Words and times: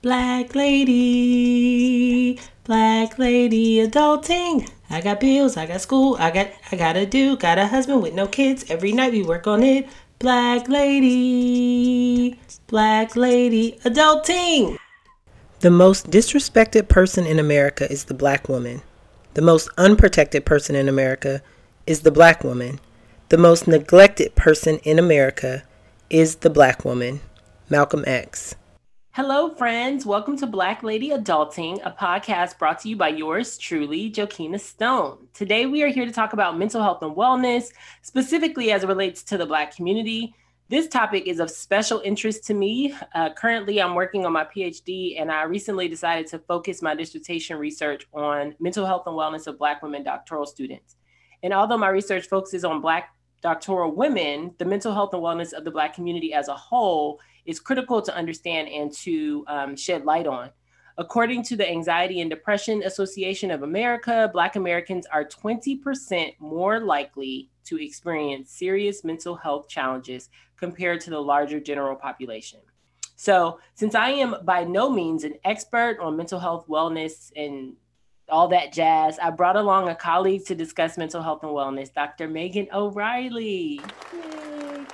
Black 0.00 0.54
lady, 0.54 2.38
black 2.62 3.18
lady 3.18 3.84
adulting. 3.84 4.70
I 4.88 5.00
got 5.00 5.18
bills, 5.18 5.56
I 5.56 5.66
got 5.66 5.80
school, 5.80 6.16
I 6.20 6.30
got 6.30 6.50
I 6.70 6.76
gotta 6.76 7.04
do, 7.04 7.36
got 7.36 7.58
a 7.58 7.66
husband 7.66 8.04
with 8.04 8.14
no 8.14 8.28
kids. 8.28 8.64
Every 8.70 8.92
night 8.92 9.10
we 9.10 9.24
work 9.24 9.48
on 9.48 9.64
it. 9.64 9.88
Black 10.20 10.68
lady, 10.68 12.38
black 12.68 13.16
lady 13.16 13.76
adulting. 13.84 14.78
The 15.60 15.70
most 15.72 16.12
disrespected 16.12 16.86
person 16.86 17.26
in 17.26 17.40
America 17.40 17.90
is 17.90 18.04
the 18.04 18.14
black 18.14 18.48
woman. 18.48 18.82
The 19.34 19.42
most 19.42 19.68
unprotected 19.76 20.46
person 20.46 20.76
in 20.76 20.88
America 20.88 21.42
is 21.88 22.02
the 22.02 22.12
black 22.12 22.44
woman. 22.44 22.78
The 23.30 23.38
most 23.38 23.66
neglected 23.66 24.36
person 24.36 24.78
in 24.84 25.00
America 25.00 25.64
is 26.08 26.36
the 26.36 26.50
black 26.50 26.84
woman. 26.84 27.18
Malcolm 27.68 28.04
X. 28.06 28.54
Hello, 29.18 29.50
friends. 29.52 30.06
Welcome 30.06 30.36
to 30.36 30.46
Black 30.46 30.84
Lady 30.84 31.10
Adulting, 31.10 31.80
a 31.84 31.90
podcast 31.90 32.56
brought 32.56 32.78
to 32.82 32.88
you 32.88 32.94
by 32.94 33.08
yours 33.08 33.58
truly, 33.58 34.12
Jokina 34.12 34.60
Stone. 34.60 35.26
Today, 35.34 35.66
we 35.66 35.82
are 35.82 35.88
here 35.88 36.06
to 36.06 36.12
talk 36.12 36.34
about 36.34 36.56
mental 36.56 36.80
health 36.80 37.02
and 37.02 37.16
wellness, 37.16 37.72
specifically 38.02 38.70
as 38.70 38.84
it 38.84 38.86
relates 38.86 39.24
to 39.24 39.36
the 39.36 39.44
Black 39.44 39.74
community. 39.74 40.32
This 40.68 40.86
topic 40.86 41.26
is 41.26 41.40
of 41.40 41.50
special 41.50 42.00
interest 42.04 42.44
to 42.44 42.54
me. 42.54 42.94
Uh, 43.12 43.30
currently, 43.30 43.82
I'm 43.82 43.96
working 43.96 44.24
on 44.24 44.32
my 44.32 44.44
PhD, 44.44 45.20
and 45.20 45.32
I 45.32 45.42
recently 45.42 45.88
decided 45.88 46.28
to 46.28 46.38
focus 46.38 46.80
my 46.80 46.94
dissertation 46.94 47.58
research 47.58 48.06
on 48.14 48.54
mental 48.60 48.86
health 48.86 49.02
and 49.08 49.16
wellness 49.16 49.48
of 49.48 49.58
Black 49.58 49.82
women 49.82 50.04
doctoral 50.04 50.46
students. 50.46 50.94
And 51.42 51.52
although 51.52 51.76
my 51.76 51.88
research 51.88 52.28
focuses 52.28 52.64
on 52.64 52.80
Black 52.80 53.12
doctoral 53.40 53.94
women, 53.94 54.54
the 54.58 54.64
mental 54.64 54.92
health 54.92 55.14
and 55.14 55.22
wellness 55.22 55.52
of 55.52 55.64
the 55.64 55.70
Black 55.70 55.94
community 55.94 56.32
as 56.32 56.48
a 56.48 56.54
whole 56.54 57.20
is 57.46 57.60
critical 57.60 58.02
to 58.02 58.14
understand 58.14 58.68
and 58.68 58.92
to 58.92 59.44
um, 59.46 59.76
shed 59.76 60.04
light 60.04 60.26
on. 60.26 60.50
According 60.98 61.44
to 61.44 61.56
the 61.56 61.68
Anxiety 61.68 62.20
and 62.20 62.28
Depression 62.28 62.82
Association 62.82 63.52
of 63.52 63.62
America, 63.62 64.28
Black 64.32 64.56
Americans 64.56 65.06
are 65.06 65.24
20% 65.24 66.34
more 66.40 66.80
likely 66.80 67.50
to 67.66 67.80
experience 67.80 68.50
serious 68.50 69.04
mental 69.04 69.36
health 69.36 69.68
challenges 69.68 70.28
compared 70.56 71.00
to 71.02 71.10
the 71.10 71.20
larger 71.20 71.60
general 71.60 71.94
population. 71.94 72.58
So, 73.14 73.60
since 73.74 73.94
I 73.94 74.10
am 74.10 74.36
by 74.44 74.64
no 74.64 74.90
means 74.90 75.24
an 75.24 75.34
expert 75.44 75.98
on 76.00 76.16
mental 76.16 76.40
health, 76.40 76.66
wellness, 76.68 77.32
and 77.36 77.74
all 78.30 78.48
that 78.48 78.72
jazz, 78.72 79.18
I 79.18 79.30
brought 79.30 79.56
along 79.56 79.88
a 79.88 79.94
colleague 79.94 80.44
to 80.46 80.54
discuss 80.54 80.98
mental 80.98 81.22
health 81.22 81.42
and 81.42 81.52
wellness, 81.52 81.92
Dr. 81.92 82.28
Meag-gan 82.28 82.68
O'Reilly. 82.72 83.80
Yay. 84.12 84.84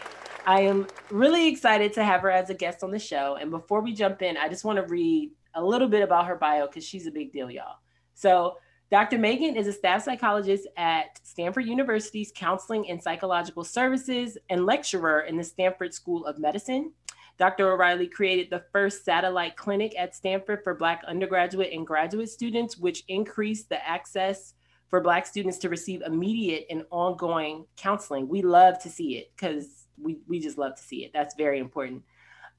I 0.46 0.60
am 0.60 0.86
really 1.10 1.48
excited 1.48 1.92
to 1.94 2.04
have 2.04 2.20
her 2.20 2.30
as 2.30 2.50
a 2.50 2.54
guest 2.54 2.84
on 2.84 2.90
the 2.90 2.98
show. 2.98 3.36
And 3.40 3.50
before 3.50 3.80
we 3.80 3.92
jump 3.94 4.20
in, 4.22 4.36
I 4.36 4.48
just 4.48 4.64
want 4.64 4.76
to 4.78 4.84
read 4.84 5.30
a 5.54 5.64
little 5.64 5.88
bit 5.88 6.02
about 6.02 6.26
her 6.26 6.36
bio 6.36 6.66
because 6.66 6.84
she's 6.84 7.06
a 7.06 7.10
big 7.10 7.32
deal, 7.32 7.50
y'all. 7.50 7.76
So, 8.14 8.56
Dr. 8.90 9.18
Meag-gan 9.18 9.56
is 9.56 9.66
a 9.66 9.72
staff 9.72 10.04
psychologist 10.04 10.68
at 10.76 11.18
Stanford 11.22 11.66
University's 11.66 12.30
Counseling 12.34 12.88
and 12.90 13.02
Psychological 13.02 13.64
Services 13.64 14.36
and 14.50 14.66
lecturer 14.66 15.22
in 15.22 15.36
the 15.36 15.42
Stanford 15.42 15.94
School 15.94 16.26
of 16.26 16.38
Medicine. 16.38 16.92
Dr. 17.36 17.72
O'Reilly 17.72 18.06
created 18.06 18.48
the 18.50 18.64
first 18.72 19.04
satellite 19.04 19.56
clinic 19.56 19.94
at 19.98 20.14
Stanford 20.14 20.62
for 20.62 20.74
Black 20.74 21.02
undergraduate 21.06 21.72
and 21.72 21.86
graduate 21.86 22.28
students, 22.28 22.78
which 22.78 23.02
increased 23.08 23.68
the 23.68 23.86
access 23.86 24.54
for 24.88 25.00
Black 25.00 25.26
students 25.26 25.58
to 25.58 25.68
receive 25.68 26.02
immediate 26.02 26.66
and 26.70 26.84
ongoing 26.90 27.66
counseling. 27.76 28.28
We 28.28 28.42
love 28.42 28.78
to 28.82 28.88
see 28.88 29.16
it 29.16 29.32
because 29.34 29.86
we, 30.00 30.18
we 30.28 30.38
just 30.38 30.58
love 30.58 30.76
to 30.76 30.82
see 30.82 31.04
it. 31.04 31.12
That's 31.12 31.34
very 31.34 31.58
important. 31.58 32.04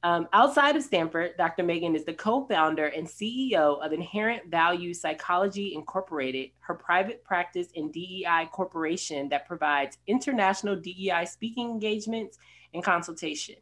Um, 0.03 0.27
outside 0.33 0.75
of 0.75 0.83
Stanford, 0.83 1.35
Dr. 1.37 1.63
Meag-gan 1.63 1.95
is 1.95 2.05
the 2.05 2.13
co 2.13 2.45
founder 2.45 2.87
and 2.87 3.07
CEO 3.07 3.83
of 3.83 3.91
Inherent 3.91 4.51
Value 4.51 4.93
Psychology 4.93 5.73
Incorporated, 5.73 6.51
her 6.59 6.75
private 6.75 7.23
practice 7.23 7.69
and 7.75 7.91
DEI 7.91 8.49
corporation 8.51 9.29
that 9.29 9.47
provides 9.47 9.97
international 10.05 10.75
DEI 10.75 11.25
speaking 11.25 11.71
engagements 11.71 12.37
and 12.73 12.83
consultation. 12.83 13.55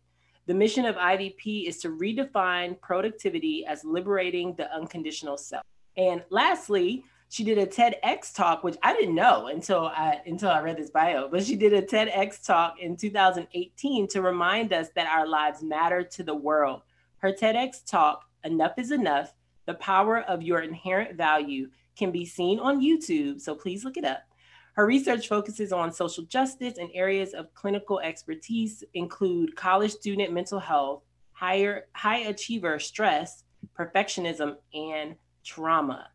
The 0.45 0.53
mission 0.53 0.85
of 0.85 0.95
IVP 0.95 1.67
is 1.67 1.77
to 1.79 1.89
redefine 1.89 2.79
productivity 2.81 3.65
as 3.65 3.85
liberating 3.85 4.55
the 4.55 4.69
unconditional 4.73 5.37
self. 5.37 5.63
And 5.95 6.23
lastly, 6.29 7.05
she 7.29 7.45
did 7.45 7.57
a 7.57 7.65
TEDx 7.65 8.35
talk, 8.35 8.63
which 8.63 8.75
I 8.83 8.93
didn't 8.93 9.15
know 9.15 9.47
until 9.47 9.87
I 9.87 10.21
until 10.25 10.49
I 10.49 10.59
read 10.61 10.77
this 10.77 10.89
bio. 10.89 11.29
But 11.29 11.45
she 11.45 11.55
did 11.55 11.71
a 11.73 11.81
TEDx 11.81 12.45
talk 12.45 12.79
in 12.79 12.97
2018 12.97 14.07
to 14.09 14.21
remind 14.21 14.73
us 14.73 14.89
that 14.95 15.07
our 15.07 15.25
lives 15.25 15.63
matter 15.63 16.03
to 16.03 16.23
the 16.23 16.35
world. 16.35 16.81
Her 17.19 17.31
TEDx 17.31 17.83
talk, 17.85 18.25
"Enough 18.43 18.73
is 18.77 18.91
Enough: 18.91 19.33
The 19.65 19.75
Power 19.75 20.19
of 20.23 20.43
Your 20.43 20.59
Inherent 20.59 21.15
Value," 21.15 21.69
can 21.95 22.11
be 22.11 22.25
seen 22.25 22.59
on 22.59 22.81
YouTube. 22.81 23.39
So 23.39 23.55
please 23.55 23.85
look 23.85 23.97
it 23.97 24.03
up. 24.05 24.23
Her 24.73 24.87
research 24.87 25.27
focuses 25.27 25.71
on 25.71 25.93
social 25.93 26.23
justice 26.23 26.79
and 26.79 26.89
areas 26.95 27.35
of 27.35 27.53
clinical 27.53 27.99
expertise 27.99 28.83
include 28.95 29.55
college 29.55 29.91
student 29.91 30.33
mental 30.33 30.57
health, 30.57 31.03
higher 31.31 31.85
high 31.93 32.21
achiever 32.21 32.79
stress, 32.79 33.43
perfectionism, 33.77 34.55
and 34.73 35.15
trauma. 35.43 36.07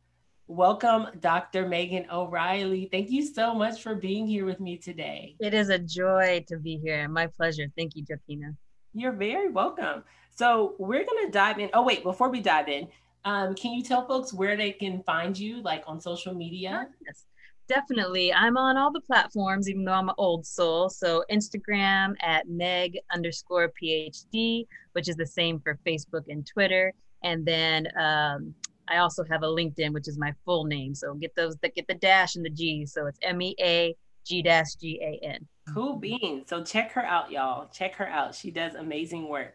Welcome, 0.49 1.07
Dr. 1.21 1.67
Meag-gan 1.67 2.07
O'Reilly. 2.11 2.89
Thank 2.91 3.11
you 3.11 3.25
so 3.25 3.55
much 3.55 3.81
for 3.81 3.95
being 3.95 4.27
here 4.27 4.45
with 4.45 4.59
me 4.59 4.77
today. 4.77 5.37
It 5.39 5.55
is 5.55 5.69
a 5.69 5.79
joy 5.79 6.45
to 6.49 6.59
be 6.59 6.79
here. 6.79 7.07
My 7.09 7.29
pleasure. 7.29 7.67
Thank 7.77 7.95
you, 7.95 8.05
Jokina. 8.05 8.57
You're 8.93 9.13
very 9.13 9.51
welcome. 9.51 10.03
So 10.35 10.75
we're 10.79 11.05
gonna 11.05 11.31
dive 11.31 11.61
in. 11.61 11.71
Oh 11.75 11.83
wait, 11.83 12.03
before 12.03 12.29
we 12.29 12.41
dive 12.41 12.67
in, 12.67 12.89
um, 13.25 13.55
can 13.55 13.73
you 13.73 13.85
tell 13.85 14.05
folks 14.09 14.33
where 14.33 14.57
they 14.57 14.73
can 14.73 15.05
find 15.05 15.39
you, 15.39 15.63
like 15.63 15.85
on 15.87 16.01
social 16.01 16.35
media? 16.35 16.89
Yes, 17.07 17.25
definitely. 17.69 18.33
I'm 18.33 18.57
on 18.57 18.77
all 18.77 18.91
the 18.91 19.01
platforms, 19.01 19.69
even 19.69 19.85
though 19.85 19.93
I'm 19.93 20.09
an 20.09 20.15
old 20.19 20.47
soul. 20.47 20.89
So 20.89 21.25
Instagram 21.31 22.15
at 22.21 22.49
Meg 22.49 22.99
underscore 23.15 23.73
PhD, 23.81 24.67
which 24.93 25.09
is 25.09 25.17
the 25.17 25.27
same 25.27 25.61
for 25.61 25.79
Facebook 25.87 26.25
and 26.29 26.47
Twitter. 26.47 26.93
And 27.23 27.47
then 27.47 27.89
um, 28.01 28.55
I 28.89 28.99
also 28.99 29.25
have 29.25 29.43
a 29.43 29.47
LinkedIn, 29.47 29.93
which 29.93 30.09
is 30.09 30.19
my 30.19 30.33
full 30.45 30.65
name. 30.65 30.95
So 30.95 31.15
get 31.15 31.35
those 31.37 31.57
that 31.59 31.75
get 31.75 31.87
the 31.87 31.95
dash 31.95 32.37
and 32.37 32.45
the 32.45 32.51
G. 32.51 32.87
So 32.87 33.07
it's 33.07 33.19
M 33.23 33.41
E 33.43 33.55
A 33.61 33.95
G 34.25 34.43
dash 34.43 34.75
G 34.75 35.01
A 35.03 35.25
N. 35.25 35.47
Cool 35.75 35.97
beans. 35.97 36.49
So 36.49 36.65
check 36.65 36.93
her 36.93 37.05
out, 37.05 37.31
y'all. 37.31 37.69
Check 37.69 37.95
her 37.97 38.09
out. 38.09 38.35
She 38.35 38.51
does 38.51 38.75
amazing 38.75 39.29
work. 39.29 39.55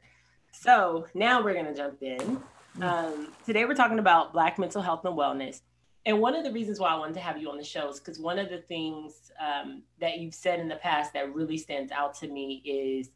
So 0.51 1.07
now 1.13 1.44
we're 1.44 1.56
gonna 1.56 1.75
jump 1.75 2.01
in. 2.01 2.41
Mm. 2.78 2.84
Um, 2.84 3.28
today 3.45 3.66
we're 3.66 3.75
talking 3.75 4.00
about 4.00 4.34
Black 4.34 4.59
mental 4.59 4.81
health 4.81 5.06
and 5.06 5.18
wellness. 5.18 5.62
And 6.06 6.19
one 6.19 6.36
of 6.36 6.44
the 6.44 6.52
reasons 6.52 6.80
why 6.80 6.90
I 6.90 6.96
wanted 6.97 7.14
to 7.14 7.22
have 7.22 7.41
you 7.41 7.50
on 7.50 7.58
the 7.58 7.64
show 7.64 7.90
is 7.90 8.00
because 8.00 8.19
one 8.19 8.38
of 8.38 8.50
the 8.50 8.58
things 8.58 9.31
um, 9.40 9.84
that 10.02 10.19
you've 10.19 10.34
said 10.34 10.59
in 10.59 10.68
the 10.68 10.75
past 10.75 11.14
that 11.14 11.34
really 11.34 11.58
stands 11.58 11.91
out 11.91 12.14
to 12.16 12.28
me 12.28 12.62
is 12.66 13.09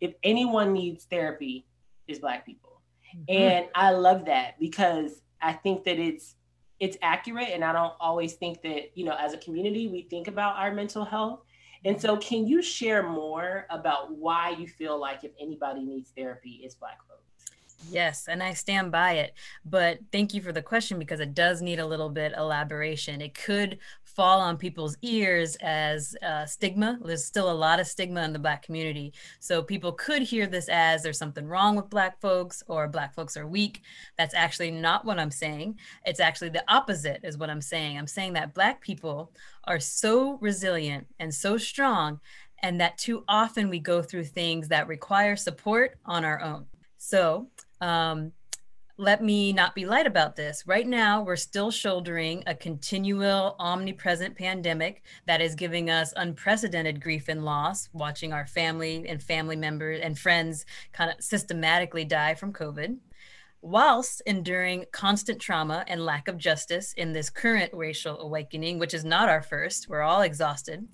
if 0.00 0.14
anyone 0.22 0.72
needs 0.72 1.04
therapy, 1.04 1.66
is 2.06 2.18
Black 2.18 2.44
people. 2.44 2.82
Mm-hmm. 3.16 3.42
And 3.42 3.66
I 3.74 3.92
love 3.92 4.26
that 4.26 4.58
because 4.58 5.22
I 5.40 5.52
think 5.52 5.84
that 5.84 5.98
it's 5.98 6.34
it's 6.80 6.98
accurate 7.02 7.48
and 7.52 7.64
I 7.64 7.72
don't 7.72 7.94
always 8.00 8.34
think 8.34 8.60
that, 8.62 8.90
you 8.94 9.04
know, 9.04 9.16
as 9.18 9.32
a 9.32 9.38
community 9.38 9.88
we 9.88 10.02
think 10.02 10.28
about 10.28 10.56
our 10.56 10.72
mental 10.72 11.04
health. 11.04 11.40
And 11.84 12.00
so 12.00 12.16
can 12.16 12.46
you 12.46 12.62
share 12.62 13.02
more 13.02 13.66
about 13.70 14.16
why 14.16 14.50
you 14.50 14.66
feel 14.66 14.98
like 14.98 15.22
if 15.22 15.32
anybody 15.40 15.84
needs 15.84 16.10
therapy, 16.16 16.60
it's 16.64 16.74
black 16.74 16.98
folks? 17.08 17.20
Yes, 17.90 18.28
and 18.28 18.42
I 18.42 18.54
stand 18.54 18.90
by 18.90 19.12
it. 19.14 19.34
But 19.64 19.98
thank 20.10 20.32
you 20.32 20.40
for 20.40 20.52
the 20.52 20.62
question 20.62 20.98
because 20.98 21.20
it 21.20 21.34
does 21.34 21.60
need 21.60 21.78
a 21.78 21.86
little 21.86 22.08
bit 22.08 22.32
elaboration. 22.36 23.20
It 23.20 23.34
could 23.34 23.78
fall 24.14 24.40
on 24.40 24.56
people's 24.56 24.96
ears 25.02 25.56
as 25.60 26.16
uh, 26.22 26.46
stigma. 26.46 26.98
There's 27.04 27.24
still 27.24 27.50
a 27.50 27.52
lot 27.52 27.80
of 27.80 27.86
stigma 27.86 28.22
in 28.22 28.32
the 28.32 28.38
Black 28.38 28.62
community. 28.62 29.12
So 29.40 29.62
people 29.62 29.92
could 29.92 30.22
hear 30.22 30.46
this 30.46 30.68
as 30.68 31.02
there's 31.02 31.18
something 31.18 31.46
wrong 31.46 31.74
with 31.76 31.90
Black 31.90 32.20
folks 32.20 32.62
or 32.68 32.88
Black 32.88 33.12
folks 33.12 33.36
are 33.36 33.46
weak. 33.46 33.82
That's 34.16 34.34
actually 34.34 34.70
not 34.70 35.04
what 35.04 35.18
I'm 35.18 35.32
saying. 35.32 35.78
It's 36.06 36.20
actually 36.20 36.50
the 36.50 36.64
opposite, 36.72 37.20
is 37.24 37.36
what 37.36 37.50
I'm 37.50 37.60
saying. 37.60 37.98
I'm 37.98 38.06
saying 38.06 38.34
that 38.34 38.54
Black 38.54 38.80
people 38.80 39.32
are 39.64 39.80
so 39.80 40.38
resilient 40.40 41.06
and 41.18 41.34
so 41.34 41.56
strong, 41.56 42.20
and 42.62 42.80
that 42.80 42.98
too 42.98 43.24
often 43.28 43.68
we 43.68 43.80
go 43.80 44.00
through 44.00 44.24
things 44.24 44.68
that 44.68 44.86
require 44.86 45.36
support 45.36 45.96
on 46.04 46.24
our 46.24 46.40
own. 46.40 46.66
So, 46.98 47.48
um, 47.84 48.32
let 48.96 49.22
me 49.22 49.52
not 49.52 49.74
be 49.74 49.84
light 49.86 50.06
about 50.06 50.36
this. 50.36 50.64
Right 50.66 50.86
now, 50.86 51.22
we're 51.22 51.36
still 51.36 51.70
shouldering 51.70 52.44
a 52.46 52.54
continual, 52.54 53.56
omnipresent 53.58 54.36
pandemic 54.36 55.02
that 55.26 55.40
is 55.40 55.54
giving 55.56 55.90
us 55.90 56.14
unprecedented 56.16 57.02
grief 57.02 57.28
and 57.28 57.44
loss, 57.44 57.88
watching 57.92 58.32
our 58.32 58.46
family 58.46 59.04
and 59.08 59.20
family 59.22 59.56
members 59.56 60.00
and 60.00 60.18
friends 60.18 60.64
kind 60.92 61.10
of 61.10 61.22
systematically 61.22 62.04
die 62.04 62.34
from 62.34 62.52
COVID. 62.52 62.98
whilst 63.64 64.20
enduring 64.26 64.84
constant 64.92 65.40
trauma 65.40 65.84
and 65.88 66.04
lack 66.04 66.28
of 66.28 66.36
justice 66.36 66.92
in 66.98 67.14
this 67.14 67.30
current 67.30 67.72
racial 67.72 68.20
awakening, 68.20 68.78
which 68.78 68.92
is 68.92 69.06
not 69.06 69.30
our 69.30 69.40
first. 69.40 69.88
We're 69.88 70.02
all 70.02 70.20
exhausted. 70.20 70.86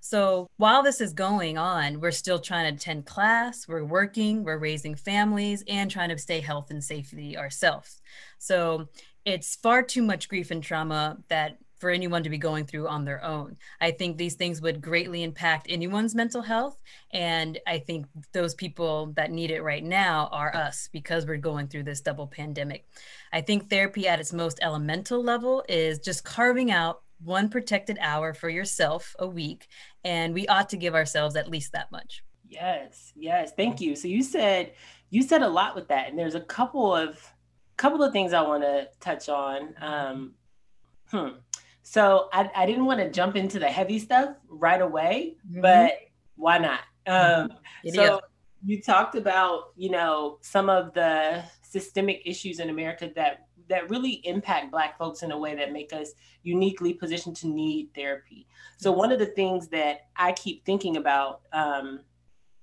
So 0.00 0.48
while 0.56 0.82
this 0.82 1.00
is 1.00 1.12
going 1.12 1.58
on, 1.58 2.00
we're 2.00 2.10
still 2.10 2.38
trying 2.38 2.70
to 2.70 2.76
attend 2.76 3.06
class, 3.06 3.66
we're 3.68 3.84
working, 3.84 4.44
we're 4.44 4.58
raising 4.58 4.94
families, 4.94 5.64
and 5.68 5.90
trying 5.90 6.10
to 6.10 6.18
stay 6.18 6.40
health 6.40 6.70
and 6.70 6.82
safety 6.82 7.36
ourselves. 7.36 8.00
So 8.38 8.88
it's 9.24 9.56
far 9.56 9.82
too 9.82 10.02
much 10.02 10.28
grief 10.28 10.50
and 10.50 10.62
trauma 10.62 11.18
that 11.28 11.58
for 11.78 11.90
anyone 11.90 12.24
to 12.24 12.30
be 12.30 12.38
going 12.38 12.64
through 12.64 12.88
on 12.88 13.04
their 13.04 13.24
own. 13.24 13.56
I 13.80 13.92
think 13.92 14.16
these 14.16 14.34
things 14.34 14.60
would 14.60 14.80
greatly 14.80 15.22
impact 15.22 15.66
anyone's 15.68 16.14
mental 16.14 16.42
health. 16.42 16.76
And 17.12 17.58
I 17.66 17.78
think 17.78 18.06
those 18.32 18.54
people 18.54 19.12
that 19.16 19.30
need 19.30 19.50
it 19.50 19.62
right 19.62 19.84
now 19.84 20.28
are 20.32 20.54
us 20.54 20.88
because 20.92 21.26
we're 21.26 21.36
going 21.36 21.68
through 21.68 21.84
this 21.84 22.00
double 22.00 22.26
pandemic. 22.26 22.86
I 23.32 23.40
think 23.40 23.70
therapy 23.70 24.08
at 24.08 24.20
its 24.20 24.32
most 24.32 24.58
elemental 24.60 25.22
level 25.22 25.64
is 25.68 26.00
just 26.00 26.24
carving 26.24 26.70
out 26.70 27.02
one 27.22 27.48
protected 27.48 27.98
hour 28.00 28.34
for 28.34 28.48
yourself 28.48 29.14
a 29.18 29.26
week. 29.26 29.66
And 30.04 30.34
we 30.34 30.46
ought 30.46 30.68
to 30.70 30.76
give 30.76 30.94
ourselves 30.94 31.36
at 31.36 31.48
least 31.48 31.72
that 31.72 31.90
much. 31.90 32.22
Yes, 32.48 33.12
yes. 33.14 33.52
Thank 33.56 33.80
you. 33.80 33.94
So 33.94 34.08
you 34.08 34.22
said 34.22 34.72
you 35.10 35.22
said 35.22 35.42
a 35.42 35.48
lot 35.48 35.74
with 35.74 35.88
that. 35.88 36.08
And 36.08 36.18
there's 36.18 36.34
a 36.34 36.40
couple 36.40 36.94
of 36.94 37.18
couple 37.76 38.02
of 38.02 38.12
things 38.12 38.32
I 38.32 38.42
want 38.42 38.62
to 38.62 38.88
touch 39.00 39.28
on. 39.28 39.74
Um, 39.80 40.34
hmm. 41.10 41.28
So 41.82 42.28
I, 42.32 42.50
I 42.54 42.66
didn't 42.66 42.84
want 42.84 43.00
to 43.00 43.10
jump 43.10 43.36
into 43.36 43.58
the 43.58 43.68
heavy 43.68 43.98
stuff 43.98 44.36
right 44.48 44.82
away, 44.82 45.36
mm-hmm. 45.48 45.62
but 45.62 45.92
why 46.36 46.58
not? 46.58 46.80
Um, 47.06 47.50
so 47.94 48.20
you 48.62 48.82
talked 48.82 49.14
about, 49.14 49.72
you 49.76 49.88
know, 49.90 50.38
some 50.42 50.68
of 50.68 50.92
the 50.92 51.42
systemic 51.62 52.22
issues 52.26 52.60
in 52.60 52.68
America 52.68 53.10
that 53.14 53.47
that 53.68 53.90
really 53.90 54.20
impact 54.24 54.70
Black 54.70 54.98
folks 54.98 55.22
in 55.22 55.32
a 55.32 55.38
way 55.38 55.54
that 55.54 55.72
make 55.72 55.92
us 55.92 56.12
uniquely 56.42 56.94
positioned 56.94 57.36
to 57.36 57.48
need 57.48 57.90
therapy. 57.94 58.46
So 58.78 58.92
one 58.92 59.12
of 59.12 59.18
the 59.18 59.26
things 59.26 59.68
that 59.68 60.08
I 60.16 60.32
keep 60.32 60.64
thinking 60.64 60.96
about 60.96 61.42
um, 61.52 62.00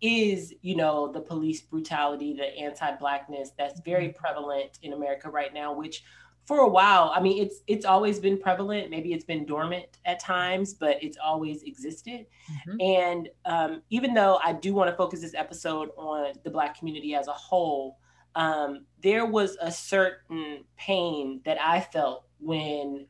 is, 0.01 0.53
you 0.61 0.75
know, 0.75 1.11
the 1.11 1.21
police 1.21 1.61
brutality, 1.61 2.33
the 2.33 2.57
anti-blackness 2.57 3.51
that's 3.57 3.81
very 3.81 4.09
mm-hmm. 4.09 4.17
prevalent 4.17 4.79
in 4.81 4.93
America 4.93 5.29
right 5.29 5.53
now, 5.53 5.73
which 5.73 6.03
for 6.45 6.59
a 6.59 6.67
while 6.67 7.11
i 7.15 7.19
mean 7.19 7.41
it's 7.43 7.61
it's 7.67 7.85
always 7.85 8.19
been 8.19 8.37
prevalent 8.37 8.89
maybe 8.89 9.13
it's 9.13 9.25
been 9.25 9.45
dormant 9.45 9.97
at 10.05 10.19
times 10.19 10.73
but 10.73 11.03
it's 11.03 11.17
always 11.23 11.63
existed 11.63 12.25
mm-hmm. 12.51 12.81
and 12.81 13.29
um, 13.45 13.81
even 13.89 14.13
though 14.13 14.39
i 14.43 14.53
do 14.53 14.73
want 14.73 14.89
to 14.89 14.95
focus 14.95 15.21
this 15.21 15.33
episode 15.33 15.89
on 15.97 16.33
the 16.43 16.49
black 16.49 16.77
community 16.77 17.15
as 17.15 17.27
a 17.27 17.33
whole 17.33 17.97
um, 18.35 18.85
there 19.01 19.25
was 19.25 19.57
a 19.61 19.71
certain 19.71 20.63
pain 20.77 21.41
that 21.45 21.59
i 21.61 21.79
felt 21.79 22.25
when 22.39 23.05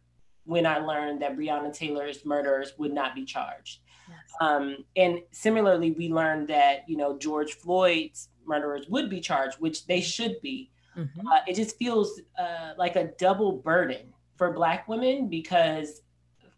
when 0.45 0.65
i 0.65 0.77
learned 0.77 1.21
that 1.21 1.35
breonna 1.35 1.73
taylor's 1.73 2.25
murderers 2.25 2.73
would 2.77 2.93
not 2.93 3.15
be 3.15 3.25
charged 3.25 3.79
yes. 4.07 4.17
um, 4.41 4.77
and 4.95 5.19
similarly 5.31 5.91
we 5.91 6.09
learned 6.09 6.47
that 6.47 6.87
you 6.87 6.97
know 6.97 7.17
george 7.17 7.53
floyd's 7.53 8.29
murderers 8.45 8.87
would 8.87 9.09
be 9.09 9.19
charged 9.19 9.59
which 9.59 9.87
they 9.87 10.01
should 10.01 10.39
be 10.41 10.69
Mm-hmm. 10.97 11.27
Uh, 11.27 11.39
it 11.47 11.55
just 11.55 11.77
feels 11.77 12.21
uh, 12.39 12.71
like 12.77 12.95
a 12.95 13.11
double 13.17 13.53
burden 13.53 14.13
for 14.35 14.51
Black 14.51 14.87
women 14.87 15.27
because 15.27 16.01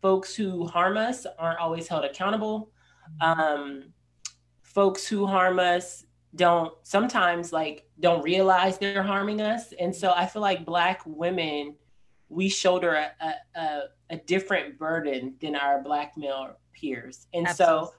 folks 0.01 0.35
who 0.35 0.65
harm 0.67 0.97
us 0.97 1.25
aren't 1.39 1.59
always 1.59 1.87
held 1.87 2.05
accountable. 2.05 2.71
Mm-hmm. 3.21 3.41
Um, 3.41 3.83
folks 4.61 5.07
who 5.07 5.25
harm 5.25 5.59
us 5.59 6.05
don't 6.37 6.73
sometimes 6.83 7.51
like 7.51 7.85
don't 7.99 8.23
realize 8.23 8.77
they're 8.77 9.03
harming 9.03 9.41
us, 9.41 9.73
and 9.79 9.93
so 9.93 10.13
I 10.15 10.25
feel 10.25 10.41
like 10.41 10.65
Black 10.65 11.01
women 11.05 11.75
we 12.29 12.49
shoulder 12.49 12.93
a, 12.93 13.33
a, 13.55 13.81
a 14.09 14.17
different 14.17 14.77
burden 14.77 15.35
than 15.41 15.55
our 15.55 15.81
Black 15.81 16.13
male 16.17 16.57
peers, 16.73 17.27
and 17.33 17.47
Absolutely. 17.47 17.87
so. 17.87 17.93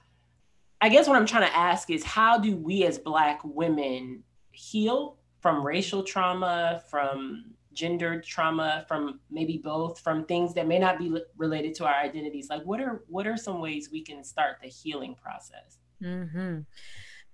I 0.81 0.89
guess 0.89 1.09
what 1.09 1.17
I'm 1.17 1.27
trying 1.27 1.49
to 1.49 1.57
ask 1.57 1.91
is 1.91 2.05
how 2.05 2.39
do 2.39 2.55
we 2.57 2.85
as 2.85 2.99
Black 2.99 3.41
women 3.43 4.23
heal 4.53 5.19
from 5.41 5.67
racial 5.67 6.05
trauma, 6.05 6.85
from 6.89 7.47
gender 7.73 8.21
trauma, 8.21 8.85
from 8.87 9.19
maybe 9.29 9.59
both, 9.59 9.99
from 9.99 10.25
things 10.27 10.55
that 10.55 10.69
may 10.69 10.79
not 10.79 10.97
be 10.97 11.13
related 11.37 11.75
to 11.77 11.85
our 11.85 11.97
identities. 11.97 12.49
Like, 12.49 12.63
what 12.63 12.81
are 12.81 13.03
what 13.09 13.27
are 13.27 13.37
some 13.37 13.61
ways 13.61 13.89
we 13.91 14.03
can 14.03 14.23
start 14.23 14.59
the 14.63 14.69
healing 14.69 15.17
process? 15.21 15.79
Mm-hmm 16.01 16.61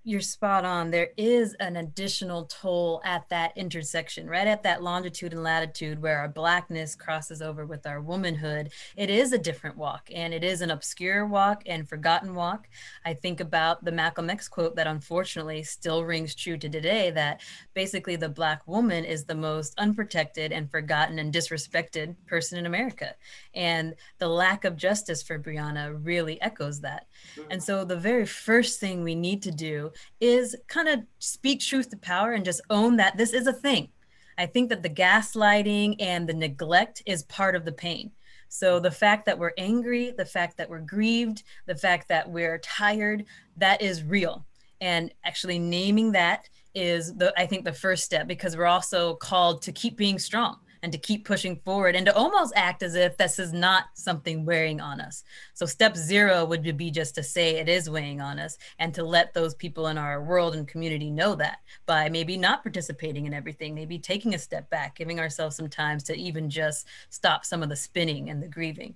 you're 0.07 0.21
spot 0.21 0.67
on. 0.67 0.91
There 0.91 1.09
is 1.17 1.55
an 1.55 1.77
additional 1.77 2.45
toll 2.45 3.01
at 3.07 3.27
that 3.31 3.57
intersection, 3.57 4.29
right 4.29 4.47
at 4.47 4.63
that 4.63 4.83
longitude 4.83 5.33
and 5.33 5.43
latitude 5.43 6.01
where 6.01 6.19
our 6.19 6.29
blackness 6.29 6.95
crosses 6.95 7.41
over 7.41 7.65
with 7.65 7.87
our 7.87 8.03
womanhood. 8.03 8.71
It 8.97 9.09
is 9.09 9.33
a 9.33 9.39
different 9.39 9.79
walk, 9.79 10.11
and 10.15 10.35
it 10.35 10.45
is 10.45 10.61
an 10.61 10.71
obscure 10.71 11.27
walk 11.27 11.63
and 11.65 11.89
forgotten 11.89 12.35
walk. 12.35 12.69
I 13.07 13.15
think 13.15 13.41
about 13.41 13.83
the 13.83 13.93
Malcolm 13.93 14.29
X 14.29 14.47
quote 14.47 14.77
that 14.77 14.87
unfortunately 14.87 15.63
still 15.63 16.05
rings 16.05 16.35
true 16.35 16.59
to 16.59 16.69
today 16.69 17.11
that 17.13 17.41
basically 17.73 18.17
the 18.17 18.29
black 18.29 18.61
woman 18.69 19.07
is 19.07 19.25
the 19.25 19.35
most 19.35 19.73
unprotected 19.79 20.53
and 20.53 20.71
forgotten 20.71 21.19
and 21.19 21.33
disrespected 21.33 22.15
person 22.27 22.59
in 22.59 22.67
America. 22.67 23.15
And 23.55 23.95
the 24.19 24.29
lack 24.29 24.67
of 24.67 24.77
justice 24.77 25.23
for 25.23 25.39
Breonna 25.39 25.99
really 26.05 26.39
echoes 26.43 26.81
that. 26.81 27.07
And 27.51 27.63
so 27.63 27.87
the 27.87 27.97
very 27.97 28.27
first 28.27 28.81
thing 28.81 29.03
we 29.03 29.15
need 29.15 29.41
to 29.43 29.51
do 29.51 29.93
is 30.21 30.57
kind 30.69 30.89
of 30.89 31.01
speak 31.19 31.61
truth 31.61 31.91
to 31.91 31.97
power 31.97 32.33
and 32.33 32.45
just 32.45 32.61
own 32.71 32.97
that 32.97 33.17
this 33.17 33.33
is 33.33 33.47
a 33.47 33.53
thing. 33.53 33.89
I 34.37 34.47
think 34.47 34.69
that 34.71 34.83
the 34.83 34.91
gaslighting 34.91 35.97
and 36.01 36.29
the 36.29 36.35
neglect 36.35 37.03
is 37.07 37.23
part 37.25 37.55
of 37.55 37.65
the 37.65 37.73
pain. 37.73 38.11
So 38.49 38.79
the 38.79 38.91
fact 38.91 39.27
that 39.27 39.39
we're 39.39 39.53
angry, 39.59 40.13
the 40.17 40.25
fact 40.25 40.57
that 40.59 40.69
we're 40.69 40.81
grieved, 40.81 41.43
the 41.67 41.75
fact 41.75 42.09
that 42.09 42.29
we're 42.29 42.59
tired, 42.59 43.25
that 43.57 43.83
is 43.83 44.05
real. 44.05 44.47
And 44.81 45.13
actually 45.25 45.59
naming 45.59 46.13
that 46.13 46.49
is 46.75 47.15
the 47.15 47.33
I 47.39 47.47
think 47.47 47.65
the 47.65 47.73
first 47.73 48.05
step 48.05 48.27
because 48.27 48.57
we're 48.57 48.67
also 48.67 49.15
called 49.15 49.63
to 49.63 49.73
keep 49.73 49.97
being 49.97 50.19
strong 50.19 50.59
and 50.85 50.93
to 50.93 50.99
keep 50.99 51.25
pushing 51.25 51.57
forward 51.65 51.97
and 51.97 52.05
to 52.05 52.15
almost 52.15 52.53
act 52.55 52.83
as 52.83 52.95
if 52.95 53.17
this 53.17 53.39
is 53.39 53.55
not 53.55 53.85
something 53.95 54.45
weighing 54.45 54.83
on 54.83 55.01
us. 55.01 55.25
So, 55.55 55.65
step 55.65 55.97
zero 55.97 56.45
would 56.45 56.77
be 56.77 56.91
just 56.91 57.15
to 57.15 57.23
say 57.23 57.57
it 57.57 57.71
is 57.71 57.89
weighing 57.89 58.21
on 58.21 58.39
us 58.39 58.59
and 58.79 58.93
to 58.95 59.03
let 59.03 59.33
those 59.33 59.55
people 59.55 59.87
in 59.87 59.97
our 59.97 60.23
world 60.23 60.55
and 60.55 60.69
community 60.69 61.11
know 61.11 61.35
that 61.37 61.61
by 61.87 62.11
maybe 62.11 62.37
not 62.37 62.63
participating 62.63 63.25
in 63.25 63.33
everything, 63.33 63.75
maybe 63.75 63.99
taking 63.99 64.35
a 64.35 64.39
step 64.39 64.69
back, 64.69 64.95
giving 64.97 65.19
ourselves 65.19 65.57
some 65.57 65.71
time 65.71 65.99
to 66.01 66.15
even 66.15 66.51
just 66.51 66.87
stop 67.09 67.47
some 67.47 67.63
of 67.63 67.71
the 67.71 67.77
spinning 67.77 68.29
and 68.29 68.43
the 68.43 68.49
grieving 68.49 68.95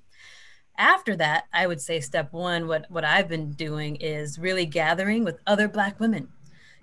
after 0.81 1.17
that 1.17 1.47
i 1.53 1.67
would 1.67 1.81
say 1.81 1.99
step 1.99 2.33
one 2.33 2.69
what 2.69 2.89
what 2.89 3.05
i've 3.05 3.29
been 3.29 3.51
doing 3.51 3.97
is 3.97 4.39
really 4.39 4.65
gathering 4.65 5.25
with 5.25 5.41
other 5.45 5.67
black 5.67 5.99
women 5.99 6.29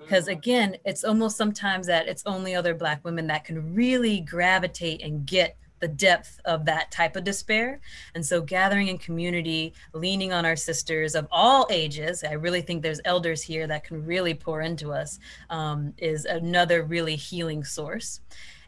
because 0.05 0.27
again 0.27 0.77
it's 0.85 1.03
almost 1.03 1.35
sometimes 1.35 1.87
that 1.87 2.07
it's 2.07 2.23
only 2.25 2.53
other 2.53 2.75
black 2.75 3.03
women 3.03 3.27
that 3.27 3.43
can 3.43 3.73
really 3.73 4.19
gravitate 4.21 5.01
and 5.01 5.25
get 5.25 5.57
the 5.79 5.87
depth 5.87 6.39
of 6.45 6.65
that 6.65 6.89
type 6.89 7.15
of 7.15 7.25
despair. 7.25 7.81
And 8.15 8.25
so 8.25 8.41
gathering 8.41 8.87
in 8.87 8.97
community 8.97 9.73
leaning 9.93 10.31
on 10.31 10.45
our 10.45 10.55
sisters 10.55 11.15
of 11.15 11.27
all 11.31 11.67
ages 11.69 12.23
i 12.23 12.31
really 12.31 12.61
think 12.61 12.81
there's 12.81 13.01
elders 13.03 13.41
here 13.41 13.67
that 13.67 13.83
can 13.83 14.05
really 14.05 14.33
pour 14.33 14.61
into 14.61 14.91
us 14.91 15.19
um, 15.49 15.93
is 15.97 16.25
another 16.25 16.83
really 16.83 17.15
healing 17.15 17.63
source. 17.63 18.21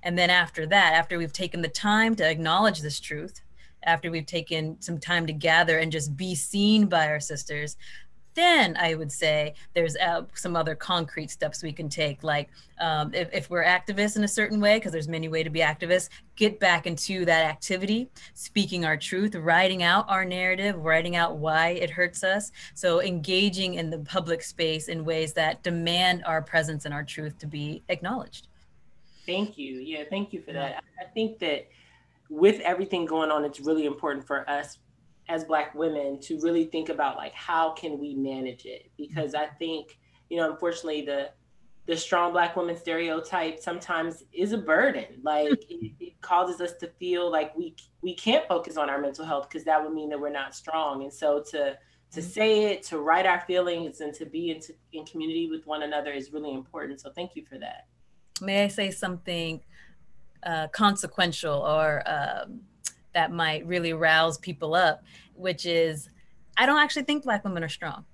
And 0.03 0.17
then 0.17 0.29
after 0.29 0.65
that 0.67 0.93
after 0.93 1.17
we've 1.17 1.33
taken 1.33 1.61
the 1.61 1.69
time 1.69 2.15
to 2.15 2.29
acknowledge 2.29 2.81
this 2.81 2.99
truth 2.99 3.41
after 3.83 4.11
we've 4.11 4.25
taken 4.25 4.79
some 4.81 4.99
time 4.99 5.25
to 5.27 5.33
gather 5.33 5.77
and 5.77 5.91
just 5.91 6.17
be 6.17 6.35
seen 6.35 6.87
by 6.87 7.07
our 7.07 7.19
sisters 7.19 7.77
then 8.37 8.77
I 8.77 8.93
would 8.93 9.11
say 9.11 9.55
there's 9.73 9.97
uh, 9.97 10.21
some 10.35 10.55
other 10.55 10.75
concrete 10.75 11.31
steps 11.31 11.63
we 11.63 11.73
can 11.73 11.89
take, 11.89 12.23
like 12.23 12.49
um, 12.79 13.11
if, 13.13 13.27
if 13.33 13.49
we're 13.49 13.63
activists 13.63 14.15
in 14.15 14.23
a 14.23 14.27
certain 14.27 14.61
way, 14.61 14.77
because 14.77 14.91
there's 14.91 15.07
many 15.07 15.27
ways 15.27 15.45
to 15.45 15.49
be 15.49 15.61
activists, 15.61 16.09
get 16.35 16.59
back 16.59 16.85
into 16.85 17.25
that 17.25 17.45
activity, 17.45 18.09
speaking 18.35 18.85
our 18.85 18.95
truth, 18.95 19.33
writing 19.33 19.81
out 19.81 20.05
our 20.07 20.23
narrative, 20.23 20.77
writing 20.77 21.15
out 21.15 21.37
why 21.37 21.69
it 21.69 21.89
hurts 21.89 22.23
us. 22.23 22.51
So 22.75 23.01
engaging 23.01 23.73
in 23.73 23.89
the 23.89 23.99
public 23.99 24.43
space 24.43 24.87
in 24.87 25.03
ways 25.03 25.33
that 25.33 25.63
demand 25.63 26.23
our 26.25 26.43
presence 26.43 26.85
and 26.85 26.93
our 26.93 27.03
truth 27.03 27.39
to 27.39 27.47
be 27.47 27.81
acknowledged. 27.89 28.49
Thank 29.25 29.57
you. 29.57 29.79
Yeah, 29.79 30.03
thank 30.09 30.31
you 30.31 30.43
for 30.43 30.53
that. 30.53 30.83
I 31.01 31.05
think 31.05 31.39
that 31.39 31.67
with 32.29 32.59
everything 32.59 33.05
going 33.05 33.31
on, 33.31 33.43
it's 33.43 33.59
really 33.59 33.87
important 33.87 34.27
for 34.27 34.47
us 34.47 34.77
as 35.29 35.43
black 35.43 35.75
women 35.75 36.19
to 36.21 36.39
really 36.39 36.65
think 36.65 36.89
about 36.89 37.17
like 37.17 37.33
how 37.33 37.71
can 37.71 37.99
we 37.99 38.15
manage 38.15 38.65
it? 38.65 38.91
Because 38.97 39.35
i 39.35 39.45
think 39.45 39.97
you 40.29 40.37
know 40.37 40.51
unfortunately 40.51 41.01
the 41.01 41.29
the 41.87 41.95
strong 41.95 42.33
black 42.33 42.55
woman 42.55 42.75
stereotype 42.75 43.59
sometimes 43.59 44.23
is 44.33 44.51
a 44.51 44.57
burden. 44.57 45.05
Like 45.23 45.47
it, 45.69 45.93
it, 45.99 46.21
causes 46.21 46.59
us 46.59 46.73
to 46.79 46.87
feel 46.99 47.31
like 47.31 47.55
we 47.57 47.75
we 48.01 48.13
can't 48.13 48.45
focus 48.47 48.75
on 48.75 48.89
our 48.89 48.99
mental 48.99 49.25
health 49.25 49.47
because 49.49 49.63
that 49.63 49.81
would 49.81 49.93
mean 49.93 50.09
that 50.09 50.19
we're 50.19 50.29
not 50.29 50.53
strong. 50.53 51.03
And 51.03 51.13
so 51.13 51.41
to 51.51 51.77
to 52.11 52.19
mm-hmm. 52.19 52.29
say 52.29 52.65
it 52.65 52.83
to 52.83 52.99
write 52.99 53.25
our 53.25 53.41
feelings 53.41 54.01
and 54.01 54.13
to 54.15 54.25
be 54.25 54.51
in, 54.51 54.61
in 54.91 55.05
community 55.05 55.49
with 55.49 55.65
one 55.65 55.83
another 55.83 56.11
is 56.11 56.33
really 56.33 56.53
important. 56.53 56.99
So 56.99 57.11
thank 57.15 57.35
you 57.35 57.45
for 57.45 57.57
that. 57.59 57.87
May 58.41 58.65
i 58.65 58.67
say 58.67 58.91
something 58.91 59.61
uh, 60.45 60.67
consequential 60.67 61.55
or 61.55 62.03
um, 62.05 62.61
that 63.17 63.31
might 63.31 63.65
really 63.65 63.93
rouse 63.93 64.37
people 64.37 64.75
up, 64.75 65.01
which 65.33 65.65
is 65.65 66.07
I 66.55 66.67
don't 66.67 66.77
actually 66.77 67.01
think 67.01 67.23
Black 67.23 67.43
women 67.43 67.63
are 67.63 67.69
strong. 67.69 68.05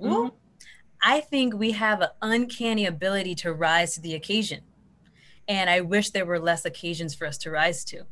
Mm-hmm. 0.00 0.28
I 1.02 1.20
think 1.20 1.54
we 1.54 1.72
have 1.72 2.00
an 2.00 2.10
uncanny 2.22 2.86
ability 2.86 3.34
to 3.36 3.52
rise 3.52 3.94
to 3.94 4.00
the 4.00 4.14
occasion. 4.14 4.60
And 5.48 5.68
I 5.68 5.80
wish 5.80 6.10
there 6.10 6.24
were 6.24 6.38
less 6.38 6.64
occasions 6.64 7.16
for 7.16 7.26
us 7.26 7.36
to 7.38 7.50
rise 7.50 7.84
to. 7.86 8.04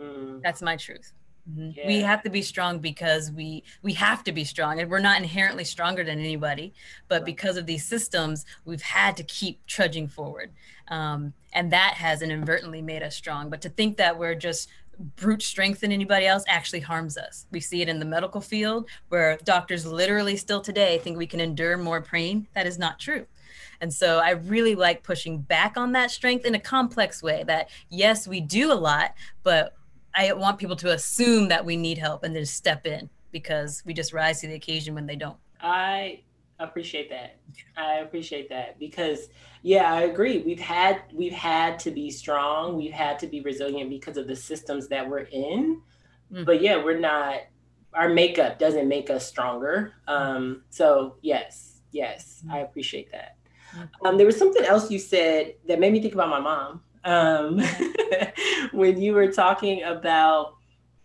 Mm. 0.00 0.42
That's 0.42 0.62
my 0.62 0.76
truth. 0.76 1.12
Mm-hmm. 1.50 1.70
Yeah. 1.76 1.86
We 1.86 2.00
have 2.00 2.22
to 2.22 2.30
be 2.30 2.40
strong 2.40 2.78
because 2.78 3.30
we 3.30 3.64
we 3.82 3.92
have 3.94 4.24
to 4.24 4.32
be 4.32 4.44
strong, 4.44 4.80
and 4.80 4.88
we're 4.90 5.00
not 5.00 5.20
inherently 5.20 5.64
stronger 5.64 6.04
than 6.04 6.18
anybody. 6.20 6.72
But 7.08 7.16
right. 7.16 7.26
because 7.26 7.56
of 7.56 7.66
these 7.66 7.84
systems, 7.84 8.46
we've 8.64 8.82
had 8.82 9.16
to 9.18 9.24
keep 9.24 9.66
trudging 9.66 10.08
forward, 10.08 10.52
um, 10.88 11.32
and 11.52 11.72
that 11.72 11.94
has 11.94 12.22
inadvertently 12.22 12.80
made 12.80 13.02
us 13.02 13.16
strong. 13.16 13.50
But 13.50 13.60
to 13.62 13.68
think 13.68 13.96
that 13.96 14.18
we're 14.18 14.36
just 14.36 14.68
brute 15.16 15.42
strength 15.42 15.80
than 15.80 15.92
anybody 15.92 16.26
else 16.26 16.44
actually 16.48 16.80
harms 16.80 17.16
us. 17.16 17.46
We 17.50 17.60
see 17.60 17.82
it 17.82 17.88
in 17.88 17.98
the 17.98 18.04
medical 18.04 18.40
field 18.40 18.88
where 19.08 19.38
doctors 19.44 19.86
literally 19.86 20.36
still 20.36 20.60
today 20.60 20.98
think 20.98 21.16
we 21.16 21.26
can 21.26 21.40
endure 21.40 21.76
more 21.76 22.02
pain. 22.02 22.46
That 22.54 22.66
is 22.66 22.78
not 22.78 22.98
true. 22.98 23.26
And 23.80 23.92
so 23.92 24.18
I 24.18 24.30
really 24.30 24.74
like 24.74 25.02
pushing 25.02 25.40
back 25.40 25.76
on 25.76 25.92
that 25.92 26.10
strength 26.10 26.44
in 26.44 26.54
a 26.54 26.60
complex 26.60 27.22
way 27.22 27.44
that 27.46 27.68
yes, 27.88 28.28
we 28.28 28.40
do 28.40 28.72
a 28.72 28.74
lot, 28.74 29.14
but 29.42 29.74
I 30.14 30.32
want 30.34 30.58
people 30.58 30.76
to 30.76 30.92
assume 30.92 31.48
that 31.48 31.64
we 31.64 31.76
need 31.76 31.98
help 31.98 32.22
and 32.22 32.34
then 32.34 32.46
step 32.46 32.86
in 32.86 33.10
because 33.32 33.82
we 33.84 33.94
just 33.94 34.12
rise 34.12 34.40
to 34.42 34.46
the 34.46 34.54
occasion 34.54 34.94
when 34.94 35.06
they 35.06 35.16
don't. 35.16 35.36
I 35.60 36.20
appreciate 36.64 37.10
that. 37.10 37.40
I 37.76 37.96
appreciate 37.96 38.48
that 38.50 38.78
because 38.78 39.28
yeah, 39.62 39.92
I 39.92 40.02
agree. 40.02 40.42
We've 40.42 40.60
had 40.60 41.02
we've 41.12 41.32
had 41.32 41.78
to 41.80 41.90
be 41.90 42.10
strong. 42.10 42.76
We've 42.76 42.92
had 42.92 43.18
to 43.20 43.26
be 43.26 43.40
resilient 43.40 43.90
because 43.90 44.16
of 44.16 44.26
the 44.26 44.36
systems 44.36 44.88
that 44.88 45.08
we're 45.08 45.20
in. 45.20 45.80
Mm-hmm. 46.32 46.44
But 46.44 46.62
yeah, 46.62 46.82
we're 46.82 46.98
not 46.98 47.40
our 47.94 48.08
makeup 48.08 48.58
doesn't 48.58 48.88
make 48.88 49.10
us 49.10 49.26
stronger. 49.26 49.92
Um, 50.08 50.62
so 50.70 51.16
yes, 51.22 51.80
yes, 51.90 52.42
I 52.50 52.60
appreciate 52.60 53.12
that. 53.12 53.36
Um, 54.04 54.16
there 54.16 54.26
was 54.26 54.36
something 54.36 54.64
else 54.64 54.90
you 54.90 54.98
said 54.98 55.54
that 55.66 55.80
made 55.80 55.92
me 55.92 56.00
think 56.00 56.14
about 56.14 56.28
my 56.28 56.40
mom 56.40 56.82
um, 57.04 57.60
when 58.72 59.00
you 59.00 59.14
were 59.14 59.32
talking 59.32 59.82
about 59.82 60.54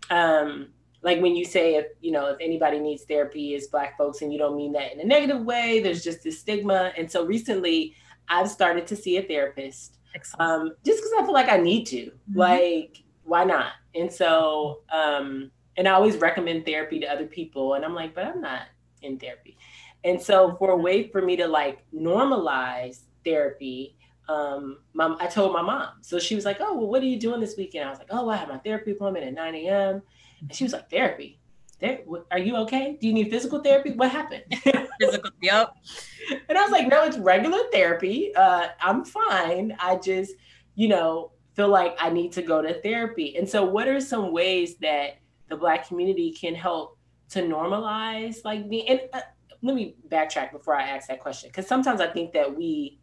um, 0.10 0.70
like 1.01 1.22
when 1.22 1.36
you 1.36 1.46
say 1.46 1.75
if 1.75 1.88
you 2.01 2.12
know 2.12 2.27
if 2.27 2.38
anybody 2.39 2.80
needs 2.80 3.04
therapy 3.04 3.54
is 3.54 3.68
black 3.68 3.98
folks 3.98 4.22
and 4.22 4.32
you 4.32 4.39
don't 4.39 4.56
mean 4.56 4.72
that 4.72 4.92
in 4.92 5.00
a 5.00 5.04
negative 5.04 5.44
way 5.44 5.80
there's 5.80 6.04
just 6.04 6.24
this 6.24 6.39
stigma 6.39 6.92
and 6.98 7.10
so 7.10 7.25
recently 7.25 7.94
i've 8.30 8.50
started 8.50 8.88
to 8.88 8.96
see 8.96 9.18
a 9.18 9.24
therapist 9.24 9.98
um, 10.39 10.72
just 10.84 11.00
because 11.00 11.12
i 11.20 11.24
feel 11.24 11.34
like 11.34 11.50
i 11.50 11.58
need 11.58 11.86
to 11.86 12.06
mm-hmm. 12.06 12.39
like 12.39 13.04
why 13.24 13.44
not 13.44 13.74
and 13.96 14.12
so 14.12 14.82
um, 14.92 15.51
and 15.77 15.88
i 15.88 15.92
always 15.92 16.18
recommend 16.18 16.66
therapy 16.66 17.00
to 17.00 17.06
other 17.06 17.27
people 17.27 17.75
and 17.75 17.86
i'm 17.86 17.94
like 17.94 18.16
but 18.16 18.25
i'm 18.25 18.42
not 18.42 18.63
in 19.01 19.20
therapy 19.20 19.58
and 20.04 20.20
so 20.22 20.56
for 20.58 20.72
a 20.72 20.77
way 20.77 21.08
for 21.10 21.22
me 21.22 21.36
to 21.36 21.48
like 21.48 21.86
normalize 21.94 23.01
therapy 23.24 23.98
um, 24.30 24.80
my, 24.94 25.16
I 25.20 25.27
told 25.27 25.54
my 25.54 25.62
mom. 25.62 25.88
So 26.01 26.20
she 26.20 26.36
was 26.36 26.44
like, 26.44 26.58
"Oh, 26.60 26.75
well, 26.75 26.88
what 26.88 27.01
are 27.01 27.06
you 27.06 27.18
doing 27.18 27.39
this 27.39 27.56
weekend?" 27.56 27.86
I 27.86 27.89
was 27.89 28.00
like, 28.00 28.10
"Oh, 28.12 28.30
I 28.30 28.36
have 28.36 28.50
my 28.50 28.58
therapy 28.58 28.92
appointment 28.92 29.25
at 29.25 29.34
9 29.34 29.56
a.m." 29.56 30.01
And 30.41 30.53
she 30.53 30.63
was 30.63 30.74
like, 30.74 30.89
"Therapy? 30.89 31.39
There, 31.79 32.00
are 32.32 32.39
you 32.39 32.56
okay? 32.58 32.98
Do 33.00 33.08
you 33.08 33.13
need 33.13 33.29
physical 33.29 33.62
therapy? 33.62 33.91
What 33.91 34.12
happened?" 34.12 34.44
physical, 35.00 35.32
yep. 35.41 35.74
And 36.50 36.58
I 36.58 36.62
was 36.63 36.72
like, 36.72 36.88
"No, 36.88 37.03
it's 37.03 37.17
regular 37.17 37.60
therapy. 37.72 38.36
Uh, 38.36 38.67
I'm 38.82 39.06
fine. 39.06 39.75
I 39.79 39.98
just, 39.98 40.34
you 40.75 40.88
know, 40.88 41.32
feel 41.56 41.70
like 41.70 41.96
I 42.00 42.10
need 42.10 42.32
to 42.34 42.41
go 42.41 42.62
to 42.62 42.82
therapy." 42.82 43.38
And 43.38 43.48
so, 43.48 43.63
what 43.63 43.88
are 43.88 44.00
some 44.00 44.32
ways 44.32 44.77
that 44.77 45.20
the 45.50 45.56
Black 45.56 45.88
community 45.88 46.32
can 46.32 46.56
help 46.56 46.98
to 47.29 47.41
normalize 47.41 48.44
like 48.44 48.65
me? 48.65 48.88
And 48.88 49.01
uh, 49.13 49.22
let 49.62 49.75
me 49.75 49.96
backtrack 50.10 50.51
before 50.51 50.75
I 50.75 50.84
ask 50.84 51.08
that 51.08 51.20
question, 51.20 51.50
because 51.50 51.67
sometimes 51.67 52.01
I 52.01 52.08
think 52.08 52.34
that 52.34 52.56
we 52.56 53.00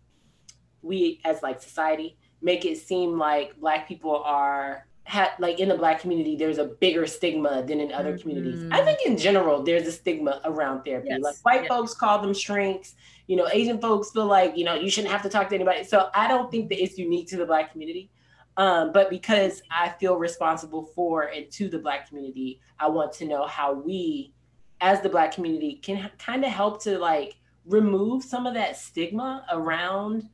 we 0.82 1.20
as 1.24 1.42
like 1.42 1.62
society 1.62 2.18
make 2.42 2.64
it 2.66 2.76
seem 2.78 3.18
like 3.18 3.58
black 3.58 3.88
people 3.88 4.22
are 4.22 4.86
ha- 5.06 5.34
like 5.38 5.61
in 5.61 5.68
the 5.68 5.76
black 5.76 6.00
community 6.00 6.37
there's 6.37 6.58
a 6.58 6.64
bigger 6.64 7.06
stigma 7.06 7.62
than 7.66 7.80
in 7.80 7.92
other 7.92 8.12
mm-hmm. 8.12 8.23
communities 8.23 8.68
i 8.73 8.82
think 8.82 8.99
in 9.04 9.16
general 9.16 9.62
there's 9.62 9.87
a 9.87 9.92
stigma 9.92 10.40
around 10.44 10.82
therapy 10.82 11.08
yes. 11.11 11.20
like 11.23 11.37
white 11.42 11.62
yes. 11.62 11.68
folks 11.68 11.94
call 11.94 12.20
them 12.20 12.34
shrinks 12.34 12.94
you 13.26 13.37
know 13.37 13.49
asian 13.52 13.80
folks 13.80 14.11
feel 14.11 14.26
like 14.26 14.56
you 14.56 14.64
know 14.64 14.75
you 14.75 14.90
shouldn't 14.90 15.12
have 15.12 15.23
to 15.23 15.28
talk 15.28 15.49
to 15.49 15.54
anybody 15.54 15.84
so 15.84 16.08
i 16.14 16.26
don't 16.26 16.50
think 16.50 16.68
that 16.68 16.82
it's 16.82 16.99
unique 16.99 17.28
to 17.28 17.37
the 17.37 17.46
black 17.46 17.73
community 17.73 18.11
um, 18.56 18.92
but 18.92 19.11
because 19.11 19.62
i 19.70 19.88
feel 20.00 20.16
responsible 20.16 20.84
for 20.94 21.25
and 21.25 21.50
to 21.50 21.68
the 21.68 21.78
black 21.78 22.08
community 22.08 22.61
i 22.78 22.88
want 22.88 23.12
to 23.12 23.26
know 23.26 23.46
how 23.46 23.73
we 23.73 24.32
as 24.80 25.00
the 25.00 25.08
black 25.08 25.32
community 25.32 25.76
can 25.76 26.11
kind 26.18 26.44
of 26.44 26.50
help 26.50 26.82
to 26.82 26.99
like 26.99 27.37
remove 27.66 28.23
some 28.23 28.46
of 28.46 28.54
that 28.54 28.76
stigma 28.76 29.44
around 29.50 30.28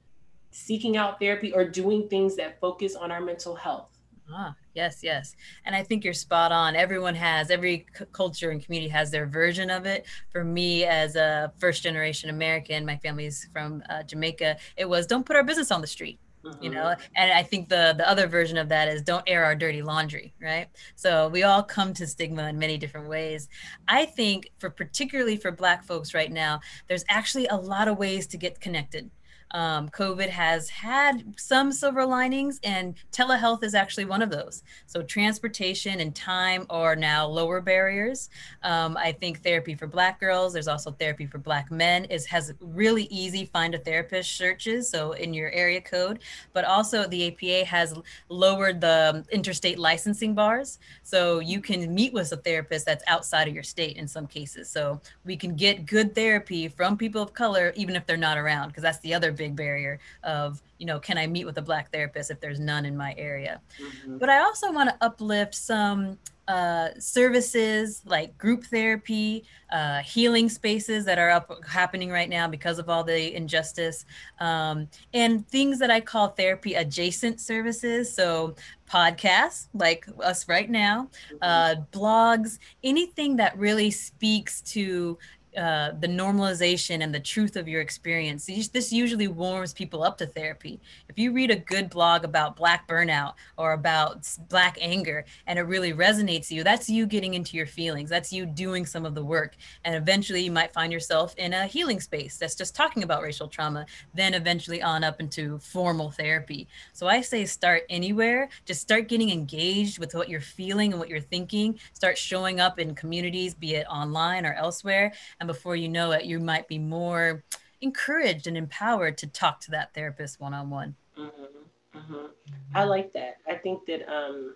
seeking 0.50 0.96
out 0.96 1.20
therapy 1.20 1.52
or 1.52 1.64
doing 1.64 2.08
things 2.08 2.36
that 2.36 2.60
focus 2.60 2.96
on 2.96 3.10
our 3.10 3.20
mental 3.20 3.54
health. 3.54 3.96
Ah, 4.32 4.54
yes, 4.74 5.00
yes. 5.02 5.34
And 5.64 5.74
I 5.74 5.82
think 5.82 6.04
you're 6.04 6.14
spot 6.14 6.52
on. 6.52 6.76
Everyone 6.76 7.14
has, 7.14 7.50
every 7.50 7.86
c- 7.96 8.04
culture 8.12 8.50
and 8.50 8.64
community 8.64 8.90
has 8.90 9.10
their 9.10 9.26
version 9.26 9.70
of 9.70 9.86
it. 9.86 10.06
For 10.30 10.44
me, 10.44 10.84
as 10.84 11.16
a 11.16 11.52
first 11.58 11.82
generation 11.82 12.30
American, 12.30 12.86
my 12.86 12.96
family's 12.96 13.48
from 13.52 13.82
uh, 13.88 14.02
Jamaica, 14.02 14.56
it 14.76 14.88
was 14.88 15.06
don't 15.06 15.26
put 15.26 15.36
our 15.36 15.44
business 15.44 15.70
on 15.70 15.80
the 15.80 15.86
street. 15.86 16.18
Mm-hmm. 16.44 16.64
You 16.64 16.70
know, 16.70 16.94
and 17.16 17.32
I 17.32 17.42
think 17.42 17.68
the 17.68 17.94
the 17.98 18.08
other 18.08 18.26
version 18.26 18.56
of 18.56 18.70
that 18.70 18.88
is 18.88 19.02
don't 19.02 19.22
air 19.26 19.44
our 19.44 19.54
dirty 19.54 19.82
laundry, 19.82 20.32
right? 20.40 20.68
So 20.96 21.28
we 21.28 21.42
all 21.42 21.62
come 21.62 21.92
to 21.92 22.06
stigma 22.06 22.48
in 22.48 22.58
many 22.58 22.78
different 22.78 23.10
ways. 23.10 23.46
I 23.88 24.06
think 24.06 24.50
for 24.58 24.70
particularly 24.70 25.36
for 25.36 25.52
Black 25.52 25.84
folks 25.84 26.14
right 26.14 26.32
now, 26.32 26.60
there's 26.88 27.04
actually 27.10 27.46
a 27.48 27.56
lot 27.56 27.88
of 27.88 27.98
ways 27.98 28.26
to 28.28 28.38
get 28.38 28.58
connected 28.58 29.10
um, 29.52 29.88
COVID 29.88 30.28
has 30.28 30.68
had 30.68 31.34
some 31.36 31.72
silver 31.72 32.06
linings, 32.06 32.60
and 32.62 32.94
telehealth 33.12 33.64
is 33.64 33.74
actually 33.74 34.04
one 34.04 34.22
of 34.22 34.30
those. 34.30 34.62
So, 34.86 35.02
transportation 35.02 36.00
and 36.00 36.14
time 36.14 36.66
are 36.70 36.94
now 36.94 37.26
lower 37.26 37.60
barriers. 37.60 38.30
Um, 38.62 38.96
I 38.96 39.12
think 39.12 39.42
therapy 39.42 39.74
for 39.74 39.86
Black 39.86 40.20
girls, 40.20 40.52
there's 40.52 40.68
also 40.68 40.92
therapy 40.92 41.26
for 41.26 41.38
Black 41.38 41.70
men, 41.70 42.04
is 42.06 42.26
has 42.26 42.52
really 42.60 43.04
easy 43.04 43.44
find 43.44 43.74
a 43.74 43.78
therapist 43.78 44.36
searches. 44.36 44.88
So, 44.88 45.12
in 45.12 45.34
your 45.34 45.50
area 45.50 45.80
code, 45.80 46.20
but 46.52 46.64
also 46.64 47.06
the 47.06 47.28
APA 47.28 47.64
has 47.64 47.98
lowered 48.28 48.80
the 48.80 49.24
interstate 49.32 49.78
licensing 49.78 50.34
bars. 50.34 50.78
So, 51.02 51.40
you 51.40 51.60
can 51.60 51.92
meet 51.92 52.12
with 52.12 52.30
a 52.32 52.36
therapist 52.36 52.86
that's 52.86 53.04
outside 53.08 53.48
of 53.48 53.54
your 53.54 53.64
state 53.64 53.96
in 53.96 54.06
some 54.06 54.26
cases. 54.26 54.70
So, 54.70 55.00
we 55.24 55.36
can 55.36 55.56
get 55.56 55.86
good 55.86 56.14
therapy 56.14 56.68
from 56.68 56.96
people 56.96 57.20
of 57.22 57.32
color, 57.32 57.72
even 57.74 57.96
if 57.96 58.06
they're 58.06 58.16
not 58.16 58.38
around, 58.38 58.68
because 58.68 58.82
that's 58.82 59.00
the 59.00 59.12
other 59.12 59.32
big 59.40 59.56
barrier 59.56 59.98
of 60.22 60.60
you 60.78 60.86
know 60.86 60.98
can 61.00 61.16
i 61.16 61.26
meet 61.26 61.46
with 61.46 61.56
a 61.56 61.62
black 61.62 61.90
therapist 61.90 62.30
if 62.30 62.38
there's 62.40 62.60
none 62.60 62.84
in 62.84 62.94
my 62.94 63.14
area 63.16 63.60
mm-hmm. 63.80 64.18
but 64.18 64.28
i 64.28 64.38
also 64.40 64.70
want 64.70 64.88
to 64.90 64.96
uplift 65.00 65.54
some 65.54 66.18
uh, 66.50 66.88
services 66.98 68.02
like 68.06 68.36
group 68.36 68.64
therapy, 68.64 69.44
uh, 69.70 70.00
healing 70.00 70.48
spaces 70.48 71.04
that 71.04 71.16
are 71.16 71.30
up 71.30 71.48
happening 71.64 72.10
right 72.10 72.28
now 72.28 72.48
because 72.48 72.80
of 72.80 72.88
all 72.88 73.04
the 73.04 73.36
injustice, 73.36 74.04
um, 74.40 74.88
and 75.14 75.46
things 75.46 75.78
that 75.78 75.92
I 75.92 76.00
call 76.00 76.28
therapy 76.28 76.74
adjacent 76.74 77.40
services. 77.40 78.12
So 78.12 78.56
podcasts 78.90 79.68
like 79.74 80.06
us 80.24 80.48
right 80.48 80.68
now, 80.68 81.08
mm-hmm. 81.32 81.36
uh, 81.40 81.74
blogs, 81.92 82.58
anything 82.82 83.36
that 83.36 83.56
really 83.56 83.92
speaks 83.92 84.60
to 84.72 85.18
uh, 85.56 85.92
the 85.98 86.06
normalization 86.06 87.02
and 87.02 87.12
the 87.12 87.20
truth 87.20 87.56
of 87.56 87.66
your 87.66 87.80
experience. 87.80 88.46
This 88.46 88.92
usually 88.92 89.26
warms 89.26 89.72
people 89.72 90.04
up 90.04 90.16
to 90.18 90.26
therapy. 90.26 90.80
If 91.08 91.18
you 91.18 91.32
read 91.32 91.50
a 91.50 91.56
good 91.56 91.90
blog 91.90 92.24
about 92.24 92.54
Black 92.54 92.86
burnout 92.86 93.34
or 93.56 93.72
about 93.72 94.28
Black 94.48 94.78
anger 94.80 95.24
and 95.46 95.58
it 95.58 95.62
really 95.62 95.92
resonates 95.92 96.50
you, 96.50 96.62
that's 96.62 96.88
you 96.88 97.04
getting 97.04 97.34
into 97.34 97.56
your 97.56 97.66
feelings. 97.66 98.10
That's 98.10 98.32
you 98.32 98.46
doing 98.46 98.86
some 98.86 99.04
of 99.04 99.14
the 99.14 99.24
work. 99.24 99.56
And 99.84 99.94
eventually 99.94 100.42
you 100.42 100.52
might 100.52 100.72
find 100.72 100.92
yourself 100.92 101.34
in 101.36 101.52
a 101.52 101.66
healing 101.66 102.00
space 102.00 102.36
that's 102.36 102.54
just 102.54 102.76
talking 102.76 103.02
about 103.02 103.22
racial 103.22 103.48
trauma, 103.48 103.86
then 104.14 104.34
eventually 104.34 104.82
on 104.82 105.02
up 105.02 105.20
into 105.20 105.58
formal 105.58 106.12
therapy. 106.12 106.68
So 106.92 107.08
I 107.08 107.22
say 107.22 107.44
start 107.44 107.82
anywhere, 107.90 108.50
just 108.66 108.82
start 108.82 109.08
getting 109.08 109.30
engaged 109.30 109.98
with 109.98 110.14
what 110.14 110.28
you're 110.28 110.40
feeling 110.40 110.92
and 110.92 111.00
what 111.00 111.08
you're 111.08 111.20
thinking, 111.20 111.78
start 111.92 112.16
showing 112.16 112.60
up 112.60 112.78
in 112.78 112.94
communities, 112.94 113.52
be 113.54 113.74
it 113.74 113.86
online 113.88 114.46
or 114.46 114.52
elsewhere 114.52 115.12
and 115.40 115.46
before 115.46 115.74
you 115.74 115.88
know 115.88 116.12
it 116.12 116.24
you 116.24 116.38
might 116.38 116.68
be 116.68 116.78
more 116.78 117.42
encouraged 117.80 118.46
and 118.46 118.56
empowered 118.56 119.16
to 119.18 119.26
talk 119.26 119.60
to 119.60 119.70
that 119.70 119.92
therapist 119.94 120.40
one-on-one 120.40 120.94
mm-hmm. 121.18 122.26
i 122.74 122.84
like 122.84 123.12
that 123.12 123.38
i 123.48 123.54
think 123.54 123.84
that 123.86 124.06
um 124.12 124.54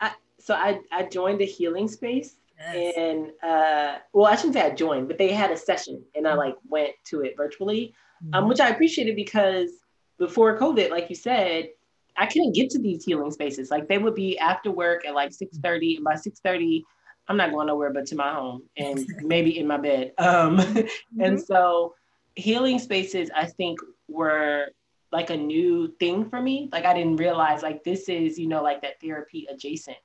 i 0.00 0.12
so 0.38 0.54
i 0.54 0.78
i 0.92 1.02
joined 1.04 1.40
a 1.40 1.46
healing 1.46 1.88
space 1.88 2.36
Yes. 2.60 2.94
and 2.96 3.30
uh 3.48 3.98
well 4.12 4.26
i 4.26 4.34
shouldn't 4.34 4.54
say 4.54 4.62
i 4.62 4.70
joined 4.70 5.06
but 5.06 5.16
they 5.16 5.30
had 5.30 5.52
a 5.52 5.56
session 5.56 6.02
and 6.16 6.26
i 6.26 6.34
like 6.34 6.56
went 6.68 6.90
to 7.04 7.20
it 7.20 7.36
virtually 7.36 7.94
um, 8.20 8.26
mm-hmm. 8.26 8.34
um 8.34 8.48
which 8.48 8.58
i 8.58 8.68
appreciated 8.68 9.14
because 9.14 9.70
before 10.18 10.58
covid 10.58 10.90
like 10.90 11.08
you 11.08 11.14
said 11.14 11.68
I 12.18 12.26
couldn't 12.26 12.54
get 12.54 12.70
to 12.70 12.78
these 12.78 13.04
healing 13.04 13.30
spaces. 13.30 13.70
Like 13.70 13.88
they 13.88 13.98
would 13.98 14.14
be 14.14 14.38
after 14.38 14.70
work 14.70 15.06
at 15.06 15.14
like 15.14 15.32
6 15.32 15.58
30. 15.58 15.96
And 15.96 16.04
by 16.04 16.16
6 16.16 16.40
30, 16.40 16.84
I'm 17.28 17.36
not 17.36 17.52
going 17.52 17.66
nowhere 17.66 17.92
but 17.92 18.06
to 18.06 18.16
my 18.16 18.32
home 18.32 18.62
and 18.76 19.06
maybe 19.22 19.58
in 19.58 19.66
my 19.66 19.76
bed. 19.76 20.12
Um, 20.18 20.56
mm-hmm. 20.58 21.20
And 21.20 21.40
so 21.40 21.94
healing 22.34 22.78
spaces, 22.78 23.30
I 23.34 23.46
think, 23.46 23.78
were 24.08 24.68
like 25.12 25.30
a 25.30 25.36
new 25.36 25.94
thing 25.98 26.28
for 26.28 26.40
me. 26.40 26.68
Like 26.72 26.84
I 26.84 26.94
didn't 26.94 27.16
realize 27.16 27.62
like 27.62 27.84
this 27.84 28.08
is, 28.08 28.38
you 28.38 28.48
know, 28.48 28.62
like 28.62 28.82
that 28.82 29.00
therapy 29.00 29.46
adjacent. 29.50 29.96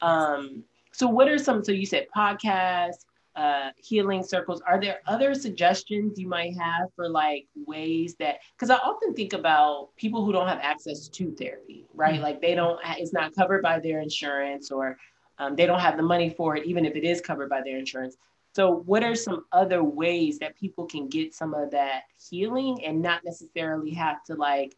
Um, 0.00 0.64
so 0.92 1.08
what 1.08 1.28
are 1.28 1.38
some, 1.38 1.64
so 1.64 1.72
you 1.72 1.86
said 1.86 2.06
podcasts, 2.14 3.04
uh, 3.36 3.70
healing 3.76 4.24
circles. 4.24 4.60
Are 4.66 4.80
there 4.80 4.98
other 5.06 5.32
suggestions 5.32 6.18
you 6.18 6.28
might 6.28 6.56
have 6.58 6.88
for 6.96 7.08
like 7.08 7.46
ways 7.66 8.16
that, 8.18 8.38
because 8.56 8.68
I 8.68 8.76
often 8.76 9.14
think 9.14 9.32
about 9.32 9.90
people 9.96 10.24
who 10.24 10.32
don't 10.32 10.48
have 10.48 10.58
access 10.60 11.06
to 11.08 11.30
therapy, 11.36 11.86
right? 11.94 12.14
Mm-hmm. 12.14 12.22
Like 12.24 12.40
they 12.40 12.56
don't, 12.56 12.80
it's 12.96 13.12
not 13.12 13.34
covered 13.36 13.62
by 13.62 13.78
their 13.78 14.00
insurance 14.00 14.72
or 14.72 14.96
um, 15.38 15.56
they 15.56 15.66
don't 15.66 15.80
have 15.80 15.96
the 15.96 16.02
money 16.02 16.30
for 16.30 16.56
it, 16.56 16.66
even 16.66 16.84
if 16.84 16.96
it 16.96 17.04
is 17.04 17.20
covered 17.20 17.48
by 17.48 17.60
their 17.62 17.78
insurance. 17.78 18.16
So, 18.54 18.82
what 18.86 19.04
are 19.04 19.14
some 19.14 19.44
other 19.52 19.84
ways 19.84 20.38
that 20.38 20.56
people 20.56 20.86
can 20.86 21.08
get 21.08 21.34
some 21.34 21.54
of 21.54 21.70
that 21.70 22.04
healing 22.28 22.84
and 22.84 23.00
not 23.00 23.24
necessarily 23.24 23.90
have 23.92 24.24
to 24.24 24.34
like 24.34 24.76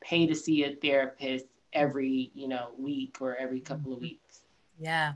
pay 0.00 0.26
to 0.26 0.34
see 0.34 0.64
a 0.64 0.76
therapist 0.76 1.46
every, 1.72 2.30
you 2.34 2.48
know, 2.48 2.70
week 2.78 3.18
or 3.20 3.36
every 3.36 3.60
couple 3.60 3.92
of 3.92 3.98
mm-hmm. 3.98 4.04
weeks? 4.04 4.42
Yeah. 4.78 5.14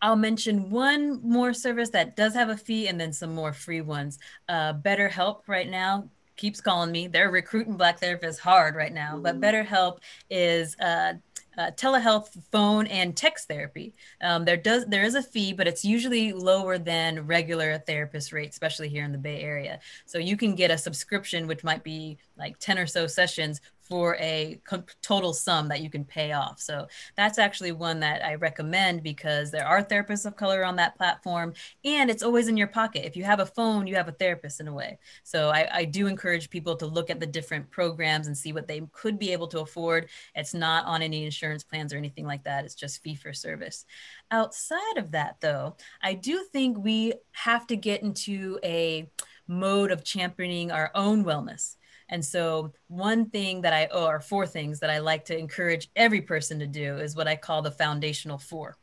I'll 0.00 0.16
mention 0.16 0.68
one 0.68 1.20
more 1.22 1.54
service 1.54 1.90
that 1.90 2.16
does 2.16 2.34
have 2.34 2.48
a 2.48 2.56
fee 2.56 2.88
and 2.88 3.00
then 3.00 3.12
some 3.12 3.34
more 3.34 3.52
free 3.52 3.80
ones. 3.80 4.18
Uh, 4.48 4.74
BetterHelp 4.74 5.42
right 5.46 5.70
now 5.70 6.08
keeps 6.36 6.60
calling 6.60 6.90
me. 6.90 7.06
They're 7.06 7.30
recruiting 7.30 7.76
Black 7.76 8.00
therapists 8.00 8.40
hard 8.40 8.74
right 8.74 8.92
now, 8.92 9.16
but 9.16 9.40
mm-hmm. 9.40 9.44
BetterHelp 9.44 9.98
is 10.28 10.76
uh, 10.80 11.14
uh, 11.58 11.70
telehealth, 11.72 12.36
phone, 12.50 12.86
and 12.86 13.16
text 13.16 13.48
therapy. 13.48 13.94
Um, 14.22 14.44
there 14.44 14.56
does 14.56 14.86
there 14.86 15.04
is 15.04 15.14
a 15.14 15.22
fee, 15.22 15.52
but 15.52 15.66
it's 15.66 15.84
usually 15.84 16.32
lower 16.32 16.78
than 16.78 17.26
regular 17.26 17.78
therapist 17.78 18.32
rate, 18.32 18.50
especially 18.50 18.88
here 18.88 19.04
in 19.04 19.12
the 19.12 19.18
Bay 19.18 19.40
Area. 19.40 19.80
So 20.06 20.18
you 20.18 20.36
can 20.36 20.54
get 20.54 20.70
a 20.70 20.78
subscription, 20.78 21.46
which 21.46 21.64
might 21.64 21.84
be 21.84 22.18
like 22.36 22.58
ten 22.58 22.78
or 22.78 22.86
so 22.86 23.06
sessions 23.06 23.60
for 23.92 24.16
a 24.16 24.58
total 25.02 25.34
sum 25.34 25.68
that 25.68 25.82
you 25.82 25.90
can 25.90 26.02
pay 26.02 26.32
off. 26.32 26.58
So 26.58 26.86
that's 27.14 27.38
actually 27.38 27.72
one 27.72 28.00
that 28.00 28.24
I 28.24 28.36
recommend 28.36 29.02
because 29.02 29.50
there 29.50 29.66
are 29.66 29.84
therapists 29.84 30.24
of 30.24 30.34
color 30.34 30.64
on 30.64 30.76
that 30.76 30.96
platform 30.96 31.52
and 31.84 32.08
it's 32.08 32.22
always 32.22 32.48
in 32.48 32.56
your 32.56 32.68
pocket. 32.68 33.04
If 33.04 33.18
you 33.18 33.24
have 33.24 33.40
a 33.40 33.44
phone, 33.44 33.86
you 33.86 33.94
have 33.96 34.08
a 34.08 34.12
therapist 34.12 34.60
in 34.60 34.68
a 34.68 34.72
way. 34.72 34.98
So 35.24 35.50
I, 35.50 35.68
I 35.70 35.84
do 35.84 36.06
encourage 36.06 36.48
people 36.48 36.74
to 36.76 36.86
look 36.86 37.10
at 37.10 37.20
the 37.20 37.26
different 37.26 37.70
programs 37.70 38.28
and 38.28 38.38
see 38.38 38.54
what 38.54 38.66
they 38.66 38.80
could 38.92 39.18
be 39.18 39.30
able 39.30 39.48
to 39.48 39.60
afford. 39.60 40.08
It's 40.34 40.54
not 40.54 40.86
on 40.86 41.02
any 41.02 41.26
insurance 41.26 41.62
plans 41.62 41.92
or 41.92 41.98
anything 41.98 42.24
like 42.24 42.44
that. 42.44 42.64
It's 42.64 42.74
just 42.74 43.02
fee 43.02 43.14
for 43.14 43.34
service. 43.34 43.84
Outside 44.30 44.96
of 44.96 45.10
that, 45.10 45.36
though, 45.42 45.76
I 46.02 46.14
do 46.14 46.46
think 46.50 46.78
we 46.78 47.12
have 47.32 47.66
to 47.66 47.76
get 47.76 48.02
into 48.02 48.58
a 48.64 49.10
mode 49.46 49.90
of 49.90 50.02
championing 50.02 50.72
our 50.72 50.90
own 50.94 51.26
wellness. 51.26 51.76
And 52.12 52.22
so, 52.22 52.74
one 52.88 53.30
thing 53.30 53.62
that 53.62 53.72
I, 53.72 53.86
or 53.86 54.20
four 54.20 54.46
things 54.46 54.78
that 54.80 54.90
I 54.90 54.98
like 54.98 55.24
to 55.24 55.36
encourage 55.36 55.90
every 55.96 56.20
person 56.20 56.58
to 56.58 56.66
do 56.66 56.98
is 56.98 57.16
what 57.16 57.26
I 57.26 57.36
call 57.36 57.62
the 57.62 57.70
foundational 57.70 58.36
four. 58.36 58.76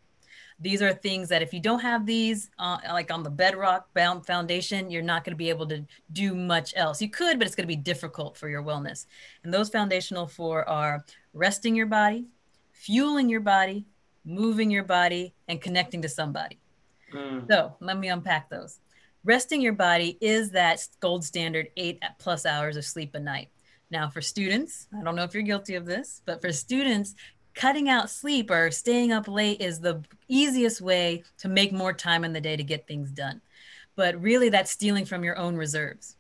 These 0.60 0.82
are 0.82 0.92
things 0.92 1.30
that 1.30 1.44
if 1.44 1.54
you 1.54 1.60
don't 1.60 1.80
have 1.80 2.08
these, 2.08 2.50
uh, 2.58 2.80
like 2.90 3.14
on 3.14 3.22
the 3.22 3.30
bedrock 3.30 3.94
bound 3.94 4.26
foundation, 4.26 4.90
you're 4.90 5.04
not 5.04 5.24
going 5.24 5.34
to 5.34 5.38
be 5.38 5.50
able 5.50 5.68
to 5.68 5.86
do 6.12 6.34
much 6.34 6.74
else. 6.76 7.04
You 7.04 7.10
could, 7.10 7.38
but 7.38 7.46
it's 7.46 7.56
going 7.56 7.68
to 7.68 7.76
be 7.76 7.76
difficult 7.76 8.36
for 8.36 8.50
your 8.50 8.64
wellness. 8.64 9.06
And 9.44 9.54
those 9.54 9.70
foundational 9.70 10.26
four 10.26 10.68
are 10.68 11.06
resting 11.34 11.76
your 11.76 11.86
body, 11.86 12.26
fueling 12.72 13.30
your 13.30 13.42
body, 13.42 13.86
moving 14.26 14.72
your 14.72 14.84
body, 14.84 15.36
and 15.48 15.62
connecting 15.62 16.02
to 16.02 16.10
somebody. 16.10 16.58
Mm. 17.14 17.48
So 17.48 17.76
let 17.80 18.00
me 18.00 18.10
unpack 18.10 18.50
those 18.50 18.80
resting 19.24 19.62
your 19.62 19.74
body 19.74 20.18
is 20.22 20.52
that 20.52 20.88
gold 21.00 21.24
standard 21.24 21.70
eight 21.78 22.02
plus 22.18 22.46
hours 22.46 22.78
of 22.78 22.86
sleep 22.86 23.16
a 23.16 23.20
night. 23.20 23.50
Now, 23.92 24.10
for 24.10 24.22
students, 24.22 24.88
I 24.98 25.04
don't 25.04 25.16
know 25.16 25.24
if 25.24 25.34
you're 25.34 25.44
guilty 25.44 25.76
of 25.76 25.86
this, 25.86 26.22
but 26.26 26.42
for 26.42 26.52
students, 26.52 27.16
cutting 27.56 27.90
out 27.90 28.10
sleep 28.10 28.52
or 28.52 28.72
staying 28.72 29.12
up 29.12 29.28
late 29.28 29.62
is 29.62 29.80
the 29.80 30.04
easiest 30.28 30.80
way 30.80 31.24
to 31.40 31.50
make 31.50 31.74
more 31.74 31.94
time 31.94 32.24
in 32.24 32.34
the 32.34 32.42
day 32.42 32.56
to 32.56 32.64
get 32.64 32.88
things 32.88 33.12
done. 33.12 33.42
But 33.96 34.22
really, 34.22 34.50
that's 34.50 34.72
stealing 34.72 35.06
from 35.06 35.24
your 35.24 35.38
own 35.38 35.56
reserves. 35.56 36.16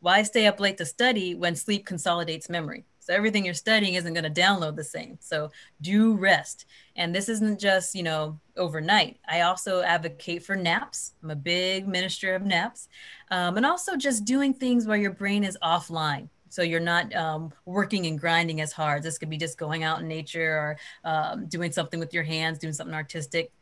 Why 0.00 0.22
stay 0.22 0.46
up 0.46 0.60
late 0.60 0.76
to 0.78 0.84
study 0.84 1.34
when 1.34 1.56
sleep 1.56 1.86
consolidates 1.86 2.50
memory? 2.50 2.84
So 3.04 3.12
everything 3.12 3.44
you're 3.44 3.52
studying 3.52 3.94
isn't 3.94 4.14
going 4.14 4.32
to 4.32 4.40
download 4.40 4.76
the 4.76 4.84
same. 4.84 5.18
So 5.20 5.50
do 5.82 6.14
rest. 6.14 6.64
And 6.96 7.14
this 7.14 7.28
isn't 7.28 7.60
just, 7.60 7.94
you 7.94 8.02
know, 8.02 8.40
overnight. 8.56 9.18
I 9.28 9.42
also 9.42 9.82
advocate 9.82 10.42
for 10.42 10.56
naps. 10.56 11.12
I'm 11.22 11.30
a 11.30 11.36
big 11.36 11.86
minister 11.86 12.34
of 12.34 12.46
naps. 12.46 12.88
Um, 13.30 13.58
and 13.58 13.66
also 13.66 13.94
just 13.94 14.24
doing 14.24 14.54
things 14.54 14.86
where 14.86 14.96
your 14.96 15.10
brain 15.12 15.44
is 15.44 15.58
offline. 15.62 16.30
So 16.48 16.62
you're 16.62 16.80
not 16.80 17.14
um, 17.14 17.52
working 17.66 18.06
and 18.06 18.18
grinding 18.18 18.62
as 18.62 18.72
hard. 18.72 19.02
This 19.02 19.18
could 19.18 19.28
be 19.28 19.36
just 19.36 19.58
going 19.58 19.84
out 19.84 20.00
in 20.00 20.08
nature 20.08 20.56
or 20.56 20.76
um, 21.04 21.46
doing 21.46 21.72
something 21.72 22.00
with 22.00 22.14
your 22.14 22.22
hands, 22.22 22.58
doing 22.58 22.72
something 22.72 22.94
artistic. 22.94 23.52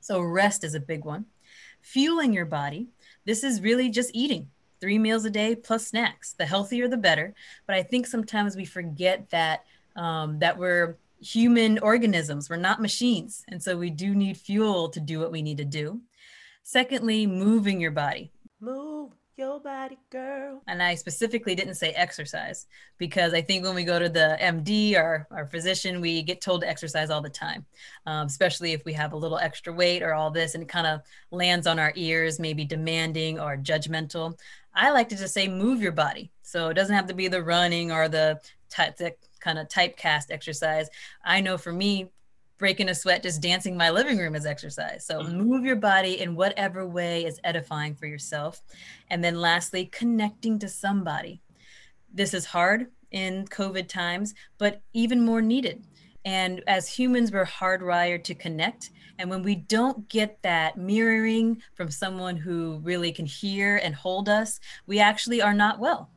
So 0.00 0.22
rest 0.22 0.64
is 0.64 0.74
a 0.74 0.80
big 0.80 1.04
one. 1.04 1.26
Fueling 1.82 2.32
your 2.32 2.46
body. 2.46 2.86
This 3.26 3.44
is 3.44 3.60
really 3.60 3.90
just 3.90 4.10
eating 4.14 4.48
three 4.80 4.98
meals 4.98 5.24
a 5.24 5.30
day 5.30 5.54
plus 5.54 5.86
snacks. 5.86 6.34
The 6.34 6.46
healthier, 6.46 6.88
the 6.88 6.96
better. 6.96 7.34
But 7.66 7.76
I 7.76 7.82
think 7.82 8.06
sometimes 8.06 8.56
we 8.56 8.64
forget 8.64 9.30
that 9.30 9.64
um, 9.96 10.38
that 10.40 10.58
we're 10.58 10.96
human 11.20 11.78
organisms. 11.78 12.50
We're 12.50 12.56
not 12.56 12.80
machines, 12.80 13.44
and 13.48 13.62
so 13.62 13.76
we 13.76 13.90
do 13.90 14.14
need 14.14 14.36
fuel 14.36 14.88
to 14.90 15.00
do 15.00 15.18
what 15.20 15.32
we 15.32 15.42
need 15.42 15.58
to 15.58 15.64
do. 15.64 16.00
Secondly, 16.62 17.26
moving 17.26 17.80
your 17.80 17.92
body. 17.92 18.32
Move 18.60 19.12
your 19.36 19.60
body, 19.60 19.98
girl. 20.10 20.62
And 20.66 20.82
I 20.82 20.94
specifically 20.94 21.54
didn't 21.54 21.74
say 21.74 21.90
exercise 21.90 22.66
because 22.96 23.34
I 23.34 23.42
think 23.42 23.64
when 23.64 23.74
we 23.74 23.84
go 23.84 23.98
to 23.98 24.08
the 24.08 24.38
MD 24.40 24.96
or 24.96 25.26
our 25.30 25.46
physician, 25.46 26.00
we 26.00 26.22
get 26.22 26.40
told 26.40 26.62
to 26.62 26.68
exercise 26.68 27.10
all 27.10 27.20
the 27.20 27.28
time, 27.28 27.66
um, 28.06 28.26
especially 28.26 28.72
if 28.72 28.84
we 28.86 28.94
have 28.94 29.12
a 29.12 29.16
little 29.16 29.38
extra 29.38 29.72
weight 29.72 30.02
or 30.02 30.14
all 30.14 30.30
this 30.30 30.54
and 30.54 30.62
it 30.62 30.68
kind 30.68 30.86
of 30.86 31.02
lands 31.30 31.66
on 31.66 31.78
our 31.78 31.92
ears, 31.96 32.40
maybe 32.40 32.64
demanding 32.64 33.38
or 33.38 33.56
judgmental. 33.58 34.38
I 34.76 34.90
like 34.90 35.08
to 35.08 35.16
just 35.16 35.34
say 35.34 35.48
move 35.48 35.80
your 35.80 35.92
body. 35.92 36.30
So 36.42 36.68
it 36.68 36.74
doesn't 36.74 36.94
have 36.94 37.06
to 37.06 37.14
be 37.14 37.28
the 37.28 37.42
running 37.42 37.90
or 37.90 38.08
the, 38.08 38.40
the 38.76 39.14
kind 39.40 39.58
of 39.58 39.68
typecast 39.68 40.30
exercise. 40.30 40.88
I 41.24 41.40
know 41.40 41.56
for 41.56 41.72
me, 41.72 42.10
breaking 42.58 42.88
a 42.88 42.94
sweat 42.94 43.22
just 43.22 43.42
dancing 43.42 43.76
my 43.76 43.90
living 43.90 44.18
room 44.18 44.34
is 44.34 44.46
exercise 44.46 45.04
so 45.04 45.20
mm-hmm. 45.20 45.40
move 45.42 45.64
your 45.64 45.76
body 45.76 46.20
in 46.20 46.34
whatever 46.34 46.86
way 46.86 47.24
is 47.24 47.40
edifying 47.44 47.94
for 47.94 48.06
yourself 48.06 48.62
and 49.10 49.22
then 49.22 49.40
lastly 49.40 49.86
connecting 49.86 50.58
to 50.58 50.68
somebody 50.68 51.42
this 52.12 52.32
is 52.32 52.46
hard 52.46 52.86
in 53.10 53.44
covid 53.48 53.88
times 53.88 54.34
but 54.58 54.80
even 54.94 55.24
more 55.24 55.42
needed 55.42 55.84
and 56.26 56.62
as 56.66 56.86
humans 56.86 57.32
we're 57.32 57.46
hardwired 57.46 58.22
to 58.24 58.34
connect 58.34 58.90
and 59.18 59.30
when 59.30 59.42
we 59.42 59.54
don't 59.54 60.06
get 60.10 60.42
that 60.42 60.76
mirroring 60.76 61.62
from 61.74 61.90
someone 61.90 62.36
who 62.36 62.78
really 62.82 63.10
can 63.10 63.24
hear 63.24 63.76
and 63.78 63.94
hold 63.94 64.28
us 64.28 64.60
we 64.86 65.00
actually 65.00 65.40
are 65.40 65.54
not 65.54 65.78
well 65.78 66.10